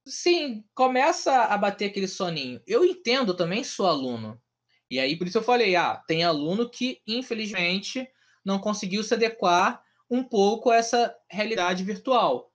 Sim, 0.06 0.64
começa 0.74 1.43
a 1.43 1.58
bater 1.58 1.86
aquele 1.86 2.08
soninho. 2.08 2.62
Eu 2.66 2.84
entendo 2.84 3.36
também, 3.36 3.64
sou 3.64 3.86
aluno. 3.86 4.41
E 4.89 4.99
aí, 4.99 5.18
por 5.18 5.28
isso 5.28 5.38
eu 5.38 5.43
falei, 5.43 5.76
ah, 5.76 5.95
tem 6.08 6.24
aluno 6.24 6.70
que, 6.70 7.02
infelizmente, 7.08 8.08
não 8.43 8.60
conseguiu 8.60 9.04
se 9.04 9.14
adequar 9.14 9.84
um 10.10 10.24
pouco 10.24 10.70
a 10.70 10.76
essa 10.76 11.16
realidade 11.30 11.84
virtual. 11.84 12.52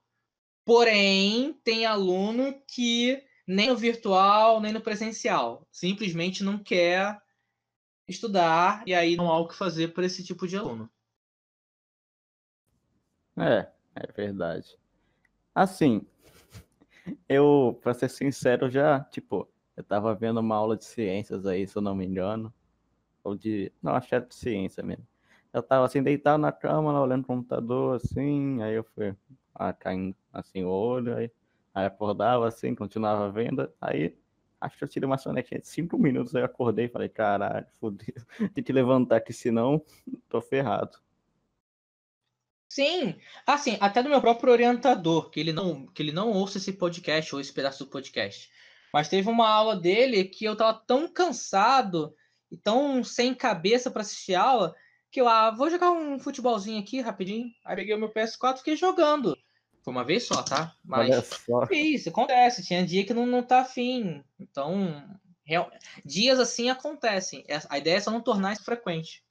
Porém, 0.63 1.53
tem 1.63 1.85
aluno 1.85 2.61
que 2.67 3.23
nem 3.47 3.69
no 3.69 3.77
virtual, 3.77 4.59
nem 4.59 4.73
no 4.73 4.81
presencial, 4.81 5.65
simplesmente 5.71 6.43
não 6.43 6.61
quer 6.61 7.19
estudar 8.07 8.83
e 8.85 8.93
aí 8.93 9.15
não 9.15 9.31
há 9.31 9.39
o 9.39 9.47
que 9.47 9.55
fazer 9.55 9.93
para 9.93 10.05
esse 10.05 10.23
tipo 10.23 10.45
de 10.47 10.57
aluno. 10.57 10.89
É, 13.37 13.67
é 13.95 14.11
verdade. 14.11 14.77
Assim, 15.55 16.05
eu, 17.29 17.79
pra 17.81 17.93
ser 17.93 18.09
sincero, 18.09 18.69
já, 18.69 19.01
tipo, 19.05 19.47
eu 19.75 19.83
tava 19.83 20.13
vendo 20.15 20.39
uma 20.39 20.55
aula 20.55 20.77
de 20.77 20.85
ciências 20.85 21.45
aí, 21.45 21.67
se 21.67 21.77
eu 21.77 21.81
não 21.81 21.95
me 21.95 22.05
engano. 22.05 22.53
Ou 23.23 23.35
de. 23.35 23.71
Não, 23.81 23.93
acho 23.95 24.07
que 24.09 24.15
era 24.15 24.25
de 24.25 24.35
ciência 24.35 24.83
mesmo. 24.83 25.07
Eu 25.53 25.63
tava 25.63 25.85
assim, 25.85 26.03
deitado 26.03 26.39
na 26.39 26.51
cama, 26.51 26.99
olhando 27.01 27.23
o 27.23 27.27
computador, 27.27 27.95
assim, 27.95 28.61
aí 28.61 28.75
eu 28.75 28.83
fui 28.83 29.15
ah, 29.55 29.73
caindo 29.73 30.15
assim 30.31 30.63
o 30.63 30.69
olho, 30.69 31.15
aí, 31.17 31.31
aí 31.73 31.85
acordava 31.85 32.47
assim, 32.47 32.75
continuava 32.75 33.31
vendo, 33.31 33.71
aí 33.81 34.15
acho 34.61 34.77
que 34.77 34.83
eu 34.83 34.87
tirei 34.87 35.07
uma 35.07 35.17
sonequinha 35.17 35.59
de 35.61 35.67
cinco 35.67 35.97
minutos, 35.97 36.35
aí 36.35 36.41
eu 36.41 36.45
acordei 36.45 36.85
e 36.85 36.89
falei, 36.89 37.09
caralho, 37.09 37.65
fodeu, 37.79 38.15
tem 38.53 38.63
que 38.63 38.73
levantar 38.73 39.21
que 39.21 39.33
senão 39.33 39.81
tô 40.29 40.41
ferrado. 40.41 40.99
Sim, 42.69 43.15
assim, 43.45 43.77
até 43.79 44.03
do 44.03 44.09
meu 44.09 44.19
próprio 44.21 44.51
orientador, 44.51 45.29
que 45.29 45.39
ele 45.39 45.53
não, 45.53 45.87
que 45.87 46.01
ele 46.01 46.11
não 46.11 46.31
ouça 46.31 46.57
esse 46.57 46.73
podcast 46.73 47.33
ou 47.33 47.41
esse 47.41 47.53
pedaço 47.53 47.85
do 47.85 47.89
podcast. 47.89 48.49
Mas 48.93 49.07
teve 49.09 49.29
uma 49.29 49.47
aula 49.49 49.75
dele 49.75 50.25
que 50.25 50.45
eu 50.45 50.55
tava 50.55 50.73
tão 50.85 51.07
cansado 51.07 52.13
e 52.51 52.57
tão 52.57 53.03
sem 53.03 53.33
cabeça 53.33 53.91
para 53.91 54.01
assistir 54.01 54.35
aula 54.35 54.75
que 55.11 55.21
eu, 55.21 55.27
ah, 55.27 55.51
vou 55.51 55.69
jogar 55.69 55.91
um 55.91 56.19
futebolzinho 56.19 56.79
aqui 56.79 56.99
rapidinho. 57.01 57.49
Aí 57.65 57.75
peguei 57.75 57.95
o 57.95 57.99
meu 57.99 58.11
PS4 58.11 58.55
e 58.55 58.57
fiquei 58.59 58.75
jogando. 58.75 59.37
Foi 59.83 59.93
uma 59.93 60.03
vez 60.03 60.23
só, 60.23 60.43
tá? 60.43 60.75
Mas 60.83 61.15
só. 61.27 61.65
isso 61.71 62.09
acontece. 62.09 62.65
Tinha 62.65 62.85
dia 62.85 63.05
que 63.05 63.13
não, 63.13 63.25
não 63.25 63.41
tá 63.41 63.61
afim. 63.61 64.21
Então, 64.37 65.01
real- 65.45 65.71
dias 66.03 66.39
assim 66.39 66.69
acontecem. 66.69 67.43
É- 67.47 67.61
A 67.69 67.77
ideia 67.77 67.95
é 67.95 68.01
só 68.01 68.11
não 68.11 68.19
tornar 68.21 68.53
isso 68.53 68.65
frequente. 68.65 69.23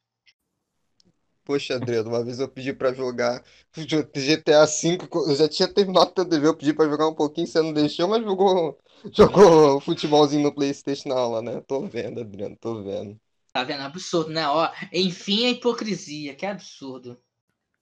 Poxa, 1.47 1.77
Adriano, 1.77 2.09
uma 2.09 2.25
vez 2.25 2.41
eu 2.41 2.49
pedi 2.49 2.73
pra 2.73 2.93
jogar 2.93 3.41
GTA 3.73 4.67
V, 4.67 4.99
eu 5.29 5.37
já 5.37 5.49
tinha 5.49 5.73
terminado 5.73 6.11
o 6.11 6.25
TV, 6.25 6.49
eu 6.49 6.57
pedi 6.57 6.75
pra 6.75 6.89
jogar 6.89 7.07
um 7.07 7.15
pouquinho, 7.15 7.47
você 7.47 7.63
não 7.63 7.73
deixou, 7.73 8.09
mas 8.09 8.21
jogou, 8.25 8.77
jogou 9.13 9.81
futebolzinho 9.81 10.43
no 10.43 10.53
PlayStation 10.53 11.09
na 11.09 11.15
aula, 11.15 11.41
né? 11.41 11.61
Tô 11.61 11.87
vendo, 11.87 12.21
Adriano, 12.21 12.57
tô 12.61 12.83
vendo. 12.83 13.17
Tá 13.53 13.63
vendo? 13.63 13.83
Absurdo, 13.83 14.31
né? 14.31 14.49
Ó, 14.49 14.69
enfim, 14.93 15.47
a 15.47 15.51
hipocrisia. 15.51 16.35
Que 16.35 16.45
absurdo. 16.45 17.17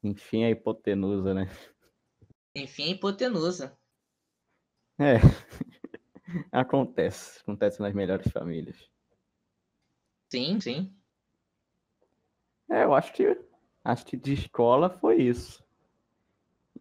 Enfim, 0.02 0.44
a 0.44 0.50
hipotenusa, 0.50 1.32
né? 1.32 1.50
Enfim, 2.54 2.84
a 2.84 2.90
hipotenusa. 2.90 3.74
É. 4.98 5.14
Acontece. 6.52 7.40
Acontece 7.40 7.80
nas 7.80 7.94
melhores 7.94 8.30
famílias. 8.30 8.76
Sim, 10.30 10.60
sim. 10.60 10.94
É, 12.70 12.84
eu 12.84 12.94
acho 12.94 13.12
que 13.12 13.24
acho 13.84 14.06
que 14.06 14.16
de 14.16 14.32
escola 14.32 14.88
foi 14.88 15.22
isso. 15.22 15.62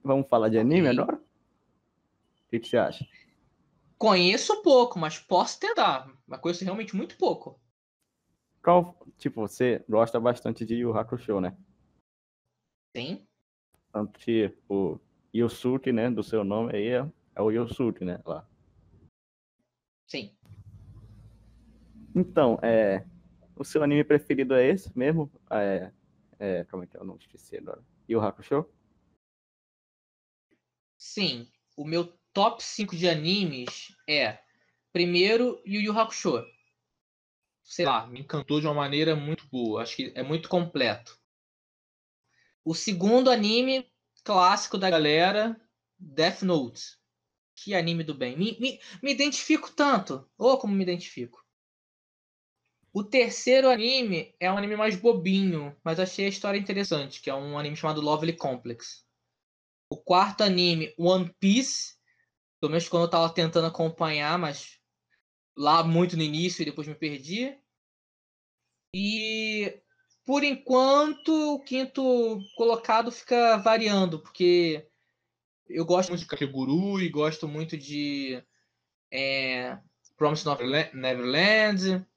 Vamos 0.04 0.28
falar 0.28 0.50
de 0.50 0.58
anime 0.58 0.88
Ok. 0.88 1.00
agora? 1.00 1.18
O 1.18 2.50
que, 2.50 2.60
que 2.60 2.70
você 2.70 2.78
acha? 2.78 3.06
Conheço 3.98 4.62
pouco, 4.62 4.98
mas 4.98 5.20
posso 5.20 5.60
tentar. 5.60 6.10
Mas 6.26 6.40
conheço 6.40 6.64
realmente 6.64 6.96
muito 6.96 7.18
pouco. 7.18 7.60
Qual, 8.64 8.98
tipo, 9.18 9.42
você 9.42 9.84
gosta 9.90 10.20
bastante 10.20 10.66
de 10.66 10.76
Yu 10.76 10.90
Yu 10.90 10.98
Hakusho, 10.98 11.42
né? 11.42 11.58
Sim. 12.96 13.28
Tanto 13.92 14.20
que 14.20 14.56
o 14.70 15.00
Yosuke, 15.36 15.92
né, 15.92 16.10
do 16.10 16.24
seu 16.24 16.44
nome 16.44 16.76
aí 16.76 16.88
é, 16.88 17.12
é 17.36 17.42
o 17.42 17.52
Yosuke, 17.52 18.06
né, 18.06 18.22
lá. 18.26 18.48
Sim. 20.08 20.36
Então, 22.16 22.60
é, 22.62 23.06
o 23.56 23.64
seu 23.64 23.84
anime 23.84 24.04
preferido 24.04 24.54
é 24.54 24.68
esse 24.68 24.96
mesmo? 24.98 25.32
É, 25.50 25.92
é, 26.40 26.60
é 26.60 26.88
que? 26.88 26.98
Eu 26.98 27.06
não 27.06 27.16
esqueci 27.16 27.58
agora. 27.58 27.84
Yu 28.10 28.20
Yu 28.20 28.22
Hakusho? 28.22 28.66
Sim. 30.98 31.48
O 31.76 31.86
meu 31.86 32.06
top 32.34 32.64
5 32.64 32.96
de 32.96 33.10
animes 33.10 33.96
é 34.08 34.40
primeiro 34.92 35.62
Yu 35.66 35.82
Yu 35.82 36.00
Hakusho. 36.00 36.46
Sei 37.64 37.86
lá, 37.86 38.06
me 38.08 38.20
encantou 38.20 38.60
de 38.60 38.68
uma 38.68 38.74
maneira 38.74 39.16
muito 39.16 39.48
boa. 39.48 39.82
Acho 39.82 39.96
que 39.96 40.12
é 40.16 40.24
muito 40.24 40.50
completo. 40.50 41.18
O 42.64 42.74
segundo 42.74 43.30
anime 43.30 43.90
clássico 44.24 44.78
da 44.78 44.90
galera, 44.90 45.60
Death 45.98 46.42
Note. 46.44 46.98
Que 47.56 47.76
anime 47.76 48.04
do 48.04 48.14
bem. 48.14 48.38
Me, 48.38 48.58
me, 48.60 48.80
me 49.02 49.12
identifico 49.12 49.72
tanto. 49.72 50.30
Ou 50.38 50.58
como 50.58 50.74
me 50.74 50.84
identifico. 50.84 51.43
O 52.94 53.04
terceiro 53.04 53.70
anime 53.70 54.36
é 54.40 54.52
um 54.52 54.58
anime 54.58 54.76
mais 54.76 54.96
bobinho, 54.96 55.76
mas 55.84 56.00
achei 56.00 56.28
a 56.28 56.30
história 56.30 56.60
interessante, 56.60 57.20
que 57.22 57.30
é 57.30 57.34
um 57.34 57.58
anime 57.58 57.76
chamado 57.76 58.00
Lovely 58.00 58.34
Complex. 58.34 59.04
O 59.90 59.98
quarto 59.98 60.44
anime, 60.44 60.94
One 60.96 61.34
Piece. 61.40 61.96
Pelo 62.60 62.70
menos 62.70 62.88
quando 62.88 63.04
eu 63.04 63.10
tava 63.10 63.34
tentando 63.34 63.66
acompanhar, 63.66 64.38
mas 64.38 64.80
lá 65.58 65.84
muito 65.84 66.16
no 66.16 66.22
início 66.22 66.62
e 66.62 66.66
depois 66.66 66.88
me 66.88 66.94
perdi. 66.94 67.58
E 68.96 69.82
por 70.24 70.44
enquanto 70.44 71.56
o 71.56 71.64
quinto 71.64 72.40
colocado 72.56 73.12
fica 73.12 73.58
variando, 73.58 74.20
porque 74.20 74.88
eu 75.68 75.84
gosto 75.84 76.10
muito 76.10 76.22
de 76.22 76.28
Kakegurui, 76.28 77.10
gosto 77.10 77.48
muito 77.48 77.76
de 77.76 78.44
é, 79.12 79.80
Promise 80.16 80.46
Neverla- 80.46 80.92
Neverland. 80.94 82.08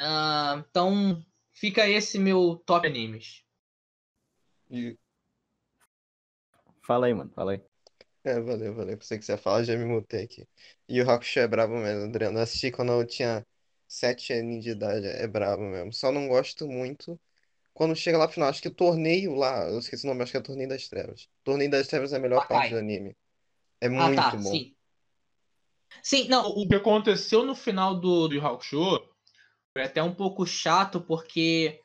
Ah, 0.00 0.64
então 0.68 1.24
fica 1.52 1.88
esse 1.88 2.18
meu 2.18 2.56
top 2.66 2.86
animes. 2.88 3.44
E, 4.70 4.96
Fala 6.86 7.06
aí, 7.06 7.14
mano, 7.14 7.30
fala 7.34 7.52
aí. 7.52 7.62
é, 8.24 8.38
valeu, 8.40 8.74
valeu, 8.74 8.98
pensei 8.98 9.18
que 9.18 9.24
você 9.24 9.32
ia 9.32 9.38
falar, 9.38 9.62
já 9.64 9.76
me 9.76 9.84
mutei 9.84 10.24
aqui. 10.24 10.46
E 10.88 11.00
o 11.00 11.10
Hakusho 11.10 11.38
é 11.40 11.48
brabo 11.48 11.74
mesmo, 11.76 12.04
Adriano, 12.04 12.38
eu 12.38 12.42
assisti 12.42 12.70
quando 12.70 12.92
eu 12.92 13.06
tinha 13.06 13.46
sete 13.88 14.32
anos 14.32 14.62
de 14.62 14.70
idade, 14.70 15.06
é 15.06 15.26
brabo 15.26 15.62
mesmo. 15.62 15.92
Só 15.92 16.12
não 16.12 16.28
gosto 16.28 16.68
muito 16.68 17.18
quando 17.74 17.96
chega 17.96 18.18
lá 18.18 18.26
no 18.26 18.32
final, 18.32 18.48
acho 18.50 18.62
que 18.62 18.68
o 18.68 18.74
torneio 18.74 19.34
lá, 19.34 19.68
eu 19.70 19.78
esqueci 19.80 20.06
o 20.06 20.08
nome, 20.10 20.22
acho 20.24 20.32
que 20.32 20.38
é 20.38 20.40
o 20.40 20.44
Torneio 20.44 20.68
das 20.70 20.88
Trevas. 20.88 21.28
Torneio 21.44 21.70
das 21.70 21.88
Trevas 21.88 22.12
é 22.12 22.16
a 22.18 22.20
melhor 22.20 22.42
parte 22.42 22.68
Makai. 22.68 22.70
do 22.70 22.78
anime. 22.78 23.16
É 23.80 23.88
Ah, 23.94 24.10
muito 24.10 24.36
tá, 24.36 24.38
bom. 24.38 24.60
sim. 24.60 24.76
Sim, 26.02 26.28
não, 26.28 26.46
o 26.50 26.68
que 26.68 26.74
aconteceu 26.74 27.42
no 27.44 27.54
final 27.54 27.98
do, 27.98 28.28
do 28.28 28.38
Hakusho 28.46 28.78
foi 29.72 29.82
até 29.84 30.02
um 30.02 30.14
pouco 30.14 30.46
chato, 30.46 31.00
porque 31.00 31.80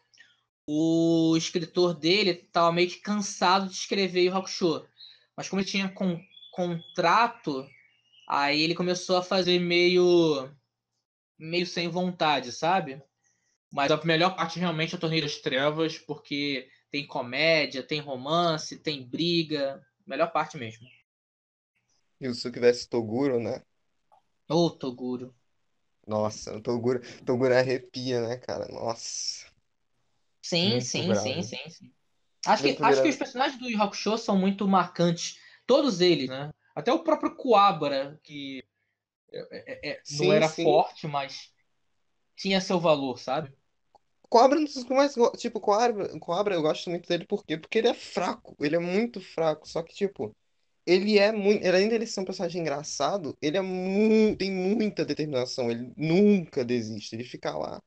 o 0.67 1.35
escritor 1.37 1.93
dele 1.95 2.33
tava 2.35 2.71
meio 2.71 2.89
que 2.89 3.01
cansado 3.01 3.67
de 3.69 3.75
escrever 3.75 4.23
Yu 4.25 4.35
Hakusho. 4.35 4.87
Mas 5.37 5.49
como 5.49 5.61
ele 5.61 5.69
tinha 5.69 5.89
con- 5.89 6.21
contrato, 6.51 7.67
aí 8.29 8.61
ele 8.61 8.75
começou 8.75 9.17
a 9.17 9.23
fazer 9.23 9.59
meio 9.59 10.49
meio 11.39 11.65
sem 11.65 11.89
vontade, 11.89 12.51
sabe? 12.51 13.01
Mas 13.71 13.91
a 13.91 14.03
melhor 14.05 14.35
parte 14.35 14.59
realmente 14.59 14.95
é 14.95 14.97
o 14.97 15.01
Torneio 15.01 15.23
das 15.23 15.37
Trevas, 15.37 15.97
porque 15.99 16.69
tem 16.91 17.05
comédia, 17.07 17.83
tem 17.83 17.99
romance, 18.01 18.79
tem 18.79 19.03
briga. 19.07 19.85
Melhor 20.07 20.31
parte 20.31 20.57
mesmo. 20.57 20.87
E 22.19 22.27
o 22.27 22.33
Suki 22.39 22.59
vs 22.59 22.87
Toguro, 22.87 23.39
né? 23.39 23.63
Ô, 24.49 24.71
Toguro. 24.71 25.35
Nossa, 26.07 26.55
o 26.55 26.61
Toguro, 26.61 26.99
Toguro 27.25 27.53
arrepia, 27.55 28.21
né, 28.27 28.37
cara? 28.37 28.67
Nossa, 28.71 29.45
Sim, 30.41 30.79
muito 30.79 30.81
sim, 30.81 31.13
bravo. 31.13 31.41
sim, 31.41 31.41
sim, 31.41 31.69
sim. 31.69 31.93
Acho 32.45 32.63
que, 32.63 32.79
acho 32.83 33.01
que 33.01 33.09
os 33.09 33.15
personagens 33.15 33.59
do 33.59 33.69
Yu 33.69 33.81
Hakusho 33.81 34.17
são 34.17 34.37
muito 34.37 34.67
marcantes. 34.67 35.39
Todos 35.65 36.01
eles, 36.01 36.29
né? 36.29 36.51
Até 36.75 36.93
o 36.93 37.03
próprio 37.03 37.35
Kuwabara, 37.35 38.19
que 38.23 38.63
é- 39.31 39.89
é- 39.89 39.91
é- 39.93 40.03
Sim, 40.03 40.17
não 40.17 40.31
era 40.33 40.49
sim. 40.49 40.63
forte, 40.63 41.07
mas 41.07 41.53
tinha 42.37 42.61
seu 42.61 42.79
valor, 42.79 43.19
sabe? 43.19 43.53
Cobra 44.29 44.59
não 44.59 44.67
sei 44.67 44.83
mais. 44.89 45.15
Tipo, 45.37 45.59
Cobra, 45.59 46.19
Cobra 46.19 46.55
eu 46.55 46.61
gosto 46.61 46.89
muito 46.89 47.07
dele 47.07 47.25
por 47.25 47.43
quê? 47.45 47.57
Porque 47.57 47.77
ele 47.79 47.87
é 47.89 47.93
fraco. 47.93 48.55
Ele 48.59 48.75
é 48.75 48.79
muito 48.79 49.21
fraco. 49.21 49.67
Só 49.67 49.81
que, 49.83 49.93
tipo, 49.95 50.35
ele 50.85 51.17
é 51.19 51.31
muito. 51.31 51.65
Além 51.67 51.89
dele 51.89 52.05
ser 52.07 52.21
um 52.21 52.25
personagem 52.25 52.61
engraçado, 52.61 53.37
ele 53.41 53.57
é 53.57 53.61
muito. 53.61 54.37
Tem 54.39 54.51
muita 54.51 55.05
determinação. 55.05 55.71
Ele 55.71 55.93
nunca 55.97 56.63
desiste. 56.65 57.15
Ele 57.15 57.23
fica 57.23 57.57
lá 57.57 57.81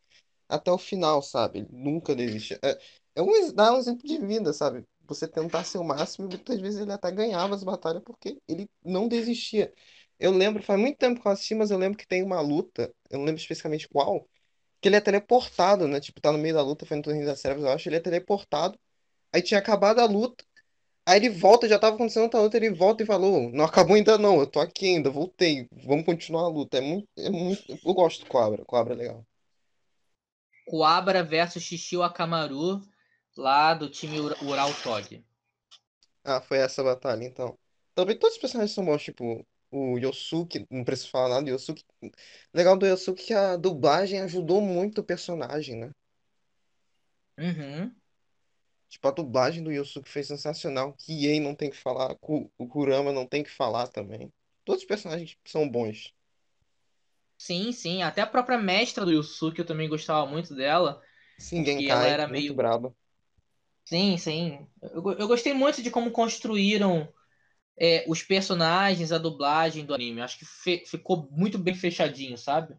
até 0.49 0.71
o 0.71 0.79
final, 0.79 1.23
sabe? 1.23 1.61
Ele 1.61 1.69
nunca 1.73 2.15
desiste. 2.15 2.59
É, 2.63 2.79
é 3.17 3.23
um, 3.23 3.53
dá 3.55 3.73
um 3.75 3.79
exemplo 3.79 4.07
de 4.07 4.19
vida, 4.19 4.53
sabe? 4.53 4.85
Você 5.07 5.27
tentar 5.29 5.65
ser 5.65 5.79
o 5.79 5.85
máximo, 5.85 6.27
e 6.27 6.29
muitas 6.29 6.61
vezes 6.61 6.81
ele 6.81 6.93
até 6.93 7.11
ganhava 7.11 7.55
as 7.55 7.65
batalhas 7.65 8.03
porque 8.05 8.39
ele 8.49 8.69
não 8.85 9.09
desistia. 9.09 9.73
Eu 10.19 10.33
lembro, 10.33 10.63
faz 10.63 10.79
muito 10.81 10.99
tempo 10.99 11.21
que 11.21 11.27
eu 11.29 11.33
assisti, 11.33 11.55
mas 11.55 11.71
eu 11.71 11.79
lembro 11.79 11.97
que 11.99 12.07
tem 12.07 12.23
uma 12.23 12.41
luta, 12.41 12.93
eu 13.11 13.19
não 13.19 13.25
lembro 13.27 13.41
especificamente 13.41 13.89
qual 13.89 14.29
que 14.81 14.89
ele 14.89 14.97
é 14.97 15.01
teleportado, 15.01 15.89
né? 15.89 16.01
Tipo, 16.01 16.21
tá 16.21 16.33
no 16.33 16.39
meio 16.39 16.55
da 16.55 16.63
luta, 16.63 16.87
foi 16.87 16.97
no 16.97 17.03
Torneio 17.03 17.27
das 17.27 17.43
Trevas, 17.43 17.65
eu 17.65 17.71
acho, 17.71 17.89
ele 17.89 17.97
é 17.97 18.01
teleportado. 18.01 18.79
Aí 19.33 19.43
tinha 19.43 19.61
acabado 19.61 20.01
a 20.01 20.07
luta, 20.07 20.45
aí 21.09 21.19
ele 21.19 21.31
volta, 21.31 21.69
já 21.69 21.79
tava 21.79 21.95
acontecendo 21.97 22.25
outra 22.25 22.41
luta, 22.41 22.57
ele 22.57 22.71
volta 22.71 23.03
e 23.03 23.07
falou, 23.07 23.51
não 23.53 23.65
acabou 23.65 23.97
ainda 23.97 24.19
não, 24.19 24.41
eu 24.41 24.47
tô 24.47 24.61
aqui 24.61 24.87
ainda, 24.87 25.11
voltei, 25.11 25.67
vamos 25.85 26.05
continuar 26.05 26.43
a 26.43 26.49
luta. 26.49 26.79
É 26.79 26.81
muito, 26.81 27.09
é 27.19 27.31
muito, 27.31 27.79
eu 27.85 27.95
gosto 27.95 28.25
do 28.25 28.31
Cobra, 28.31 28.65
Cobra 28.65 28.95
é 28.95 28.97
legal. 28.97 29.27
Kuwabara 30.69 31.25
versus 31.25 31.65
Shishio 31.65 32.01
Akamaru, 32.03 32.81
lá 33.37 33.75
do 33.75 33.91
time 33.91 34.21
Ura- 34.21 34.37
Ural 34.45 34.73
Tog. 34.85 35.25
Ah, 36.25 36.41
foi 36.41 36.59
essa 36.59 36.83
batalha, 36.83 37.25
então. 37.25 37.59
Também 37.95 38.17
todos 38.19 38.37
os 38.37 38.41
personagens 38.41 38.75
são 38.75 38.85
bons, 38.85 39.03
tipo, 39.03 39.45
o 39.71 39.99
Yosuke, 39.99 40.67
não 40.71 40.85
preciso 40.85 41.11
falar 41.11 41.29
nada, 41.37 41.47
o 41.51 41.55
Yosuke... 41.55 41.85
Legal 42.55 42.77
do 42.77 42.87
Yosuke 42.87 43.25
que 43.27 43.35
a 43.35 43.57
dublagem 43.57 44.21
ajudou 44.21 44.61
muito 44.61 45.01
o 45.01 45.05
personagem, 45.05 45.77
né? 45.77 45.91
Uhum. 47.39 47.95
Tipo, 48.89 49.09
a 49.09 49.11
dublagem 49.13 49.63
do 49.63 49.71
Yosuke 49.73 50.09
foi 50.09 50.23
sensacional. 50.23 50.95
Kiei 50.95 51.41
não 51.41 51.55
tem 51.55 51.71
que 51.71 51.77
falar, 51.77 52.17
o 52.23 52.69
Kurama 52.69 53.13
não 53.13 53.27
tem 53.27 53.43
que 53.43 53.51
falar 53.51 53.89
também. 53.89 54.33
Todos 54.65 54.83
os 54.83 54.89
personagens 54.89 55.37
são 55.47 55.69
bons. 55.69 56.15
Sim, 57.39 57.73
sim. 57.73 58.03
Até 58.03 58.21
a 58.21 58.27
própria 58.27 58.59
mestra 58.59 59.05
do 59.05 59.13
Yusuke 59.13 59.61
eu 59.61 59.67
também 59.67 59.89
gostava 59.89 60.27
muito 60.31 60.55
dela. 60.55 61.03
Sim, 61.39 61.65
Porque 61.65 61.89
ela 61.91 62.05
Genkai, 62.05 62.09
era 62.09 62.27
muito 62.27 62.55
meio- 62.55 62.55
braba. 62.55 62.95
Sim, 63.85 64.19
sim. 64.19 64.67
Eu, 64.83 65.03
eu 65.19 65.27
gostei 65.29 65.55
muito 65.55 65.83
de 65.83 65.91
como 65.91 66.11
construíram 66.13 67.13
é, 67.79 68.05
os 68.09 68.23
personagens, 68.23 69.13
a 69.13 69.19
dublagem 69.19 69.85
do 69.87 69.95
anime. 69.95 70.21
Acho 70.23 70.39
que 70.39 70.47
ficou 70.87 71.29
muito 71.33 71.59
bem 71.59 71.75
fechadinho, 71.75 72.39
sabe? 72.39 72.77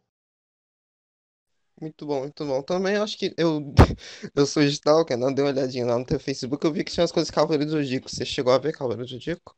Muito 1.81 2.05
bom, 2.05 2.21
muito 2.21 2.45
bom. 2.45 2.61
Também 2.61 2.95
acho 2.97 3.17
que 3.17 3.33
eu, 3.37 3.73
eu 4.35 4.45
sou 4.45 4.61
stalker, 4.63 5.17
não 5.17 5.33
dei 5.33 5.43
uma 5.45 5.51
olhadinha 5.51 5.85
lá 5.85 5.97
no 5.97 6.05
teu 6.05 6.19
Facebook, 6.19 6.63
eu 6.65 6.73
vi 6.73 6.83
que 6.83 6.91
tinha 6.91 7.03
as 7.05 7.11
coisas 7.11 7.27
de 7.29 7.33
Cavaleiro 7.33 7.65
do 7.65 7.71
Zodíaco. 7.71 8.09
Você 8.09 8.25
chegou 8.25 8.51
a 8.53 8.57
ver 8.57 8.73
Cavaleiro 8.73 9.05
do 9.05 9.09
Zodíaco? 9.11 9.55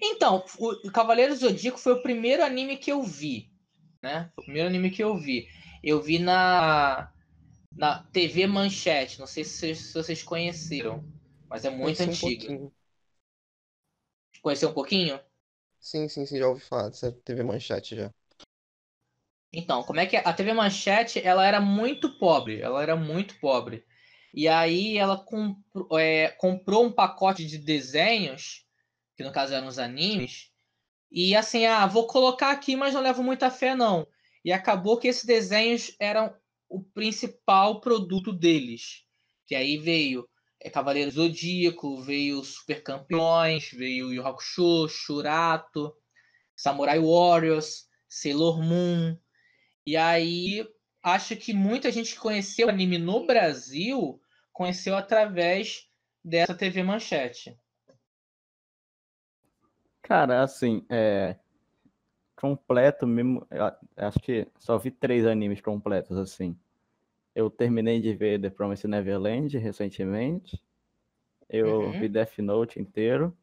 Então, 0.00 0.44
o 0.58 0.90
Cavaleiro 0.90 1.34
Zodíaco 1.34 1.78
foi 1.78 1.92
o 1.92 2.02
primeiro 2.02 2.42
anime 2.44 2.76
que 2.76 2.90
eu 2.90 3.02
vi, 3.02 3.50
né? 4.02 4.30
O 4.36 4.42
primeiro 4.42 4.68
anime 4.68 4.90
que 4.90 5.02
eu 5.02 5.16
vi. 5.16 5.48
Eu 5.82 6.02
vi 6.02 6.18
na 6.18 7.10
na 7.76 8.04
TV 8.12 8.46
Manchete. 8.46 9.20
Não 9.20 9.26
sei 9.26 9.44
se 9.44 9.58
vocês, 9.58 9.78
se 9.78 9.94
vocês 9.94 10.22
conheceram, 10.22 11.04
mas 11.48 11.64
é 11.64 11.70
muito 11.70 12.02
Conheci 12.02 12.10
um 12.10 12.16
antiga. 12.16 12.52
pouquinho. 12.56 12.72
Conheceu 14.40 14.68
um 14.68 14.72
pouquinho? 14.74 15.18
Sim, 15.78 16.08
sim, 16.08 16.26
sim, 16.26 16.36
já 16.38 16.48
ouvi 16.48 16.60
falar 16.60 16.88
dessa 16.88 17.12
TV 17.12 17.42
Manchete 17.44 17.94
já. 17.96 18.12
Então, 19.56 19.82
como 19.84 20.00
é 20.00 20.06
que 20.06 20.16
é? 20.16 20.22
A 20.24 20.32
TV 20.32 20.52
Manchete, 20.52 21.20
ela 21.24 21.46
era 21.46 21.60
muito 21.60 22.18
pobre, 22.18 22.60
ela 22.60 22.82
era 22.82 22.96
muito 22.96 23.38
pobre. 23.38 23.84
E 24.32 24.48
aí 24.48 24.98
ela 24.98 25.16
compro- 25.16 25.88
é, 25.96 26.28
comprou 26.30 26.84
um 26.84 26.92
pacote 26.92 27.46
de 27.46 27.56
desenhos, 27.58 28.66
que 29.16 29.22
no 29.22 29.30
caso 29.30 29.54
eram 29.54 29.68
os 29.68 29.78
animes, 29.78 30.50
e 31.10 31.36
assim, 31.36 31.64
ah, 31.66 31.86
vou 31.86 32.08
colocar 32.08 32.50
aqui, 32.50 32.74
mas 32.74 32.92
não 32.92 33.00
levo 33.00 33.22
muita 33.22 33.48
fé 33.48 33.76
não. 33.76 34.06
E 34.44 34.52
acabou 34.52 34.98
que 34.98 35.06
esses 35.06 35.24
desenhos 35.24 35.94
eram 36.00 36.34
o 36.68 36.82
principal 36.82 37.80
produto 37.80 38.32
deles. 38.32 39.04
Que 39.46 39.54
aí 39.54 39.78
veio 39.78 40.28
é, 40.60 40.68
Cavaleiro 40.68 41.12
Zodíaco, 41.12 42.02
veio 42.02 42.42
Super 42.42 42.82
Campeões, 42.82 43.70
veio 43.70 44.12
Yu 44.12 44.26
Hakusho, 44.26 44.88
Shurato, 44.88 45.94
Samurai 46.56 46.98
Warriors, 46.98 47.86
Sailor 48.08 48.60
Moon. 48.60 49.16
E 49.86 49.96
aí, 49.96 50.66
acho 51.02 51.36
que 51.36 51.52
muita 51.52 51.90
gente 51.92 52.14
que 52.14 52.20
conheceu 52.20 52.66
o 52.66 52.70
anime 52.70 52.98
no 52.98 53.26
Brasil 53.26 54.20
conheceu 54.52 54.96
através 54.96 55.88
dessa 56.24 56.54
TV 56.54 56.82
Manchete. 56.82 57.58
Cara, 60.02 60.42
assim, 60.42 60.84
é. 60.88 61.36
Completo 62.36 63.06
mesmo. 63.06 63.46
Acho 63.96 64.18
que 64.20 64.46
só 64.58 64.76
vi 64.76 64.90
três 64.90 65.26
animes 65.26 65.60
completos, 65.60 66.16
assim. 66.16 66.56
Eu 67.34 67.50
terminei 67.50 68.00
de 68.00 68.14
ver 68.14 68.40
The 68.40 68.50
Promised 68.50 68.88
Neverland 68.88 69.56
recentemente. 69.58 70.62
Eu 71.48 71.82
Uhum. 71.84 72.00
vi 72.00 72.08
Death 72.08 72.38
Note 72.38 72.80
inteiro. 72.80 73.36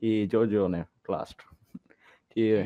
E 0.00 0.28
Jojo, 0.30 0.68
né? 0.68 0.86
Clássico. 1.02 1.44
Que 2.32 2.64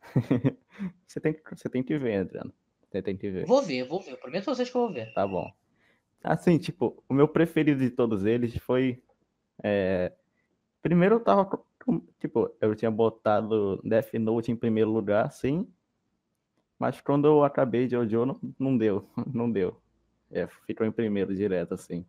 você 1.06 1.20
tem, 1.20 1.32
que- 1.34 1.42
você 1.56 1.68
tem 1.68 1.82
que 1.82 1.98
ver, 1.98 2.16
Adriano. 2.18 2.52
Você 2.90 3.02
tem 3.02 3.16
que 3.16 3.30
ver. 3.30 3.46
Vou 3.46 3.62
ver, 3.62 3.84
vou 3.84 4.00
ver. 4.00 4.16
Prometo 4.16 4.44
pra 4.44 4.54
vocês 4.54 4.70
que 4.70 4.76
eu 4.76 4.82
vou 4.82 4.92
ver. 4.92 5.12
Tá 5.14 5.26
bom. 5.26 5.50
Assim, 6.22 6.58
tipo, 6.58 7.02
o 7.08 7.14
meu 7.14 7.26
preferido 7.26 7.80
de 7.80 7.90
todos 7.90 8.24
eles 8.24 8.56
foi. 8.58 9.02
é, 9.62 10.12
Primeiro 10.82 11.16
eu 11.16 11.20
tava. 11.20 11.48
Tipo, 12.20 12.54
eu 12.60 12.74
tinha 12.76 12.90
botado 12.90 13.80
Death 13.82 14.14
Note 14.14 14.52
em 14.52 14.56
primeiro 14.56 14.90
lugar, 14.90 15.30
sim. 15.32 15.66
Mas 16.78 17.00
quando 17.00 17.26
eu 17.26 17.42
acabei 17.44 17.86
de 17.86 17.92
Jojo, 17.92 18.24
não, 18.26 18.40
não 18.58 18.76
deu. 18.78 19.08
Não 19.34 19.50
deu. 19.50 19.80
É, 20.30 20.46
ficou 20.66 20.86
em 20.86 20.92
primeiro 20.92 21.34
direto, 21.34 21.74
assim. 21.74 22.04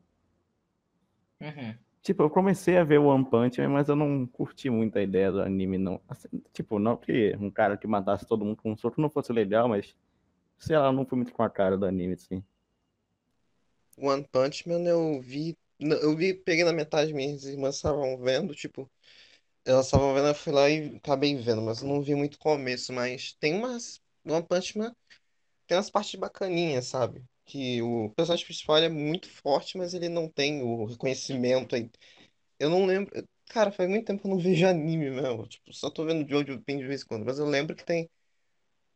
Uhum. 1.42 1.76
Tipo, 2.04 2.24
eu 2.24 2.30
comecei 2.30 2.78
a 2.78 2.84
ver 2.84 3.00
o 3.00 3.06
One 3.06 3.26
Punch 3.26 3.62
Man, 3.62 3.70
mas 3.70 3.90
eu 3.90 3.96
não 3.96 4.28
curti 4.28 4.70
muito 4.70 4.98
a 4.98 5.02
ideia 5.02 5.32
do 5.32 5.42
anime, 5.42 5.78
não. 5.78 6.02
Assim, 6.08 6.28
tipo, 6.54 6.78
não 6.80 6.98
que 6.98 7.36
um 7.40 7.50
cara 7.50 7.78
que 7.78 7.88
matasse 7.88 8.26
todo 8.28 8.46
mundo 8.46 8.58
com 8.58 8.74
um 8.74 8.78
soco 8.78 9.02
não 9.02 9.10
fosse 9.10 9.32
legal, 9.34 9.70
mas. 9.70 9.96
Sei 10.60 10.78
lá, 10.78 10.92
não 10.92 11.06
fui 11.06 11.18
muito 11.18 11.34
com 11.34 11.44
a 11.44 11.50
cara 11.50 11.78
do 11.78 11.86
anime, 11.86 12.14
assim. 12.16 12.44
One 13.98 14.24
Punch 14.32 14.68
Man 14.68 14.84
eu 14.88 15.22
vi. 15.22 15.58
Eu 15.80 16.16
vi, 16.16 16.34
peguei 16.34 16.64
na 16.64 16.74
metade, 16.74 17.14
minhas 17.14 17.46
irmãs 17.46 17.76
estavam 17.76 18.18
vendo, 18.18 18.54
tipo. 18.56 18.90
Elas 19.66 19.86
estavam 19.88 20.14
vendo, 20.14 20.28
eu 20.28 20.36
fui 20.36 20.54
lá 20.54 20.70
e 20.70 20.98
acabei 20.98 21.36
vendo, 21.36 21.62
mas 21.62 21.82
eu 21.82 21.88
não 21.88 22.02
vi 22.02 22.16
muito 22.16 22.40
começo, 22.40 22.94
mas 22.94 23.34
tem 23.34 23.56
umas. 23.56 24.02
One 24.26 24.46
Punch 24.46 24.78
Man 24.78 24.96
tem 25.68 25.78
umas 25.78 25.90
partes 25.90 26.20
bacaninhas, 26.20 26.86
sabe? 26.88 27.24
Que 27.46 27.82
o 27.82 28.10
personagem 28.16 28.46
principal 28.46 28.78
é 28.78 28.90
muito 28.90 29.30
forte, 29.30 29.78
mas 29.78 29.94
ele 29.94 30.10
não 30.10 30.30
tem 30.30 30.62
o 30.64 30.86
reconhecimento 30.86 31.76
aí. 31.76 31.90
Eu 32.60 32.70
não 32.70 32.86
lembro. 32.86 33.12
Cara, 33.48 33.72
faz 33.72 33.90
muito 33.90 34.06
tempo 34.08 34.22
que 34.22 34.28
eu 34.28 34.32
não 34.32 34.40
vejo 34.44 34.68
anime 34.68 35.12
mesmo. 35.12 35.48
Tipo, 35.48 35.74
só 35.74 35.90
tô 35.90 36.06
vendo 36.06 36.30
Jojo 36.30 36.60
bem 36.68 36.80
de 36.80 36.88
vez 36.88 37.04
em 37.04 37.08
quando. 37.08 37.26
Mas 37.26 37.40
eu 37.40 37.48
lembro 37.48 37.76
que 37.76 37.86
tem. 37.86 38.10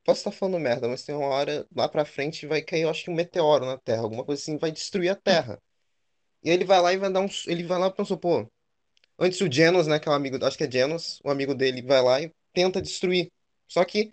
Posso 0.04 0.20
estar 0.22 0.32
falando 0.32 0.60
merda, 0.60 0.88
mas 0.88 1.04
tem 1.04 1.16
uma 1.16 1.28
hora 1.28 1.68
lá 1.76 1.88
pra 1.90 2.06
frente 2.06 2.48
vai 2.48 2.62
cair, 2.62 2.84
eu 2.84 2.90
acho 2.90 3.04
que 3.04 3.12
um 3.12 3.16
meteoro 3.16 3.66
na 3.66 3.78
Terra, 3.78 4.02
alguma 4.04 4.24
coisa 4.26 4.42
assim, 4.42 4.58
vai 4.58 4.72
destruir 4.72 5.10
a 5.10 5.16
Terra. 5.16 5.60
E 6.44 6.50
ele 6.50 6.66
vai 6.66 6.82
lá 6.82 6.94
e 6.94 6.98
vai 6.98 7.12
dar 7.12 7.22
um. 7.22 7.28
Ele 7.48 7.64
vai 7.64 7.80
lá 7.80 7.92
pensou, 7.92 8.18
pô. 8.18 8.48
Antes 9.20 9.42
o 9.42 9.52
Genos, 9.52 9.88
né, 9.88 10.00
que 10.00 10.08
é 10.10 10.12
um 10.12 10.16
amigo, 10.16 10.44
acho 10.46 10.58
que 10.58 10.64
é 10.66 10.72
Genos, 10.72 11.20
o 11.24 11.30
amigo 11.32 11.56
dele 11.56 11.82
vai 11.82 12.02
lá 12.04 12.22
e 12.22 12.32
tenta 12.54 12.82
destruir. 12.82 13.32
Só 13.68 13.86
que 13.86 14.12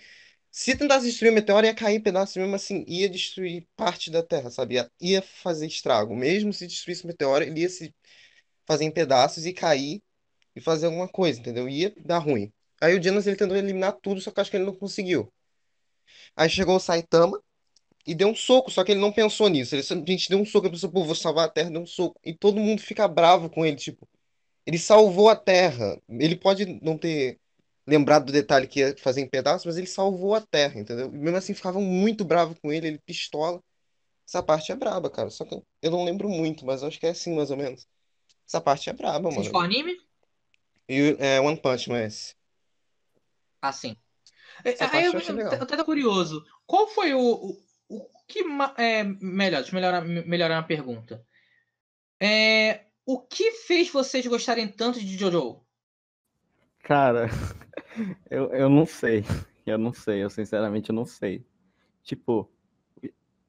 se 0.56 0.76
tentasse 0.76 1.06
destruir 1.06 1.32
o 1.32 1.34
meteoro, 1.34 1.66
ia 1.66 1.74
cair 1.74 1.96
em 1.96 2.00
pedaços 2.00 2.36
mesmo 2.36 2.54
assim, 2.54 2.84
ia 2.86 3.08
destruir 3.08 3.66
parte 3.76 4.08
da 4.08 4.22
Terra, 4.22 4.50
sabe? 4.52 4.76
Ia, 5.00 5.20
fazer 5.20 5.66
estrago. 5.66 6.14
Mesmo 6.14 6.52
se 6.52 6.64
destruísse 6.68 7.02
o 7.02 7.08
meteoro, 7.08 7.42
ele 7.44 7.62
ia 7.62 7.68
se 7.68 7.92
fazer 8.64 8.84
em 8.84 8.90
pedaços 8.92 9.46
e 9.46 9.52
cair 9.52 10.00
e 10.54 10.60
fazer 10.60 10.86
alguma 10.86 11.08
coisa, 11.08 11.40
entendeu? 11.40 11.68
Ia 11.68 11.92
dar 12.04 12.18
ruim. 12.18 12.52
Aí 12.80 12.96
o 12.96 13.02
Genos 13.02 13.26
ele 13.26 13.34
tentou 13.34 13.56
eliminar 13.56 13.94
tudo, 14.00 14.20
só 14.20 14.30
que 14.30 14.40
acho 14.40 14.48
que 14.48 14.56
ele 14.56 14.64
não 14.64 14.76
conseguiu. 14.76 15.32
Aí 16.36 16.48
chegou 16.48 16.76
o 16.76 16.80
Saitama 16.80 17.42
e 18.06 18.14
deu 18.14 18.28
um 18.28 18.34
soco, 18.36 18.70
só 18.70 18.84
que 18.84 18.92
ele 18.92 19.00
não 19.00 19.12
pensou 19.12 19.48
nisso. 19.48 19.74
Ele 19.74 19.82
simplesmente 19.82 20.28
deu 20.28 20.38
um 20.38 20.46
soco, 20.46 20.66
ele 20.66 20.74
pensou, 20.74 20.90
pô, 20.90 21.04
vou 21.04 21.16
salvar 21.16 21.46
a 21.46 21.50
Terra, 21.50 21.70
deu 21.70 21.82
um 21.82 21.86
soco. 21.86 22.20
E 22.24 22.32
todo 22.32 22.60
mundo 22.60 22.80
fica 22.80 23.08
bravo 23.08 23.50
com 23.50 23.66
ele, 23.66 23.76
tipo, 23.76 24.08
ele 24.66 24.78
salvou 24.78 25.28
a 25.28 25.36
Terra. 25.36 26.00
Ele 26.08 26.36
pode 26.36 26.66
não 26.82 26.96
ter 26.98 27.40
lembrado 27.86 28.26
do 28.26 28.32
detalhe 28.32 28.66
que 28.66 28.80
ia 28.80 28.96
fazer 28.96 29.20
em 29.20 29.28
pedaços, 29.28 29.66
mas 29.66 29.76
ele 29.76 29.86
salvou 29.86 30.34
a 30.34 30.40
Terra, 30.40 30.80
entendeu? 30.80 31.06
E 31.06 31.18
mesmo 31.18 31.36
assim 31.36 31.54
ficavam 31.54 31.82
muito 31.82 32.24
bravos 32.24 32.58
com 32.58 32.72
ele, 32.72 32.88
ele 32.88 32.98
pistola. 32.98 33.62
Essa 34.26 34.42
parte 34.42 34.72
é 34.72 34.76
braba, 34.76 35.10
cara. 35.10 35.30
Só 35.30 35.44
que 35.44 35.60
eu 35.82 35.90
não 35.90 36.04
lembro 36.04 36.28
muito, 36.28 36.64
mas 36.64 36.82
acho 36.82 36.98
que 36.98 37.06
é 37.06 37.10
assim, 37.10 37.34
mais 37.34 37.50
ou 37.50 37.56
menos. 37.56 37.86
Essa 38.46 38.60
parte 38.60 38.88
é 38.88 38.92
braba, 38.92 39.30
Vocês 39.30 39.48
qual 39.48 39.62
mano. 39.62 39.74
anime? 39.74 39.96
E 40.88 41.16
é 41.18 41.40
One 41.40 41.56
Punch 41.56 41.88
Man 41.88 42.04
esse. 42.04 42.34
Ah, 43.60 43.72
sim. 43.72 43.96
Essa 44.62 44.84
Aí 44.84 45.10
parte 45.10 45.28
eu, 45.28 45.36
eu 45.36 45.40
eu, 45.40 45.62
até 45.62 45.76
tô 45.76 45.84
curioso. 45.84 46.44
Qual 46.66 46.86
foi 46.88 47.14
o, 47.14 47.20
o, 47.20 47.62
o 47.88 48.24
que 48.26 48.40
é 48.76 49.04
melhor? 49.04 49.62
Deixa 49.62 49.70
eu 49.70 49.74
melhorar, 49.74 50.00
melhorar 50.02 50.58
a 50.58 50.62
pergunta. 50.62 51.24
É, 52.20 52.86
o 53.06 53.20
que 53.20 53.52
fez 53.52 53.90
vocês 53.90 54.26
gostarem 54.26 54.68
tanto 54.68 55.00
de 55.00 55.18
Jojo? 55.18 55.60
Cara, 56.82 57.28
eu, 58.30 58.52
eu 58.52 58.68
não 58.68 58.86
sei. 58.86 59.24
Eu 59.66 59.78
não 59.78 59.92
sei, 59.94 60.22
eu 60.22 60.30
sinceramente 60.30 60.92
não 60.92 61.06
sei. 61.06 61.44
Tipo, 62.02 62.50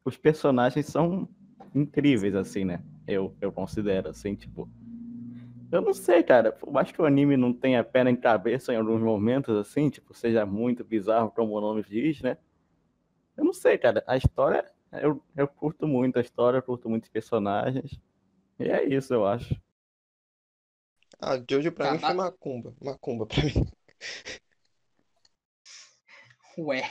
os 0.05 0.17
personagens 0.17 0.85
são 0.85 1.27
incríveis, 1.73 2.35
assim, 2.35 2.63
né? 2.65 2.81
Eu, 3.07 3.35
eu 3.41 3.51
considero, 3.51 4.09
assim, 4.09 4.35
tipo. 4.35 4.69
Eu 5.71 5.81
não 5.81 5.93
sei, 5.93 6.23
cara. 6.23 6.51
Por 6.51 6.71
mais 6.71 6.91
que 6.91 7.01
o 7.01 7.05
anime 7.05 7.35
não 7.37 7.53
tenha 7.53 7.83
pé 7.83 8.03
nem 8.03 8.15
cabeça 8.15 8.73
em 8.73 8.77
alguns 8.77 9.01
momentos, 9.01 9.55
assim, 9.57 9.89
tipo, 9.89 10.13
seja 10.13 10.45
muito 10.45 10.83
bizarro, 10.83 11.31
como 11.31 11.53
o 11.55 11.61
nome 11.61 11.83
diz, 11.83 12.21
né? 12.21 12.37
Eu 13.37 13.45
não 13.45 13.53
sei, 13.53 13.77
cara. 13.77 14.03
A 14.07 14.17
história, 14.17 14.65
eu, 14.93 15.21
eu 15.35 15.47
curto 15.47 15.87
muito 15.87 16.17
a 16.17 16.21
história, 16.21 16.57
eu 16.57 16.63
curto 16.63 16.89
muito 16.89 17.03
os 17.05 17.09
personagens. 17.09 17.99
E 18.59 18.65
é 18.65 18.85
isso, 18.85 19.13
eu 19.13 19.25
acho. 19.27 19.55
Ah, 21.19 21.37
Jojo 21.49 21.71
pra 21.73 21.85
Tá, 21.87 21.93
mim 21.93 21.99
foi 21.99 22.13
ba- 22.15 22.23
macumba. 22.23 22.73
Macumba 22.81 23.25
pra 23.25 23.43
mim. 23.43 23.51
Ué. 26.57 26.81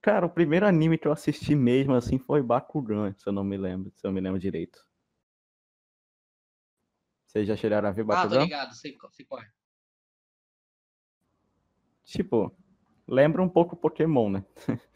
Cara, 0.00 0.26
o 0.26 0.30
primeiro 0.30 0.66
anime 0.66 0.98
que 0.98 1.06
eu 1.06 1.12
assisti 1.12 1.54
mesmo, 1.54 1.94
assim, 1.94 2.18
foi 2.18 2.42
Bakugan, 2.42 3.14
se 3.16 3.28
eu 3.28 3.32
não 3.32 3.44
me 3.44 3.56
lembro, 3.56 3.92
se 3.94 4.04
eu 4.06 4.10
me 4.12 4.20
lembro 4.20 4.40
direito. 4.40 4.84
Vocês 7.26 7.46
já 7.46 7.56
chegaram 7.56 7.88
a 7.88 7.92
ver 7.92 8.02
Ah, 8.02 8.04
tô 8.04 8.08
Bakugan? 8.14 8.42
ligado, 8.42 8.74
sei, 8.74 8.98
sei 9.12 9.24
qual 9.24 9.40
é. 9.40 9.48
Tipo, 12.04 12.54
lembra 13.06 13.42
um 13.42 13.48
pouco 13.48 13.76
Pokémon, 13.76 14.28
né? 14.28 14.44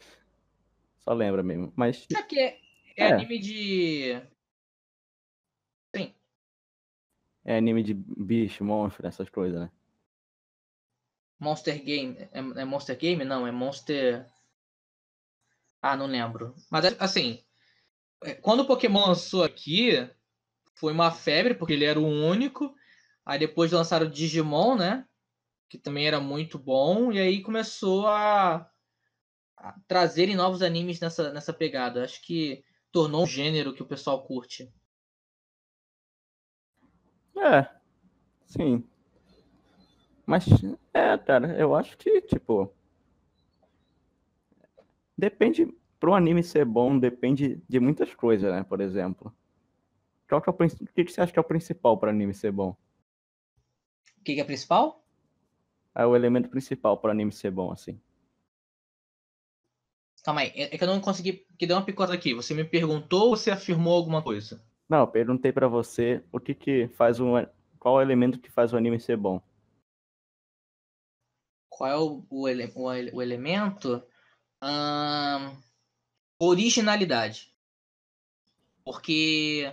Só 0.99 1.13
lembra 1.13 1.41
mesmo. 1.41 1.71
Mas, 1.75 2.05
que 2.05 2.37
é, 2.37 2.59
é 2.97 3.03
É. 3.05 3.13
anime 3.13 3.39
de. 3.39 4.21
Sim. 5.95 6.13
é 7.45 7.57
anime 7.57 7.81
de 7.81 7.93
bicho, 7.93 8.63
monstro, 8.65 9.07
essas 9.07 9.29
coisas, 9.29 9.57
né? 9.61 9.71
Monster 11.39 11.83
Game. 11.83 12.17
É, 12.31 12.39
é 12.39 12.65
Monster 12.65 12.97
Game? 12.97 13.23
Não, 13.23 13.45
é 13.45 13.51
Monster. 13.51 14.29
Ah, 15.81 15.95
não 15.95 16.07
lembro. 16.07 16.55
Mas 16.69 16.85
assim, 16.99 17.43
é, 18.23 18.33
quando 18.33 18.61
o 18.61 18.65
Pokémon 18.65 19.07
lançou 19.07 19.43
aqui, 19.43 20.09
foi 20.75 20.93
uma 20.93 21.11
febre, 21.11 21.53
porque 21.53 21.73
ele 21.73 21.85
era 21.85 21.99
o 21.99 22.07
único. 22.07 22.75
Aí 23.25 23.39
depois 23.39 23.71
lançaram 23.71 24.07
o 24.07 24.09
Digimon, 24.09 24.75
né? 24.75 25.05
Que 25.69 25.77
também 25.77 26.07
era 26.07 26.19
muito 26.19 26.57
bom. 26.57 27.11
E 27.11 27.19
aí 27.19 27.41
começou 27.41 28.07
a, 28.07 28.69
a 29.57 29.79
trazerem 29.87 30.35
novos 30.35 30.61
animes 30.61 30.99
nessa, 30.99 31.31
nessa 31.31 31.53
pegada. 31.53 32.03
Acho 32.03 32.21
que 32.21 32.63
tornou 32.91 33.23
um 33.23 33.27
gênero 33.27 33.73
que 33.73 33.83
o 33.83 33.87
pessoal 33.87 34.23
curte. 34.25 34.71
É, 37.37 37.69
sim. 38.45 38.83
Mas, 40.27 40.45
é, 40.93 41.17
cara, 41.17 41.57
eu 41.57 41.73
acho 41.73 41.97
que, 41.97 42.21
tipo. 42.21 42.69
Depende. 45.17 45.73
Pro 45.97 46.13
anime 46.13 46.43
ser 46.43 46.65
bom, 46.65 46.99
depende 46.99 47.59
de 47.67 47.79
muitas 47.79 48.13
coisas, 48.13 48.51
né? 48.51 48.61
Por 48.63 48.81
exemplo. 48.81 49.33
Qual 50.27 50.41
que 50.41 50.49
é 50.49 50.51
o, 50.51 50.55
o 50.55 50.93
que 50.93 51.05
que 51.05 51.11
você 51.11 51.21
acha 51.21 51.31
que 51.31 51.39
é 51.39 51.41
o 51.41 51.45
principal 51.45 51.97
para 51.97 52.11
anime 52.11 52.33
ser 52.33 52.51
bom? 52.51 52.75
O 54.19 54.23
que, 54.23 54.35
que 54.35 54.41
é 54.41 54.43
principal? 54.43 55.01
É 55.95 56.05
o 56.05 56.13
elemento 56.13 56.49
principal 56.49 56.97
para 56.97 57.13
anime 57.13 57.31
ser 57.31 57.49
bom, 57.49 57.71
assim. 57.71 57.97
Calma 60.23 60.41
aí, 60.41 60.51
é 60.55 60.75
é 60.75 60.77
que 60.77 60.83
eu 60.83 60.87
não 60.89 60.99
consegui. 60.99 61.47
Que 61.57 61.65
deu 61.65 61.77
uma 61.77 61.85
picota 61.85 62.13
aqui. 62.13 62.33
Você 62.33 62.53
me 62.53 62.65
perguntou 62.65 63.29
ou 63.29 63.37
você 63.37 63.49
afirmou 63.49 63.95
alguma 63.95 64.21
coisa? 64.21 64.61
Não, 64.89 64.99
eu 64.99 65.07
perguntei 65.07 65.53
pra 65.53 65.69
você 65.69 66.21
o 66.33 66.39
que 66.39 66.53
que 66.53 66.89
faz 66.89 67.21
um. 67.21 67.31
Qual 67.79 67.95
é 67.95 68.03
o 68.03 68.05
elemento 68.05 68.39
que 68.39 68.51
faz 68.51 68.73
o 68.73 68.77
anime 68.77 68.99
ser 68.99 69.15
bom? 69.15 69.41
Qual 71.77 71.89
é 71.89 71.95
o, 71.95 72.25
o, 72.29 72.47
ele- 72.49 72.71
o 72.75 72.85
o 73.17 73.21
elemento? 73.21 74.03
Ahn, 74.59 75.55
originalidade. 76.39 77.53
Porque 78.83 79.71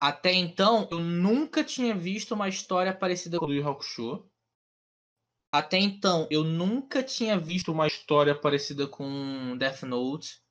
até 0.00 0.32
então 0.32 0.88
eu 0.90 1.00
nunca 1.00 1.62
tinha 1.62 1.94
visto 1.94 2.32
uma 2.34 2.48
história 2.48 2.94
parecida 2.96 3.38
com 3.38 3.46
o 3.46 3.52
Yu 3.52 3.68
Hakusho. 3.68 4.30
Até 5.52 5.78
então 5.78 6.26
eu 6.30 6.42
nunca 6.44 7.02
tinha 7.02 7.38
visto 7.38 7.70
uma 7.72 7.86
história 7.86 8.34
parecida 8.34 8.88
com 8.88 9.54
Death 9.58 9.82
Note. 9.82 10.42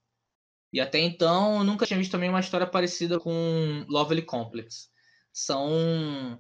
E 0.72 0.80
até 0.80 1.00
então 1.00 1.58
eu 1.58 1.64
nunca 1.64 1.88
tinha 1.88 1.98
visto 1.98 2.12
também 2.12 2.30
uma 2.30 2.40
história 2.40 2.68
parecida 2.68 3.20
com 3.20 3.84
Lovely 3.90 4.22
Complex. 4.22 4.92
São 5.32 6.40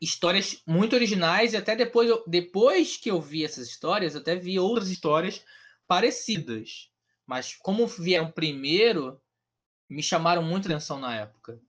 histórias 0.00 0.62
muito 0.66 0.94
originais 0.94 1.52
e 1.52 1.56
até 1.56 1.76
depois, 1.76 2.08
eu- 2.08 2.24
depois 2.26 2.96
que 2.96 3.10
eu 3.10 3.20
vi 3.20 3.44
essas 3.44 3.68
histórias, 3.68 4.14
eu 4.14 4.20
até 4.20 4.34
vi 4.36 4.58
outras 4.58 4.88
histórias 4.88 5.44
parecidas. 5.86 6.88
Mas 7.26 7.54
como 7.54 7.86
vieram 7.86 8.30
primeiro, 8.30 9.20
me 9.88 10.02
chamaram 10.02 10.42
muito 10.42 10.66
atenção 10.66 10.98
na 10.98 11.14
época. 11.14 11.60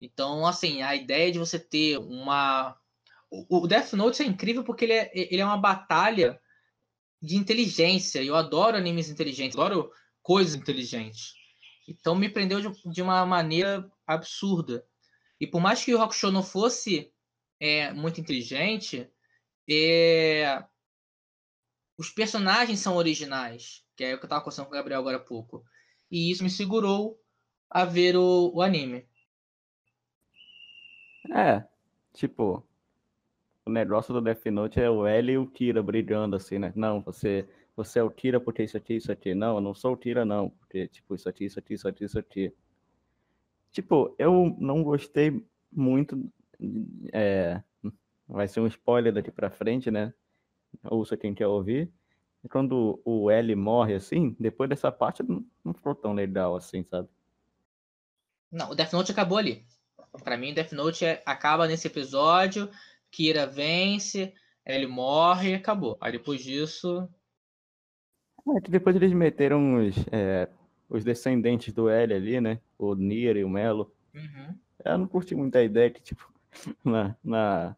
Então, 0.00 0.46
assim, 0.46 0.82
a 0.82 0.94
ideia 0.94 1.30
de 1.30 1.38
você 1.38 1.58
ter 1.58 1.98
uma. 1.98 2.76
O 3.30 3.66
Death 3.66 3.92
Note 3.92 4.22
é 4.22 4.26
incrível 4.26 4.64
porque 4.64 4.84
ele 4.86 4.94
é, 4.94 5.10
ele 5.14 5.40
é 5.42 5.44
uma 5.44 5.58
batalha 5.58 6.40
de 7.20 7.36
inteligência. 7.36 8.22
Eu 8.22 8.36
adoro 8.36 8.76
animes 8.76 9.10
inteligentes, 9.10 9.58
adoro 9.58 9.90
coisas 10.22 10.54
inteligentes. 10.54 11.34
Então 11.86 12.14
me 12.14 12.28
prendeu 12.28 12.60
de, 12.60 12.90
de 12.90 13.02
uma 13.02 13.24
maneira 13.26 13.90
absurda. 14.06 14.86
E 15.40 15.46
por 15.46 15.60
mais 15.60 15.84
que 15.84 15.94
o 15.94 16.00
Hakusho 16.00 16.30
não 16.30 16.42
fosse 16.42 17.12
é, 17.60 17.92
muito 17.92 18.20
inteligente, 18.20 19.10
é, 19.68 20.64
os 21.96 22.10
personagens 22.10 22.78
são 22.78 22.96
originais, 22.96 23.84
que 23.96 24.04
é 24.04 24.14
o 24.14 24.18
que 24.18 24.24
eu 24.24 24.26
estava 24.26 24.42
conversando 24.42 24.66
com 24.66 24.72
o 24.72 24.74
Gabriel 24.74 25.00
agora 25.00 25.16
há 25.16 25.20
pouco. 25.20 25.64
E 26.10 26.30
isso 26.30 26.42
me 26.42 26.50
segurou 26.50 27.20
a 27.68 27.84
ver 27.84 28.16
o, 28.16 28.52
o 28.54 28.62
anime. 28.62 29.06
É, 31.34 31.62
tipo, 32.14 32.66
o 33.66 33.70
negócio 33.70 34.14
do 34.14 34.20
Death 34.20 34.46
Note 34.46 34.80
é 34.80 34.88
o 34.88 35.06
L 35.06 35.32
e 35.32 35.38
o 35.38 35.46
Kira 35.46 35.82
brigando 35.82 36.36
assim, 36.36 36.58
né? 36.58 36.72
Não, 36.74 37.02
você, 37.02 37.46
você 37.76 37.98
é 37.98 38.02
o 38.02 38.10
Kira 38.10 38.40
porque 38.40 38.62
isso 38.62 38.76
aqui, 38.76 38.94
isso 38.94 39.12
aqui. 39.12 39.34
Não, 39.34 39.56
eu 39.56 39.60
não 39.60 39.74
sou 39.74 39.92
o 39.92 39.96
Kira 39.96 40.24
não, 40.24 40.48
porque 40.50 40.88
tipo 40.88 41.14
isso 41.14 41.28
aqui, 41.28 41.44
isso 41.44 41.58
aqui, 41.58 41.74
isso 41.74 41.88
aqui, 41.88 42.04
isso 42.04 42.18
aqui. 42.18 42.54
Tipo, 43.70 44.14
eu 44.18 44.56
não 44.58 44.82
gostei 44.82 45.44
muito, 45.70 46.32
é, 47.12 47.62
vai 48.26 48.48
ser 48.48 48.60
um 48.60 48.66
spoiler 48.66 49.12
daqui 49.12 49.30
pra 49.30 49.50
frente, 49.50 49.90
né? 49.90 50.12
Ouça 50.84 51.16
quem 51.16 51.34
quer 51.34 51.46
ouvir. 51.46 51.90
Quando 52.50 53.00
o 53.04 53.30
L 53.30 53.54
morre 53.56 53.94
assim, 53.94 54.36
depois 54.38 54.70
dessa 54.70 54.92
parte 54.92 55.22
não, 55.22 55.44
não 55.64 55.74
ficou 55.74 55.94
tão 55.94 56.12
legal 56.12 56.56
assim, 56.56 56.84
sabe? 56.84 57.08
Não, 58.50 58.70
o 58.70 58.74
Death 58.74 58.92
Note 58.92 59.12
acabou 59.12 59.38
ali. 59.38 59.66
Pra 60.24 60.36
mim, 60.36 60.54
Death 60.54 60.72
Note 60.72 61.04
é- 61.04 61.22
acaba 61.26 61.66
nesse 61.66 61.86
episódio, 61.86 62.70
Kira 63.10 63.46
vence, 63.46 64.32
ele 64.64 64.86
morre 64.86 65.50
e 65.50 65.54
acabou. 65.54 65.96
Aí 66.00 66.12
depois 66.12 66.42
disso. 66.42 67.08
É 68.56 68.60
que 68.60 68.70
depois 68.70 68.96
eles 68.96 69.12
meteram 69.12 69.86
os, 69.86 69.94
é, 70.10 70.48
os 70.88 71.04
descendentes 71.04 71.72
do 71.72 71.88
L 71.88 72.14
ali, 72.14 72.40
né? 72.40 72.60
O 72.78 72.94
Nier 72.94 73.36
e 73.36 73.44
o 73.44 73.48
Melo. 73.48 73.92
Uhum. 74.14 74.56
Eu 74.84 74.98
não 74.98 75.06
curti 75.08 75.34
muito 75.34 75.56
a 75.56 75.62
ideia 75.62 75.90
que, 75.90 76.00
tipo, 76.00 76.32
na, 76.84 77.16
na, 77.22 77.76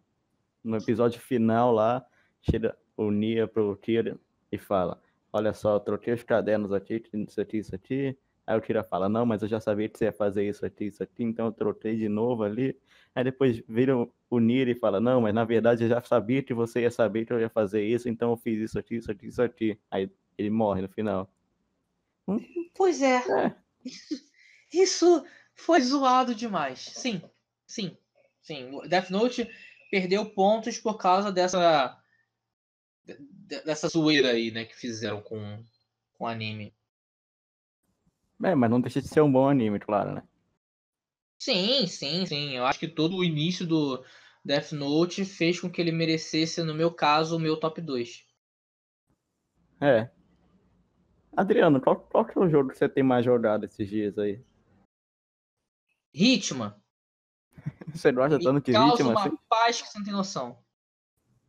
no 0.62 0.77
episódio 0.77 1.21
final 1.21 1.73
lá, 1.73 2.05
chega 2.43 2.77
o 2.97 3.11
Nier 3.11 3.49
pro 3.49 3.77
Kira 3.77 4.18
e 4.53 4.59
fala, 4.59 5.01
olha 5.33 5.53
só, 5.53 5.75
eu 5.77 5.81
troquei 5.81 6.14
os 6.14 6.23
cadernos 6.23 6.73
aqui, 6.73 7.03
isso 7.12 7.41
aqui, 7.41 7.59
isso 7.59 7.75
aqui. 7.75 8.16
Aí 8.47 8.59
o 8.59 8.61
Kira 8.61 8.83
fala, 8.83 9.09
não, 9.09 9.25
mas 9.25 9.43
eu 9.43 9.49
já 9.49 9.61
sabia 9.61 9.89
que 9.89 9.97
você 9.99 10.07
ia 10.07 10.12
fazer 10.12 10.49
isso 10.49 10.66
aqui, 10.66 10.87
isso 10.87 11.03
aqui, 11.03 11.23
então 11.23 11.47
eu 11.47 11.53
troquei 11.53 11.97
de 11.97 12.09
novo 12.09 12.43
ali. 12.43 12.77
Aí 13.14 13.23
depois 13.25 13.62
vira 13.68 13.97
o- 13.97 14.41
Nier 14.41 14.68
e 14.68 14.75
fala, 14.75 15.01
não, 15.01 15.21
mas 15.21 15.35
na 15.35 15.45
verdade 15.45 15.85
eu 15.85 15.89
já 15.89 16.01
sabia 16.03 16.43
que 16.43 16.53
você 16.55 16.83
ia 16.83 16.91
saber 16.91 17.25
que 17.27 17.33
eu 17.33 17.41
ia 17.41 17.49
fazer 17.51 17.85
isso, 17.85 18.09
então 18.09 18.31
eu 18.31 18.37
fiz 18.37 18.59
isso 18.59 18.79
aqui, 18.79 18.97
isso 18.97 19.11
aqui, 19.11 19.27
isso 19.27 19.43
aqui. 19.43 19.79
Aí 19.91 20.11
ele 20.37 20.51
morre 20.51 20.83
no 20.83 20.89
final. 20.89 21.31
Pois 22.75 23.03
é. 23.03 23.16
É. 23.16 23.55
Isso 24.73 25.25
foi 25.55 25.81
zoado 25.81 26.35
demais. 26.35 26.79
Sim, 26.81 27.21
sim, 27.66 27.97
sim. 28.43 28.80
Death 28.88 29.11
Note 29.11 29.49
perdeu 29.91 30.24
pontos 30.30 30.78
por 30.78 30.97
causa 30.97 31.32
dessa 31.32 32.01
de- 33.05 33.61
dessa 33.64 33.88
zoeira 33.88 34.30
aí, 34.30 34.51
né, 34.51 34.64
que 34.64 34.76
fizeram 34.76 35.20
com, 35.20 35.64
com 36.12 36.24
o 36.24 36.26
anime. 36.26 36.72
É, 38.43 38.55
mas 38.55 38.70
não 38.70 38.80
deixa 38.80 39.03
de 39.03 39.09
ser 39.09 39.20
um 39.20 39.30
bom 39.30 39.49
anime, 39.49 39.78
claro, 39.78 40.14
né? 40.14 40.22
Sim, 41.38 41.86
sim, 41.86 42.24
sim. 42.26 42.57
Eu 42.57 42.64
acho 42.64 42.78
que 42.78 42.88
todo 42.88 43.16
o 43.16 43.24
início 43.24 43.66
do 43.66 44.05
Death 44.45 44.72
Note 44.72 45.24
fez 45.24 45.61
com 45.61 45.70
que 45.70 45.80
ele 45.80 45.93
merecesse, 45.93 46.62
no 46.62 46.74
meu 46.74 46.93
caso, 46.93 47.36
o 47.36 47.41
meu 47.41 47.59
top 47.59 47.80
2. 47.80 48.26
É. 49.80 50.11
Adriano, 51.36 51.80
qual, 51.80 51.97
qual 51.97 52.24
que 52.24 52.38
é 52.38 52.41
o 52.41 52.49
jogo 52.49 52.70
que 52.70 52.78
você 52.78 52.88
tem 52.88 53.03
mais 53.03 53.24
jogado 53.24 53.64
esses 53.64 53.88
dias 53.88 54.18
aí? 54.18 54.43
Hitman. 56.12 56.74
Você 57.95 58.13
gosta 58.13 58.39
Me 58.39 58.45
tanto 58.45 58.65
de 58.65 58.73
causa 58.73 58.93
ritmo 58.93 59.11
uma 59.11 59.21
assim? 59.21 59.39
paz 59.49 59.83
que 59.83 59.89
você 59.89 59.99
não 59.99 60.05
tem 60.05 60.15
noção. 60.15 60.59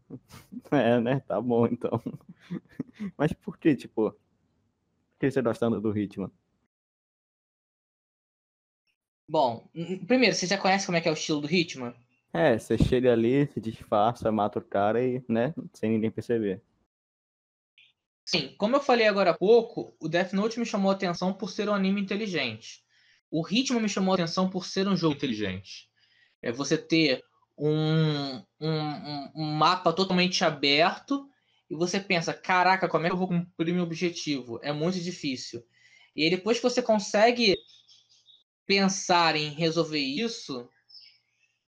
É, 0.72 1.00
né? 1.00 1.20
Tá 1.22 1.40
bom, 1.40 1.66
então. 1.68 2.02
Mas 3.18 3.32
por 3.34 3.58
que, 3.58 3.76
tipo... 3.76 4.12
Por 4.12 5.20
que 5.20 5.32
você 5.32 5.42
gosta 5.42 5.66
tanto 5.66 5.80
do 5.80 5.92
ritmo? 5.92 6.32
Bom, 9.28 9.70
primeiro, 10.08 10.36
você 10.36 10.46
já 10.46 10.58
conhece 10.58 10.86
como 10.86 10.98
é 10.98 11.02
que 11.02 11.08
é 11.08 11.12
o 11.12 11.14
estilo 11.14 11.40
do 11.40 11.50
Hitman? 11.50 11.96
É, 12.34 12.58
você 12.58 12.78
chega 12.78 13.12
ali, 13.12 13.48
se 13.48 13.62
disfarça, 13.62 14.32
mata 14.32 14.60
o 14.60 14.62
cara 14.62 15.02
e, 15.02 15.24
né? 15.28 15.54
Sem 15.74 15.92
ninguém 15.92 16.12
perceber. 16.12 16.62
Sim, 18.26 18.56
como 18.58 18.78
eu 18.78 18.82
falei 18.82 19.08
agora 19.08 19.32
há 19.32 19.38
pouco, 19.38 19.94
o 20.00 20.08
Death 20.08 20.32
Note 20.32 20.60
me 20.60 20.66
chamou 20.66 20.92
a 20.92 20.94
atenção 20.94 21.34
por 21.34 21.50
ser 21.50 21.68
um 21.68 21.74
anime 21.74 22.02
inteligente. 22.02 22.84
O 23.30 23.46
Hitman 23.46 23.82
me 23.82 23.90
chamou 23.90 24.14
a 24.14 24.16
atenção 24.16 24.50
por 24.50 24.66
ser 24.66 24.88
um 24.88 24.96
jogo 24.96 25.16
inteligente. 25.16 25.91
É 26.42 26.52
você 26.52 26.78
ter 26.78 27.24
um, 27.58 28.38
um, 28.60 29.32
um- 29.36 29.44
mapa 29.58 29.94
totalmente 29.94 30.44
aberto 30.44 31.28
e 31.70 31.76
você 31.76 32.00
pensa, 32.00 32.34
caraca, 32.34 32.88
como 32.90 33.06
é 33.06 33.10
que 33.10 33.14
eu 33.14 33.18
vou 33.20 33.28
cumprir 33.28 33.74
meu 33.74 33.84
objetivo? 33.84 34.60
É 34.64 34.72
muito 34.74 35.00
difícil. 35.00 35.64
E 36.16 36.24
aí 36.24 36.30
depois 36.30 36.58
que 36.58 36.64
você 36.64 36.82
consegue 36.82 37.56
pensar 38.66 39.36
em 39.36 39.50
resolver 39.50 40.00
isso, 40.00 40.68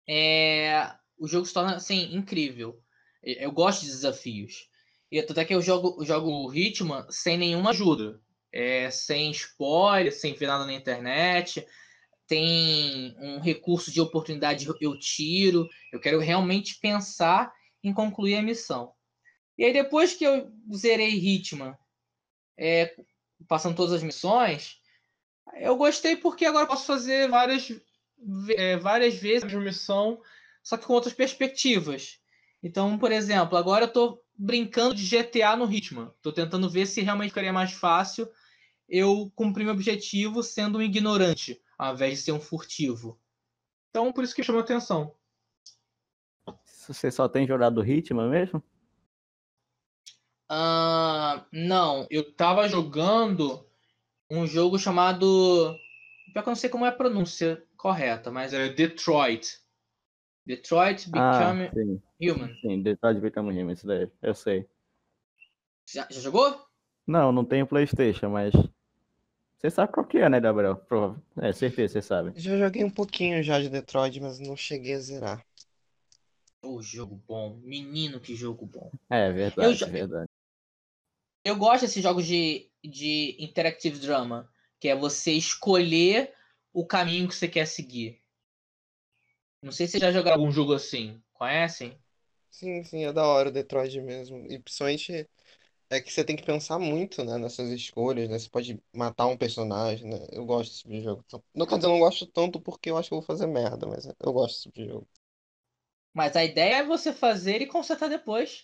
é, 0.07 0.91
o 1.17 1.27
jogo 1.27 1.45
se 1.45 1.53
torna 1.53 1.75
assim, 1.75 2.13
incrível. 2.15 2.81
Eu 3.21 3.51
gosto 3.51 3.81
de 3.81 3.87
desafios. 3.91 4.69
E 5.11 5.21
tanto 5.23 5.39
é 5.39 5.45
que 5.45 5.53
eu 5.53 5.61
jogo, 5.61 6.03
jogo 6.03 6.29
o 6.29 6.53
Hitman 6.53 7.05
sem 7.09 7.37
nenhuma 7.37 7.69
ajuda. 7.69 8.19
É, 8.51 8.89
sem 8.91 9.31
spoiler, 9.31 10.11
sem 10.13 10.33
ver 10.33 10.47
nada 10.47 10.65
na 10.65 10.73
internet. 10.73 11.65
Tem 12.27 13.15
um 13.19 13.39
recurso 13.39 13.91
de 13.91 13.99
oportunidade, 14.01 14.67
eu 14.79 14.97
tiro. 14.97 15.67
Eu 15.91 15.99
quero 15.99 16.19
realmente 16.19 16.79
pensar 16.79 17.53
em 17.83 17.93
concluir 17.93 18.35
a 18.35 18.41
missão. 18.41 18.93
E 19.57 19.65
aí, 19.65 19.73
depois 19.73 20.13
que 20.13 20.23
eu 20.23 20.51
zerei 20.73 21.09
Hitman, 21.09 21.77
é, 22.57 22.95
passando 23.47 23.75
todas 23.75 23.93
as 23.93 24.03
missões, 24.03 24.77
eu 25.55 25.75
gostei 25.75 26.15
porque 26.15 26.45
agora 26.45 26.65
posso 26.65 26.85
fazer 26.85 27.29
várias, 27.29 27.71
é, 28.55 28.77
várias 28.77 29.15
vezes 29.15 29.53
a 29.53 29.59
missão, 29.59 30.19
só 30.63 30.77
que 30.77 30.85
com 30.85 30.93
outras 30.93 31.13
perspectivas. 31.13 32.19
Então, 32.61 32.97
por 32.97 33.11
exemplo, 33.11 33.57
agora 33.57 33.85
eu 33.85 33.91
tô 33.91 34.23
brincando 34.35 34.95
de 34.95 35.05
GTA 35.05 35.55
no 35.55 35.71
Hitman. 35.71 36.11
Tô 36.21 36.31
tentando 36.31 36.69
ver 36.69 36.85
se 36.87 37.01
realmente 37.01 37.29
ficaria 37.29 37.53
mais 37.53 37.73
fácil 37.73 38.27
eu 38.87 39.31
cumprir 39.35 39.63
meu 39.63 39.73
objetivo 39.73 40.43
sendo 40.43 40.77
um 40.77 40.81
ignorante, 40.81 41.59
ao 41.77 41.93
invés 41.93 42.19
de 42.19 42.25
ser 42.25 42.31
um 42.31 42.39
furtivo. 42.39 43.19
Então, 43.89 44.11
por 44.11 44.23
isso 44.23 44.35
que 44.35 44.43
chamou 44.43 44.61
atenção. 44.61 45.15
Você 46.65 47.11
só 47.11 47.29
tem 47.29 47.47
jogado 47.47 47.85
Hitman 47.85 48.29
mesmo? 48.29 48.61
Ah, 50.49 51.45
não, 51.51 52.05
eu 52.09 52.33
tava 52.33 52.67
jogando 52.67 53.65
um 54.29 54.45
jogo 54.45 54.77
chamado. 54.77 55.75
Pior 56.33 56.43
que 56.43 56.49
eu 56.49 56.51
não 56.51 56.55
sei 56.55 56.69
como 56.69 56.85
é 56.85 56.89
a 56.89 56.91
pronúncia 56.91 57.63
correta, 57.77 58.31
mas 58.31 58.53
é 58.53 58.69
Detroit. 58.69 59.59
Detroit 60.45 61.09
Become 61.09 61.67
Ah, 61.67 61.71
sim. 61.73 62.01
Human. 62.21 62.55
Sim, 62.61 62.81
Detroit 62.81 63.19
Become 63.19 63.51
Human, 63.51 63.73
isso 63.73 63.87
daí. 63.87 64.09
Eu 64.21 64.35
sei. 64.35 64.67
Já, 65.89 66.07
já 66.09 66.19
jogou? 66.19 66.65
Não, 67.07 67.31
não 67.31 67.45
tenho 67.45 67.67
Playstation, 67.67 68.29
mas... 68.29 68.53
Você 69.63 69.69
sabe 69.71 69.93
qual 69.93 70.05
que 70.05 70.17
é, 70.17 70.27
né, 70.29 70.41
Gabriel? 70.41 70.81
É, 71.41 71.53
certeza, 71.53 71.93
você 71.93 72.01
sabe. 72.01 72.37
Já 72.37 72.57
joguei 72.57 72.83
um 72.83 72.89
pouquinho 72.89 73.41
já 73.41 73.61
de 73.61 73.69
Detroit, 73.69 74.19
mas 74.19 74.37
não 74.37 74.57
cheguei 74.57 74.93
a 74.95 74.99
zerar. 74.99 75.45
Ô, 76.61 76.81
jogo 76.81 77.15
bom. 77.25 77.55
Menino, 77.63 78.19
que 78.19 78.35
jogo 78.35 78.65
bom. 78.65 78.91
É, 79.09 79.31
verdade, 79.31 79.69
Eu 79.69 79.73
já- 79.73 79.85
verdade. 79.85 80.27
Eu 81.45 81.55
gosto 81.55 81.81
desses 81.83 82.03
jogos 82.03 82.25
de, 82.25 82.69
de 82.83 83.37
interactive 83.39 83.99
drama, 83.99 84.49
que 84.81 84.89
é 84.89 84.95
você 84.95 85.31
escolher 85.31 86.33
o 86.73 86.85
caminho 86.85 87.29
que 87.29 87.35
você 87.35 87.47
quer 87.47 87.65
seguir. 87.65 88.21
Não 89.61 89.71
sei 89.71 89.87
se 89.87 89.93
você 89.93 89.99
já 89.99 90.11
jogaram 90.11 90.37
algum 90.41 90.51
jogo 90.51 90.73
assim. 90.73 91.21
Conhecem? 91.33 91.97
Sim, 92.49 92.83
sim, 92.83 93.03
é 93.05 93.11
da 93.13 93.25
hora 93.25 93.49
o 93.49 93.51
Detroit 93.51 93.99
mesmo. 94.01 94.45
E 94.49 94.59
principalmente 94.59 95.27
é 95.93 96.01
que 96.01 96.11
você 96.11 96.23
tem 96.23 96.35
que 96.35 96.43
pensar 96.43 96.79
muito, 96.79 97.23
né, 97.23 97.37
nessas 97.37 97.69
escolhas, 97.71 98.29
né? 98.29 98.39
Você 98.39 98.49
pode 98.49 98.81
matar 98.93 99.27
um 99.27 99.37
personagem, 99.37 100.07
né? 100.09 100.27
Eu 100.31 100.45
gosto 100.45 100.69
desse 100.71 100.79
tipo 100.83 100.93
de 100.93 101.01
jogo. 101.03 101.23
Então, 101.27 101.43
Não 101.55 101.65
quer 101.65 101.75
dizer, 101.77 101.87
eu 101.87 101.91
não 101.93 101.99
gosto 101.99 102.25
tanto 102.27 102.59
porque 102.61 102.89
eu 102.91 102.97
acho 102.97 103.09
que 103.09 103.13
eu 103.15 103.19
vou 103.21 103.25
fazer 103.27 103.47
merda, 103.47 103.87
mas 103.87 104.05
eu 104.19 104.33
gosto 104.33 104.53
desse 104.55 104.63
tipo 104.63 104.79
de 104.81 104.87
jogo. 104.87 105.07
Mas 106.13 106.35
a 106.35 106.43
ideia 106.43 106.77
é 106.77 106.83
você 106.83 107.13
fazer 107.13 107.61
e 107.61 107.67
consertar 107.67 108.09
depois. 108.09 108.63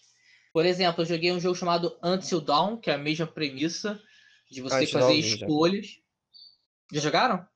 Por 0.54 0.66
exemplo, 0.66 1.02
eu 1.02 1.06
joguei 1.06 1.32
um 1.32 1.40
jogo 1.40 1.56
chamado 1.56 1.98
Until 2.04 2.42
Dawn, 2.42 2.78
que 2.78 2.90
é 2.90 2.96
a 2.96 2.98
mesma 2.98 3.28
premissa 3.28 4.02
de 4.50 4.62
você 4.62 4.88
fazer 4.88 5.14
escolhas. 5.16 6.00
Já 6.92 7.02
jogaram? 7.02 7.48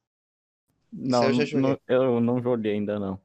Não, 0.93 1.27
eu 1.27 1.33
já 1.33 1.43
joguei. 1.45 1.77
não- 1.77 1.79
eu 1.89 2.19
não 2.21 2.41
joguei 2.41 2.73
ainda, 2.73 2.97
não. 2.99 3.19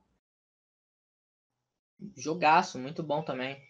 Jogaço, 2.16 2.79
muito 2.79 3.03
bom 3.03 3.23
também. 3.23 3.61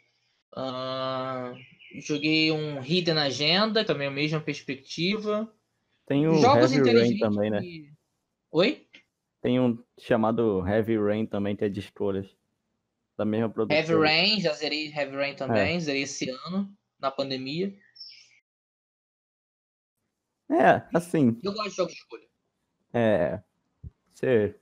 Ahn, 0.57 1.55
joguei 1.95 2.51
um 2.53 2.83
Hidden 2.83 3.19
Agenda, 3.19 3.85
também 3.85 4.09
a 4.09 4.11
mesma 4.11 4.41
perspectiva. 4.41 5.53
Tem 6.07 6.27
o 6.27 6.35
Jogos 6.35 6.73
Heavy 6.73 6.93
Rain 6.93 7.19
também, 7.19 7.51
né? 7.51 7.61
que- 7.61 7.93
Oi? 8.51 8.87
Tem 9.41 9.61
um 9.61 9.83
chamado 9.99 10.67
Heavy 10.67 10.99
Rain 10.99 11.27
também, 11.27 11.55
que 11.55 11.65
é 11.65 11.69
de 11.69 11.81
escolhas. 11.81 12.27
Da 13.17 13.25
mesma 13.25 13.49
produtora. 13.51 13.81
Heavy 13.81 13.95
Rain, 14.07 14.41
já 14.41 14.53
zerei 14.53 14.93
Heavy 14.93 15.17
Rain 15.17 15.33
É. 15.33 15.35
também, 15.35 15.81
zerei 15.81 16.03
esse 16.03 16.31
ano, 16.31 16.73
na 16.99 17.11
pandemia. 17.11 17.77
É, 20.51 20.83
assim, 20.95 21.39
Eu 21.43 21.53
gosto 21.53 21.71
de 21.71 21.77
jogos 21.77 21.93
de 21.95 21.99
escolha. 22.01 22.27
é... 22.93 23.43
Você 24.15 24.57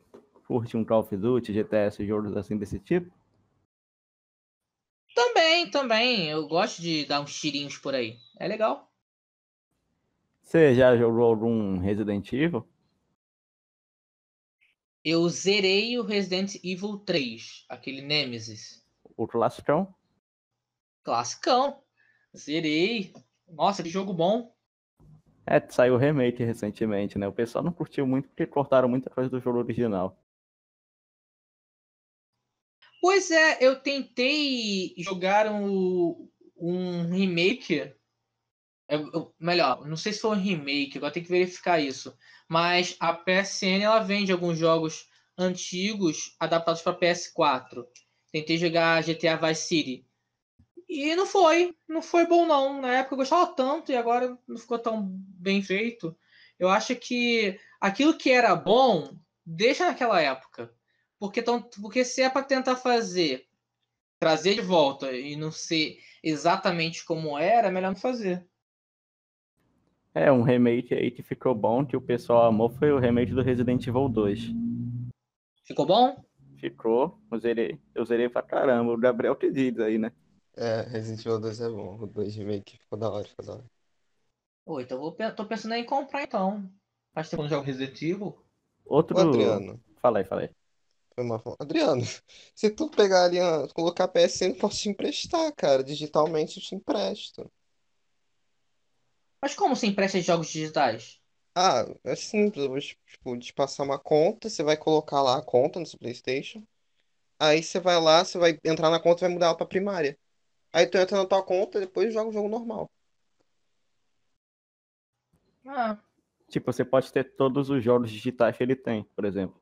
curte 0.46 0.76
um 0.76 0.84
Call 0.84 1.00
of 1.00 1.16
Duty, 1.16 1.52
GTS, 1.52 2.04
jogos 2.06 2.36
assim 2.36 2.58
desse 2.58 2.78
tipo? 2.78 3.10
Também, 5.16 5.70
também. 5.70 6.28
Eu 6.28 6.47
gosto 6.47 6.82
de 6.82 7.06
dar 7.06 7.22
uns 7.22 7.34
tirinhos 7.40 7.78
por 7.78 7.94
aí. 7.94 8.18
É 8.38 8.47
legal. 8.47 8.93
Você 10.43 10.74
já 10.74 10.94
jogou 10.94 11.24
algum 11.24 11.78
Resident 11.78 12.30
Evil? 12.34 12.68
Eu 15.02 15.26
zerei 15.30 15.98
o 15.98 16.02
Resident 16.02 16.56
Evil 16.62 16.98
3, 16.98 17.64
aquele 17.66 18.02
Nemesis. 18.02 18.86
O 19.16 19.26
classicão? 19.26 19.94
Classicão. 21.02 21.82
Zerei. 22.36 23.14
Nossa, 23.48 23.82
que 23.82 23.88
jogo 23.88 24.12
bom. 24.12 24.55
É, 25.47 25.66
saiu 25.70 25.94
o 25.94 25.98
remake 25.98 26.44
recentemente, 26.44 27.18
né? 27.18 27.26
O 27.26 27.32
pessoal 27.32 27.64
não 27.64 27.72
curtiu 27.72 28.06
muito 28.06 28.28
porque 28.28 28.47
cortaram 28.47 28.86
muita 28.86 29.09
coisa 29.09 29.30
do 29.30 29.40
jogo 29.40 29.60
original. 29.60 30.22
Pois 33.06 33.30
é, 33.30 33.58
eu 33.64 33.80
tentei 33.80 34.92
jogar 34.98 35.46
um, 35.46 36.28
um 36.56 37.08
remake. 37.08 37.94
Eu- 38.88 39.10
eu- 39.12 39.34
melhor, 39.40 39.86
não 39.86 39.96
sei 39.96 40.12
se 40.12 40.20
foi 40.20 40.30
um 40.36 40.40
remake, 40.40 40.98
agora 40.98 41.12
tem 41.12 41.22
que 41.22 41.28
verificar 41.30 41.80
isso. 41.80 42.16
Mas 42.48 42.96
a 43.00 43.14
PSN 43.14 43.84
ela 43.84 44.00
vende 44.00 44.32
alguns 44.32 44.58
jogos 44.58 45.08
antigos 45.38 46.36
adaptados 46.40 46.82
para 46.82 46.94
PS4. 46.98 47.86
Tentei 48.32 48.58
jogar 48.58 49.02
GTA 49.04 49.36
Vice 49.36 49.68
City. 49.68 50.06
E 50.88 51.16
não 51.16 51.26
foi, 51.26 51.76
não 51.88 52.02
foi 52.02 52.26
bom 52.26 52.46
não. 52.46 52.80
Na 52.82 52.98
época 53.00 53.14
eu 53.14 53.18
gostava 53.18 53.54
tanto 53.56 53.92
e 53.92 53.96
agora 53.96 54.38
não 54.48 54.58
ficou 54.58 54.78
tão 54.78 55.04
bem 55.08 55.62
feito. 55.62 56.18
Eu 56.58 56.68
acho 56.70 56.96
que 56.96 57.58
aquilo 57.80 58.18
que 58.18 58.30
era 58.32 58.56
bom, 58.56 59.18
deixa 59.46 59.86
naquela 59.88 60.20
época. 60.22 60.75
Porque, 61.18 61.43
tão, 61.43 61.62
porque 61.62 62.05
se 62.05 62.22
é 62.22 62.30
para 62.30 62.44
tentar 62.44 62.76
fazer, 62.76 63.47
trazer 64.18 64.55
de 64.55 64.60
volta 64.60 65.12
e 65.12 65.36
não 65.36 65.51
ser 65.51 65.98
exatamente 66.22 67.05
como 67.05 67.38
era, 67.38 67.68
é 67.68 67.70
melhor 67.70 67.90
não 67.90 67.97
fazer. 67.97 68.47
É, 70.14 70.32
um 70.32 70.43
remake 70.43 70.94
aí 70.94 71.10
que 71.10 71.22
ficou 71.22 71.55
bom, 71.55 71.84
que 71.84 71.97
o 71.97 72.01
pessoal 72.01 72.47
amou, 72.47 72.70
foi 72.70 72.90
o 72.90 72.98
remake 72.98 73.32
do 73.32 73.43
Resident 73.43 73.86
Evil 73.86 74.09
2. 74.09 74.51
Ficou 75.64 75.84
bom? 75.84 76.24
Ficou, 76.59 77.20
eu 77.30 77.38
zerei, 77.38 77.78
eu 77.94 78.05
zerei 78.05 78.28
pra 78.28 78.43
caramba. 78.43 78.93
O 78.93 78.98
Gabriel 78.98 79.36
que 79.36 79.51
diz 79.51 79.78
aí, 79.78 79.98
né? 79.98 80.10
É, 80.56 80.80
Resident 80.82 81.20
Evil 81.20 81.40
2 81.40 81.60
é 81.60 81.68
bom. 81.68 81.98
O 82.01 82.06
2 82.06 82.34
remake 82.34 82.78
ficou 82.78 82.98
da 82.98 83.10
hora, 83.10 83.28
ficou 83.28 83.44
da 83.44 83.52
hora. 83.55 83.64
Pô, 84.64 84.80
então 84.80 84.98
vou, 84.98 85.12
tô 85.12 85.44
pensando 85.44 85.74
em 85.74 85.84
comprar 85.84 86.22
então. 86.22 86.68
Faz 87.12 87.28
tempo 87.28 87.43
que 87.43 87.47
eu 87.47 87.51
não 87.51 87.56
jogo 87.56 87.66
Resident 87.66 88.02
Evil. 88.02 88.38
Outro. 88.86 89.16
Ô, 89.16 89.20
Adriano, 89.20 89.80
Fala 90.01 90.18
aí, 90.18 90.24
fala 90.24 90.40
aí. 90.43 90.51
Foi 91.16 91.24
uma... 91.24 91.43
Adriano, 91.59 92.02
se 92.55 92.70
tu 92.70 92.88
pegar 92.90 93.24
ali, 93.24 93.40
a- 93.40 93.68
colocar 93.74 94.05
a 94.05 94.09
PSN, 94.09 94.55
eu 94.55 94.59
posso 94.60 94.78
te 94.80 94.88
emprestar, 94.90 95.52
cara. 95.56 95.82
Digitalmente 95.84 96.59
eu 96.59 96.62
te 96.64 96.74
empresto. 96.76 97.51
Mas 99.43 99.55
como 99.55 99.74
se 99.76 99.86
empresta 99.86 100.20
jogos 100.20 100.48
digitais? 100.51 101.20
Ah, 101.56 101.84
é 102.05 102.14
simples, 102.14 102.64
eu 102.64 102.70
vou 102.70 102.78
tipo, 102.80 103.38
te 103.38 103.52
passar 103.52 103.82
uma 103.84 103.98
conta, 103.98 104.48
você 104.48 104.62
vai 104.62 104.76
colocar 104.76 105.22
lá 105.22 105.38
a 105.38 105.43
conta 105.43 105.80
no 105.80 105.86
seu 105.86 105.98
PlayStation. 105.98 106.62
Aí 107.40 107.62
você 107.62 107.80
vai 107.80 108.01
lá, 108.01 108.24
você 108.24 108.38
vai 108.38 108.59
entrar 108.64 108.90
na 108.90 109.01
conta 109.01 109.20
e 109.24 109.28
vai 109.28 109.34
mudar 109.34 109.47
ela 109.48 109.56
pra 109.59 109.66
primária. 109.66 110.18
Aí 110.72 110.86
tu 110.86 110.98
entra 110.98 111.18
na 111.18 111.26
tua 111.26 111.44
conta 111.44 111.78
e 111.78 111.82
depois 111.82 112.12
joga 112.14 112.30
o 112.30 112.32
jogo 112.34 112.48
normal. 112.48 112.90
Ah, 115.66 115.98
Tipo, 116.48 116.72
você 116.72 116.84
pode 116.84 117.12
ter 117.12 117.36
todos 117.36 117.70
os 117.70 117.82
jogos 117.84 118.10
digitais 118.10 118.56
que 118.56 118.62
ele 118.62 118.74
tem, 118.76 119.05
por 119.14 119.24
exemplo. 119.24 119.60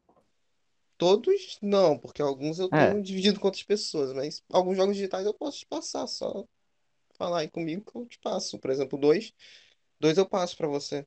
Todos 0.97 1.59
não, 1.61 1.99
porque 1.99 2.23
alguns 2.23 2.59
eu 2.59 2.69
É. 2.73 2.91
tenho 2.91 3.03
dividido 3.03 3.41
com 3.41 3.49
outras 3.49 3.65
pessoas, 3.65 4.13
mas 4.15 4.43
alguns 4.53 4.77
jogos 4.77 4.97
digitais 4.97 5.27
eu 5.27 5.35
posso 5.35 5.59
te 5.59 5.67
passar, 5.67 6.07
só 6.07 6.47
falar 7.17 7.41
aí 7.41 7.51
comigo 7.51 7.91
que 7.91 7.97
eu 7.97 8.07
te 8.07 8.19
passo. 8.19 8.59
Por 8.59 8.71
exemplo, 8.71 8.99
dois, 8.99 9.33
dois 9.99 10.19
eu 10.19 10.29
passo 10.29 10.57
pra 10.57 10.69
você. 10.69 11.07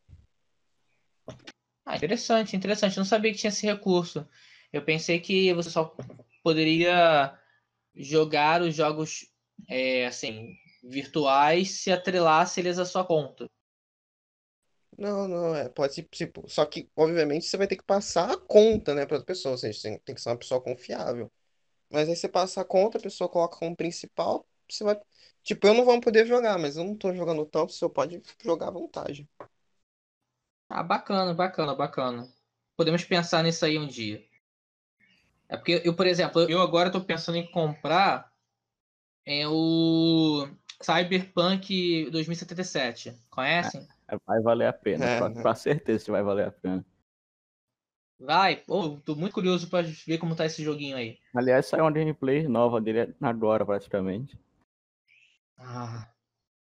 ah, 1.86 1.96
interessante, 1.96 2.56
interessante. 2.56 2.98
Eu 2.98 3.02
não 3.02 3.06
sabia 3.06 3.32
que 3.32 3.38
tinha 3.38 3.50
esse 3.50 3.66
recurso. 3.66 4.28
Eu 4.74 4.84
pensei 4.84 5.20
que 5.20 5.54
você 5.54 5.70
só 5.70 5.96
poderia 6.44 7.38
jogar 7.96 8.62
os 8.62 8.76
jogos 8.76 9.32
é, 9.68 10.06
assim 10.06 10.56
virtuais 10.84 11.72
se 11.72 11.92
atrelasse 11.92 12.60
eles 12.60 12.78
à 12.78 12.86
sua 12.86 13.06
conta. 13.06 13.50
Não, 14.98 15.28
não, 15.28 15.56
é, 15.56 15.70
pode 15.70 15.94
ser, 15.94 16.04
tipo, 16.10 16.50
só 16.50 16.66
que, 16.66 16.90
obviamente, 16.96 17.46
você 17.46 17.56
vai 17.56 17.68
ter 17.68 17.76
que 17.76 17.84
passar 17.84 18.32
a 18.32 18.38
conta, 18.38 18.96
né, 18.96 19.06
para 19.06 19.22
pessoa, 19.22 19.52
ou 19.52 19.58
seja, 19.58 19.80
tem, 19.84 20.00
tem 20.00 20.16
que 20.16 20.22
ser 20.22 20.30
uma 20.30 20.38
pessoa 20.38 20.60
confiável. 20.60 21.32
Mas 21.92 22.10
aí 22.10 22.16
você 22.16 22.28
passa 22.30 22.62
a 22.62 22.66
conta, 22.66 22.98
a 22.98 23.02
pessoa 23.02 23.30
coloca 23.30 23.58
como 23.58 23.76
principal, 23.76 24.48
você 24.70 24.84
vai, 24.84 25.00
tipo, 25.44 25.68
eu 25.68 25.74
não 25.76 25.86
vou 25.86 26.02
poder 26.02 26.26
jogar, 26.26 26.58
mas 26.60 26.78
eu 26.78 26.84
não 26.84 26.96
tô 26.96 27.14
jogando 27.14 27.46
tanto, 27.46 27.74
você 27.74 27.88
pode 27.90 28.22
jogar 28.44 28.70
à 28.70 28.72
vontade. 28.72 29.28
Ah, 30.70 30.84
bacana, 30.84 31.34
bacana, 31.34 31.76
bacana. 31.76 32.28
Podemos 32.76 33.04
pensar 33.04 33.44
nisso 33.44 33.66
aí 33.66 33.78
um 33.78 33.88
dia. 33.88 34.24
É 35.50 35.56
porque 35.56 35.82
eu, 35.86 35.96
por 35.96 36.06
exemplo, 36.06 36.42
eu 36.50 36.62
agora 36.62 36.90
estou 36.90 37.04
pensando 37.04 37.38
em 37.38 37.50
comprar 37.50 38.30
é, 39.26 39.48
o 39.48 40.48
Cyberpunk 40.82 42.10
2077. 42.12 43.16
Conhecem? 43.30 43.88
Vai 44.26 44.42
valer 44.42 44.68
a 44.68 44.74
pena, 44.74 45.06
É, 45.06 45.20
com, 45.20 45.30
né? 45.30 45.56
certeza 45.56 46.06
que 46.06 46.12
vai 46.12 46.24
valer 46.24 46.48
a 46.48 46.52
pena. 46.52 46.86
Vai, 48.20 48.56
pô, 48.56 48.98
tô 49.06 49.16
muito 49.16 49.34
curioso 49.34 49.70
para 49.70 49.88
ver 50.06 50.18
como 50.18 50.36
tá 50.36 50.46
esse 50.46 50.64
joguinho 50.64 50.98
aí. 50.98 51.18
Aliás, 51.36 51.66
saiu 51.68 51.84
uma 51.84 51.92
gameplay 51.92 52.48
nova 52.48 52.82
dele 52.82 53.14
agora, 53.22 53.66
praticamente. 53.66 54.38
Ah, 55.60 56.08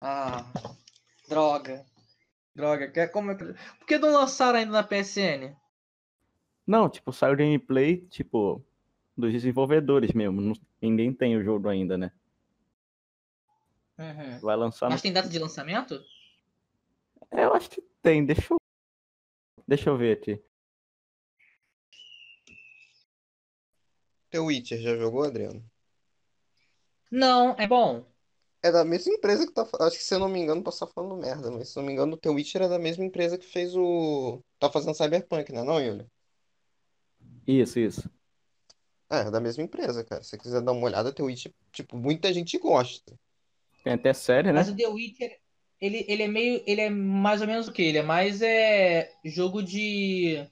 ah, 0.01 0.45
droga, 1.29 1.85
droga. 2.55 2.91
que- 2.91 3.07
Como 3.07 3.31
é 3.31 3.35
que... 3.35 3.45
Por 3.79 3.87
que 3.87 3.97
não 3.97 4.13
lançaram 4.13 4.59
ainda 4.59 4.71
na 4.71 4.83
PSN? 4.83 5.55
Não, 6.67 6.89
tipo, 6.89 7.11
saiu 7.11 7.35
gameplay, 7.35 7.97
tipo, 8.07 8.63
dos 9.17 9.31
desenvolvedores 9.31 10.13
mesmo. 10.13 10.53
Ninguém 10.81 11.13
tem 11.13 11.35
o 11.37 11.43
jogo 11.43 11.67
ainda, 11.69 11.97
né? 11.97 12.11
Uhum. 13.97 14.39
Vai 14.39 14.55
lançar 14.55 14.87
no... 14.87 14.93
Mas 14.93 15.01
tem 15.01 15.13
data 15.13 15.29
de 15.29 15.39
lançamento? 15.39 15.99
É, 17.31 17.45
eu 17.45 17.53
acho 17.53 17.69
que 17.69 17.81
tem, 18.01 18.25
deixa 18.25 18.53
eu... 18.53 18.57
Deixa 19.67 19.89
eu 19.89 19.97
ver 19.97 20.17
aqui. 20.17 20.43
The 24.31 24.39
Witcher 24.39 24.79
já 24.79 24.95
jogou, 24.97 25.23
Adriano? 25.23 25.63
Não, 27.11 27.55
é 27.57 27.67
bom. 27.67 28.05
É 28.63 28.71
da 28.71 28.85
mesma 28.85 29.13
empresa 29.13 29.45
que 29.45 29.53
tá. 29.53 29.67
Acho 29.81 29.97
que 29.97 30.03
se 30.03 30.13
eu 30.13 30.19
não 30.19 30.29
me 30.29 30.39
engano, 30.39 30.63
posso 30.63 30.83
estar 30.83 30.93
falando 30.93 31.19
merda, 31.19 31.51
mas 31.51 31.69
se 31.69 31.77
eu 31.77 31.81
não 31.81 31.87
me 31.87 31.93
engano, 31.93 32.13
o 32.13 32.17
The 32.17 32.29
Witcher 32.29 32.61
é 32.61 32.69
da 32.69 32.79
mesma 32.79 33.03
empresa 33.03 33.37
que 33.37 33.45
fez 33.45 33.75
o. 33.75 34.41
Tá 34.59 34.71
fazendo 34.71 34.95
Cyberpunk, 34.95 35.51
né, 35.51 35.63
não, 35.63 35.81
Yuri? 35.81 36.05
Isso, 37.45 37.79
isso. 37.79 38.09
É, 39.09 39.21
é 39.21 39.31
da 39.31 39.41
mesma 39.41 39.63
empresa, 39.63 40.05
cara. 40.05 40.23
Se 40.23 40.29
você 40.29 40.37
quiser 40.37 40.61
dar 40.61 40.71
uma 40.71 40.85
olhada, 40.85 41.11
The 41.11 41.23
Witcher, 41.23 41.53
tipo, 41.71 41.97
muita 41.97 42.31
gente 42.31 42.57
gosta. 42.57 43.19
Tem 43.83 43.93
até 43.93 44.13
série, 44.13 44.47
né? 44.47 44.53
Mas 44.53 44.69
o 44.69 44.75
The 44.75 44.87
Witcher, 44.87 45.39
ele, 45.81 46.05
ele 46.07 46.23
é 46.23 46.27
meio. 46.27 46.63
Ele 46.65 46.81
é 46.81 46.89
mais 46.89 47.41
ou 47.41 47.47
menos 47.47 47.67
o 47.67 47.71
quê? 47.71 47.81
Ele 47.81 47.97
é 47.97 48.03
mais 48.03 48.41
é, 48.41 49.11
jogo 49.25 49.63
de. 49.63 50.47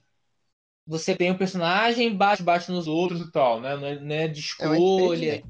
Você 0.86 1.14
tem 1.14 1.30
um 1.30 1.38
personagem, 1.38 2.16
bate, 2.16 2.42
bate 2.42 2.70
nos 2.72 2.88
outros 2.88 3.20
e 3.20 3.30
tal, 3.30 3.60
né? 3.60 3.76
Não 3.76 3.86
é, 3.86 4.00
não 4.00 4.14
é 4.14 4.28
de 4.28 4.40
É 4.40 4.42
escolha. 4.42 5.42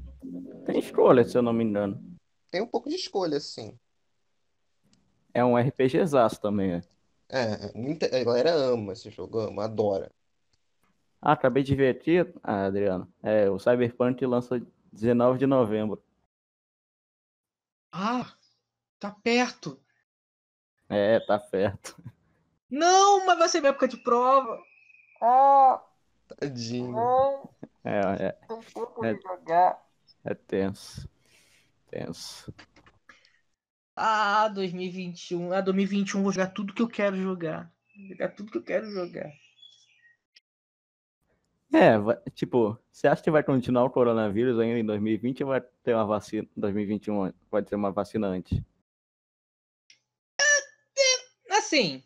Tem 0.65 0.79
escolha, 0.79 1.23
se 1.23 1.35
eu 1.35 1.41
não 1.41 1.51
me 1.51 1.63
engano. 1.63 1.99
Tem 2.51 2.61
um 2.61 2.67
pouco 2.67 2.89
de 2.89 2.95
escolha, 2.95 3.37
assim. 3.37 3.75
É 5.33 5.43
um 5.43 5.57
RPG 5.57 5.97
exato 5.97 6.39
também, 6.39 6.73
né? 6.73 6.83
É, 7.27 7.75
muita, 7.75 8.05
a 8.05 8.23
galera 8.23 8.51
ama 8.51 8.93
esse 8.93 9.09
jogo, 9.09 9.39
ama, 9.39 9.63
adora. 9.63 10.11
Ah, 11.21 11.31
acabei 11.31 11.63
de 11.63 11.73
ver 11.73 11.95
aqui, 11.95 12.19
ah, 12.43 12.65
Adriano. 12.65 13.11
É, 13.23 13.49
o 13.49 13.57
Cyberpunk 13.57 14.23
lança 14.25 14.61
19 14.91 15.39
de 15.39 15.47
novembro. 15.47 16.03
Ah, 17.91 18.33
tá 19.01 19.11
perto. 19.11 19.77
É, 20.89 21.19
tá 21.21 21.39
perto. 21.39 21.95
Não, 22.71 23.23
mas 23.25 23.37
vai 23.37 23.47
ser 23.49 23.59
minha 23.59 23.69
época 23.69 23.87
de 23.87 23.97
prova. 23.97 24.59
Ah, 25.21 25.81
Tadinho. 26.27 26.95
não, 26.95 27.49
É, 27.83 28.27
é, 28.27 28.39
não 28.49 28.61
vou 28.61 28.93
É. 29.03 29.13
jogar. 29.21 29.81
é 30.23 30.33
tenso. 30.35 31.07
Tenso. 31.87 32.53
Ah, 33.95 34.49
2021. 34.49 35.53
Ah, 35.53 35.61
2021 35.61 36.19
eu 36.19 36.23
vou 36.23 36.31
jogar 36.33 36.47
tudo 36.47 36.73
que 36.73 36.81
eu 36.81 36.89
quero 36.89 37.15
jogar. 37.15 37.71
Vou 37.97 38.07
jogar 38.09 38.29
tudo 38.35 38.51
que 38.51 38.57
eu 38.57 38.63
quero 38.63 38.91
jogar. 38.91 39.31
É, 41.73 41.97
vai- 41.97 42.17
tipo, 42.35 42.77
você 42.91 43.07
acha 43.07 43.23
que 43.23 43.31
vai 43.31 43.43
continuar 43.43 43.85
o 43.85 43.89
coronavírus 43.89 44.59
ainda 44.59 44.77
em 44.79 44.85
2020 44.85 45.41
ou 45.43 45.49
vai 45.49 45.61
ter 45.83 45.93
uma 45.95 46.05
vacina? 46.05 46.47
2021 46.55 47.31
pode 47.49 47.67
ter 47.67 47.75
uma 47.75 47.91
vacina 47.91 48.27
antes? 48.27 48.61
Assim, 51.71 52.03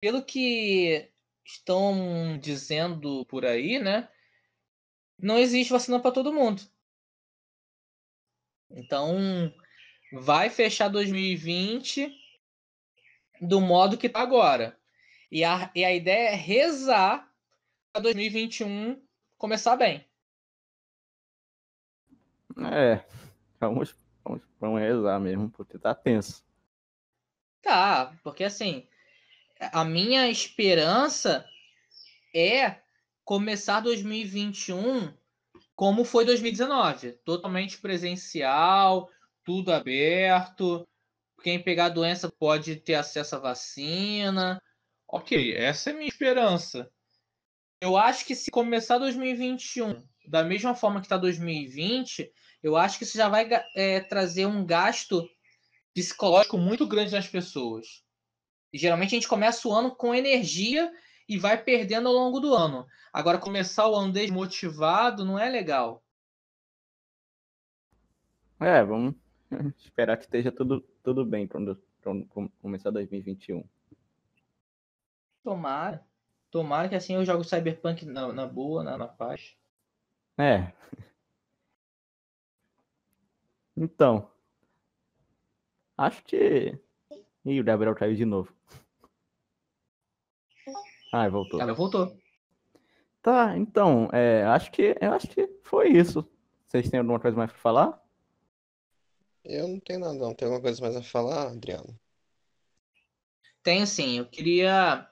pelo 0.00 0.20
que 0.20 1.08
estão 1.44 2.36
dizendo 2.40 3.24
por 3.26 3.46
aí, 3.46 3.78
né? 3.78 4.08
Não 5.16 5.38
existe 5.38 5.72
vacina 5.72 6.00
para 6.00 6.10
todo 6.10 6.32
mundo. 6.32 6.60
Então, 8.68 9.54
vai 10.12 10.50
fechar 10.50 10.88
2020 10.88 12.12
do 13.40 13.60
modo 13.60 13.96
que 13.96 14.08
tá 14.08 14.20
agora. 14.22 14.76
E 15.30 15.44
a, 15.44 15.70
e 15.72 15.84
a 15.84 15.94
ideia 15.94 16.30
é 16.30 16.34
rezar 16.34 17.32
para 17.92 18.02
2021 18.02 19.00
começar 19.38 19.76
bem. 19.76 20.04
É, 22.72 23.04
vamos, 23.60 23.94
vamos, 24.24 24.42
vamos 24.58 24.80
rezar 24.80 25.20
mesmo, 25.20 25.48
porque 25.48 25.78
tá 25.78 25.94
tenso. 25.94 26.44
Tá, 27.64 28.14
porque 28.22 28.44
assim, 28.44 28.86
a 29.72 29.84
minha 29.86 30.28
esperança 30.28 31.48
é 32.34 32.76
começar 33.24 33.80
2021 33.80 35.10
como 35.74 36.04
foi 36.04 36.26
2019, 36.26 37.12
totalmente 37.24 37.78
presencial, 37.78 39.10
tudo 39.42 39.72
aberto. 39.72 40.86
Quem 41.42 41.60
pegar 41.60 41.86
a 41.86 41.88
doença 41.88 42.30
pode 42.30 42.76
ter 42.76 42.94
acesso 42.94 43.36
à 43.36 43.38
vacina. 43.38 44.62
Ok, 45.08 45.54
essa 45.56 45.90
é 45.90 45.92
a 45.92 45.96
minha 45.96 46.08
esperança. 46.08 46.90
Eu 47.80 47.96
acho 47.96 48.24
que 48.26 48.34
se 48.34 48.50
começar 48.50 48.98
2021 48.98 50.06
da 50.26 50.44
mesma 50.44 50.74
forma 50.74 51.00
que 51.00 51.06
está 51.06 51.16
2020, 51.16 52.30
eu 52.62 52.76
acho 52.76 52.98
que 52.98 53.04
isso 53.04 53.16
já 53.16 53.28
vai 53.28 53.48
é, 53.74 54.00
trazer 54.00 54.46
um 54.46 54.64
gasto 54.64 55.28
psicológico 55.94 56.58
muito 56.58 56.86
grande 56.86 57.12
nas 57.12 57.28
pessoas. 57.28 58.04
E 58.72 58.78
geralmente 58.78 59.14
a 59.14 59.18
gente 59.18 59.28
começa 59.28 59.66
o 59.68 59.72
ano 59.72 59.94
com 59.94 60.14
energia 60.14 60.92
e 61.28 61.38
vai 61.38 61.62
perdendo 61.62 62.08
ao 62.08 62.14
longo 62.14 62.40
do 62.40 62.52
ano. 62.52 62.86
Agora, 63.12 63.38
começar 63.38 63.88
o 63.88 63.94
ano 63.94 64.12
desmotivado 64.12 65.24
não 65.24 65.38
é 65.38 65.48
legal. 65.48 66.02
É, 68.60 68.82
vamos 68.84 69.14
esperar 69.78 70.16
que 70.16 70.24
esteja 70.24 70.50
tudo, 70.50 70.80
tudo 71.02 71.24
bem 71.24 71.46
quando, 71.46 71.80
quando 72.02 72.26
com- 72.26 72.48
começar 72.60 72.90
2021. 72.90 73.64
Tomara. 75.44 76.04
Tomara 76.50 76.88
que 76.88 76.94
assim 76.94 77.14
eu 77.14 77.24
jogo 77.24 77.44
Cyberpunk 77.44 78.04
na, 78.04 78.32
na 78.32 78.46
boa, 78.46 78.82
na, 78.82 78.98
na 78.98 79.08
paz. 79.08 79.56
É. 80.36 80.72
Então, 83.76 84.30
acho 85.96 86.22
que. 86.24 86.78
Ih, 87.44 87.60
o 87.60 87.64
Gabriel 87.64 87.94
caiu 87.94 88.14
de 88.14 88.24
novo. 88.24 88.52
Ah, 91.12 91.28
voltou. 91.28 91.60
Ela 91.60 91.72
voltou. 91.72 92.16
Tá, 93.22 93.56
então, 93.56 94.08
é, 94.12 94.44
acho 94.44 94.70
que 94.70 94.96
eu 95.00 95.12
acho 95.12 95.28
que 95.28 95.48
foi 95.62 95.88
isso. 95.88 96.28
Vocês 96.66 96.90
têm 96.90 96.98
alguma 97.00 97.20
coisa 97.20 97.36
mais 97.36 97.50
pra 97.50 97.60
falar? 97.60 98.04
Eu 99.44 99.68
não 99.68 99.78
tenho 99.78 100.00
nada, 100.00 100.14
não. 100.14 100.34
Tem 100.34 100.46
alguma 100.46 100.62
coisa 100.62 100.80
mais 100.80 100.96
a 100.96 101.02
falar, 101.02 101.48
Adriano? 101.48 101.98
Tenho 103.62 103.86
sim. 103.86 104.18
Eu 104.18 104.26
queria 104.26 105.08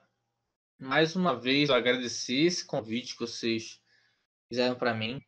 mais 0.77 1.15
uma 1.15 1.39
vez 1.39 1.69
agradecer 1.69 2.41
esse 2.41 2.65
convite 2.65 3.13
que 3.13 3.21
vocês 3.21 3.81
fizeram 4.49 4.75
para 4.75 4.93
mim. 4.93 5.21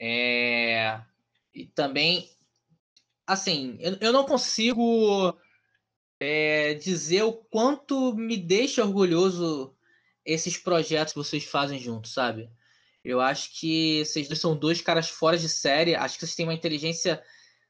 É, 0.00 1.00
E 1.54 1.66
também, 1.66 2.28
assim, 3.26 3.76
eu, 3.80 3.96
eu 4.00 4.12
não 4.12 4.24
consigo 4.24 5.36
é, 6.20 6.74
dizer 6.74 7.22
o 7.22 7.32
quanto 7.32 8.14
me 8.14 8.36
deixa 8.36 8.84
orgulhoso 8.84 9.74
esses 10.24 10.56
projetos 10.56 11.12
que 11.12 11.18
vocês 11.18 11.44
fazem 11.44 11.78
juntos, 11.78 12.12
sabe? 12.12 12.50
Eu 13.04 13.20
acho 13.20 13.58
que 13.60 14.04
vocês 14.04 14.26
dois 14.26 14.40
são 14.40 14.56
dois 14.56 14.80
caras 14.80 15.08
fora 15.08 15.38
de 15.38 15.48
série. 15.48 15.94
Acho 15.94 16.18
que 16.18 16.26
vocês 16.26 16.34
têm 16.34 16.46
uma 16.46 16.54
inteligência 16.54 17.22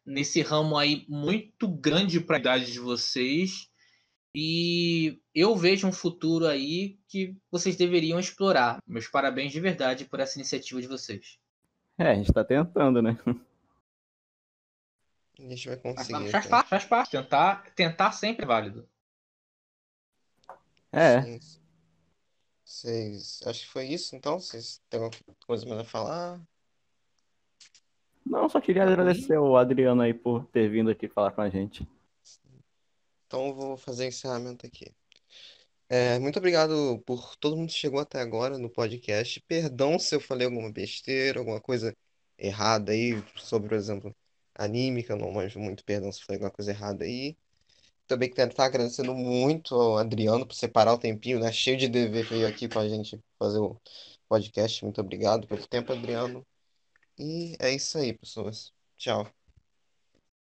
nesse 0.05 0.41
ramo 0.41 0.79
aí 0.79 1.05
muito 1.09 1.69
grande 1.69 2.21
para 2.21 2.37
a 2.37 2.41
idade 2.41 2.73
de 2.73 2.81
vocês. 2.81 3.69
E 4.35 5.21
eu 5.35 5.55
vejo 5.55 5.87
um 5.87 5.93
futuro 5.93 6.47
aí 6.47 6.99
que 7.09 7.37
vocês 7.51 7.77
deveriam 7.77 8.19
explorar. 8.19 8.79
Meus 8.87 9.09
parabéns 9.09 9.53
de 9.53 9.61
verdade 9.61 10.05
por 10.07 10.21
essa 10.21 10.39
iniciativa 10.39 10.81
de 10.81 10.87
vocês. 10.87 11.39
É, 11.99 12.11
a 12.11 12.15
gente 12.15 12.33
tá 12.33 12.45
tentando, 12.45 13.03
né? 13.03 13.19
A 15.39 15.43
gente 15.43 15.69
vai 15.69 15.77
conseguir. 15.77 16.31
faz 16.31 16.47
parte, 16.47 16.69
faz 16.69 16.85
parte. 16.85 17.11
Tentar, 17.11 17.71
tentar 17.75 18.13
sempre 18.13 18.45
é 18.45 18.49
válido. 18.49 18.89
É. 20.93 21.39
Vocês. 22.65 23.41
Acho 23.47 23.61
que 23.61 23.69
foi 23.69 23.87
isso, 23.87 24.17
então? 24.17 24.41
Vocês 24.41 24.81
têm 24.89 25.03
alguma 25.03 25.37
coisa 25.47 25.67
mais 25.67 25.81
a 25.81 25.85
falar? 25.85 26.41
não, 28.25 28.49
só 28.49 28.61
queria 28.61 28.83
agradecer 28.83 29.39
o 29.39 29.57
Adriano 29.57 30.03
aí 30.03 30.13
por 30.13 30.47
ter 30.47 30.69
vindo 30.69 30.91
aqui 30.91 31.09
falar 31.09 31.31
com 31.33 31.41
a 31.41 31.49
gente. 31.49 31.87
Então 33.27 33.49
eu 33.49 33.55
vou 33.55 33.77
fazer 33.77 34.07
encerramento 34.07 34.67
aqui. 34.67 34.93
É, 35.89 36.19
muito 36.19 36.39
obrigado 36.39 37.01
por 37.07 37.37
todo 37.37 37.57
mundo 37.57 37.69
que 37.69 37.75
chegou 37.75 38.01
até 38.01 38.21
agora 38.21 38.59
no 38.59 38.69
podcast. 38.69 39.41
Perdão 39.43 39.99
se 39.99 40.15
eu 40.15 40.21
falei 40.21 40.47
alguma 40.47 40.71
besteira, 40.73 41.39
alguma 41.39 41.61
coisa 41.61 41.97
errada 42.37 42.93
aí, 42.93 43.23
sobre, 43.37 43.69
por 43.69 43.77
exemplo, 43.77 44.17
eu 45.13 45.17
não 45.17 45.33
manjo 45.33 45.59
muito, 45.61 45.85
perdão 45.85 46.11
se 46.13 46.21
falei 46.25 46.37
alguma 46.37 46.51
coisa 46.51 46.71
errada 46.73 47.05
aí. 47.05 47.37
Também 48.07 48.31
quero 48.31 48.51
estar 48.51 48.65
agradecendo 48.67 49.15
muito 49.15 49.75
ao 49.75 49.99
Adriano 49.99 50.47
por 50.47 50.55
separar 50.55 50.95
o 50.95 50.99
tempinho, 50.99 51.41
né? 51.41 51.53
Cheio 51.53 51.77
de 51.77 51.89
dever 51.89 52.25
veio 52.27 52.47
aqui 52.49 52.69
com 52.69 52.79
a 52.79 52.89
gente 52.89 53.21
fazer 53.39 53.59
o 53.59 53.81
podcast. 54.29 54.85
Muito 54.85 55.01
obrigado 55.01 55.47
pelo 55.49 55.67
tempo, 55.67 55.93
Adriano. 55.93 56.47
E 57.19 57.57
é 57.61 57.73
isso 57.75 57.99
aí, 57.99 58.13
pessoas. 58.13 58.73
Tchau. 58.99 59.46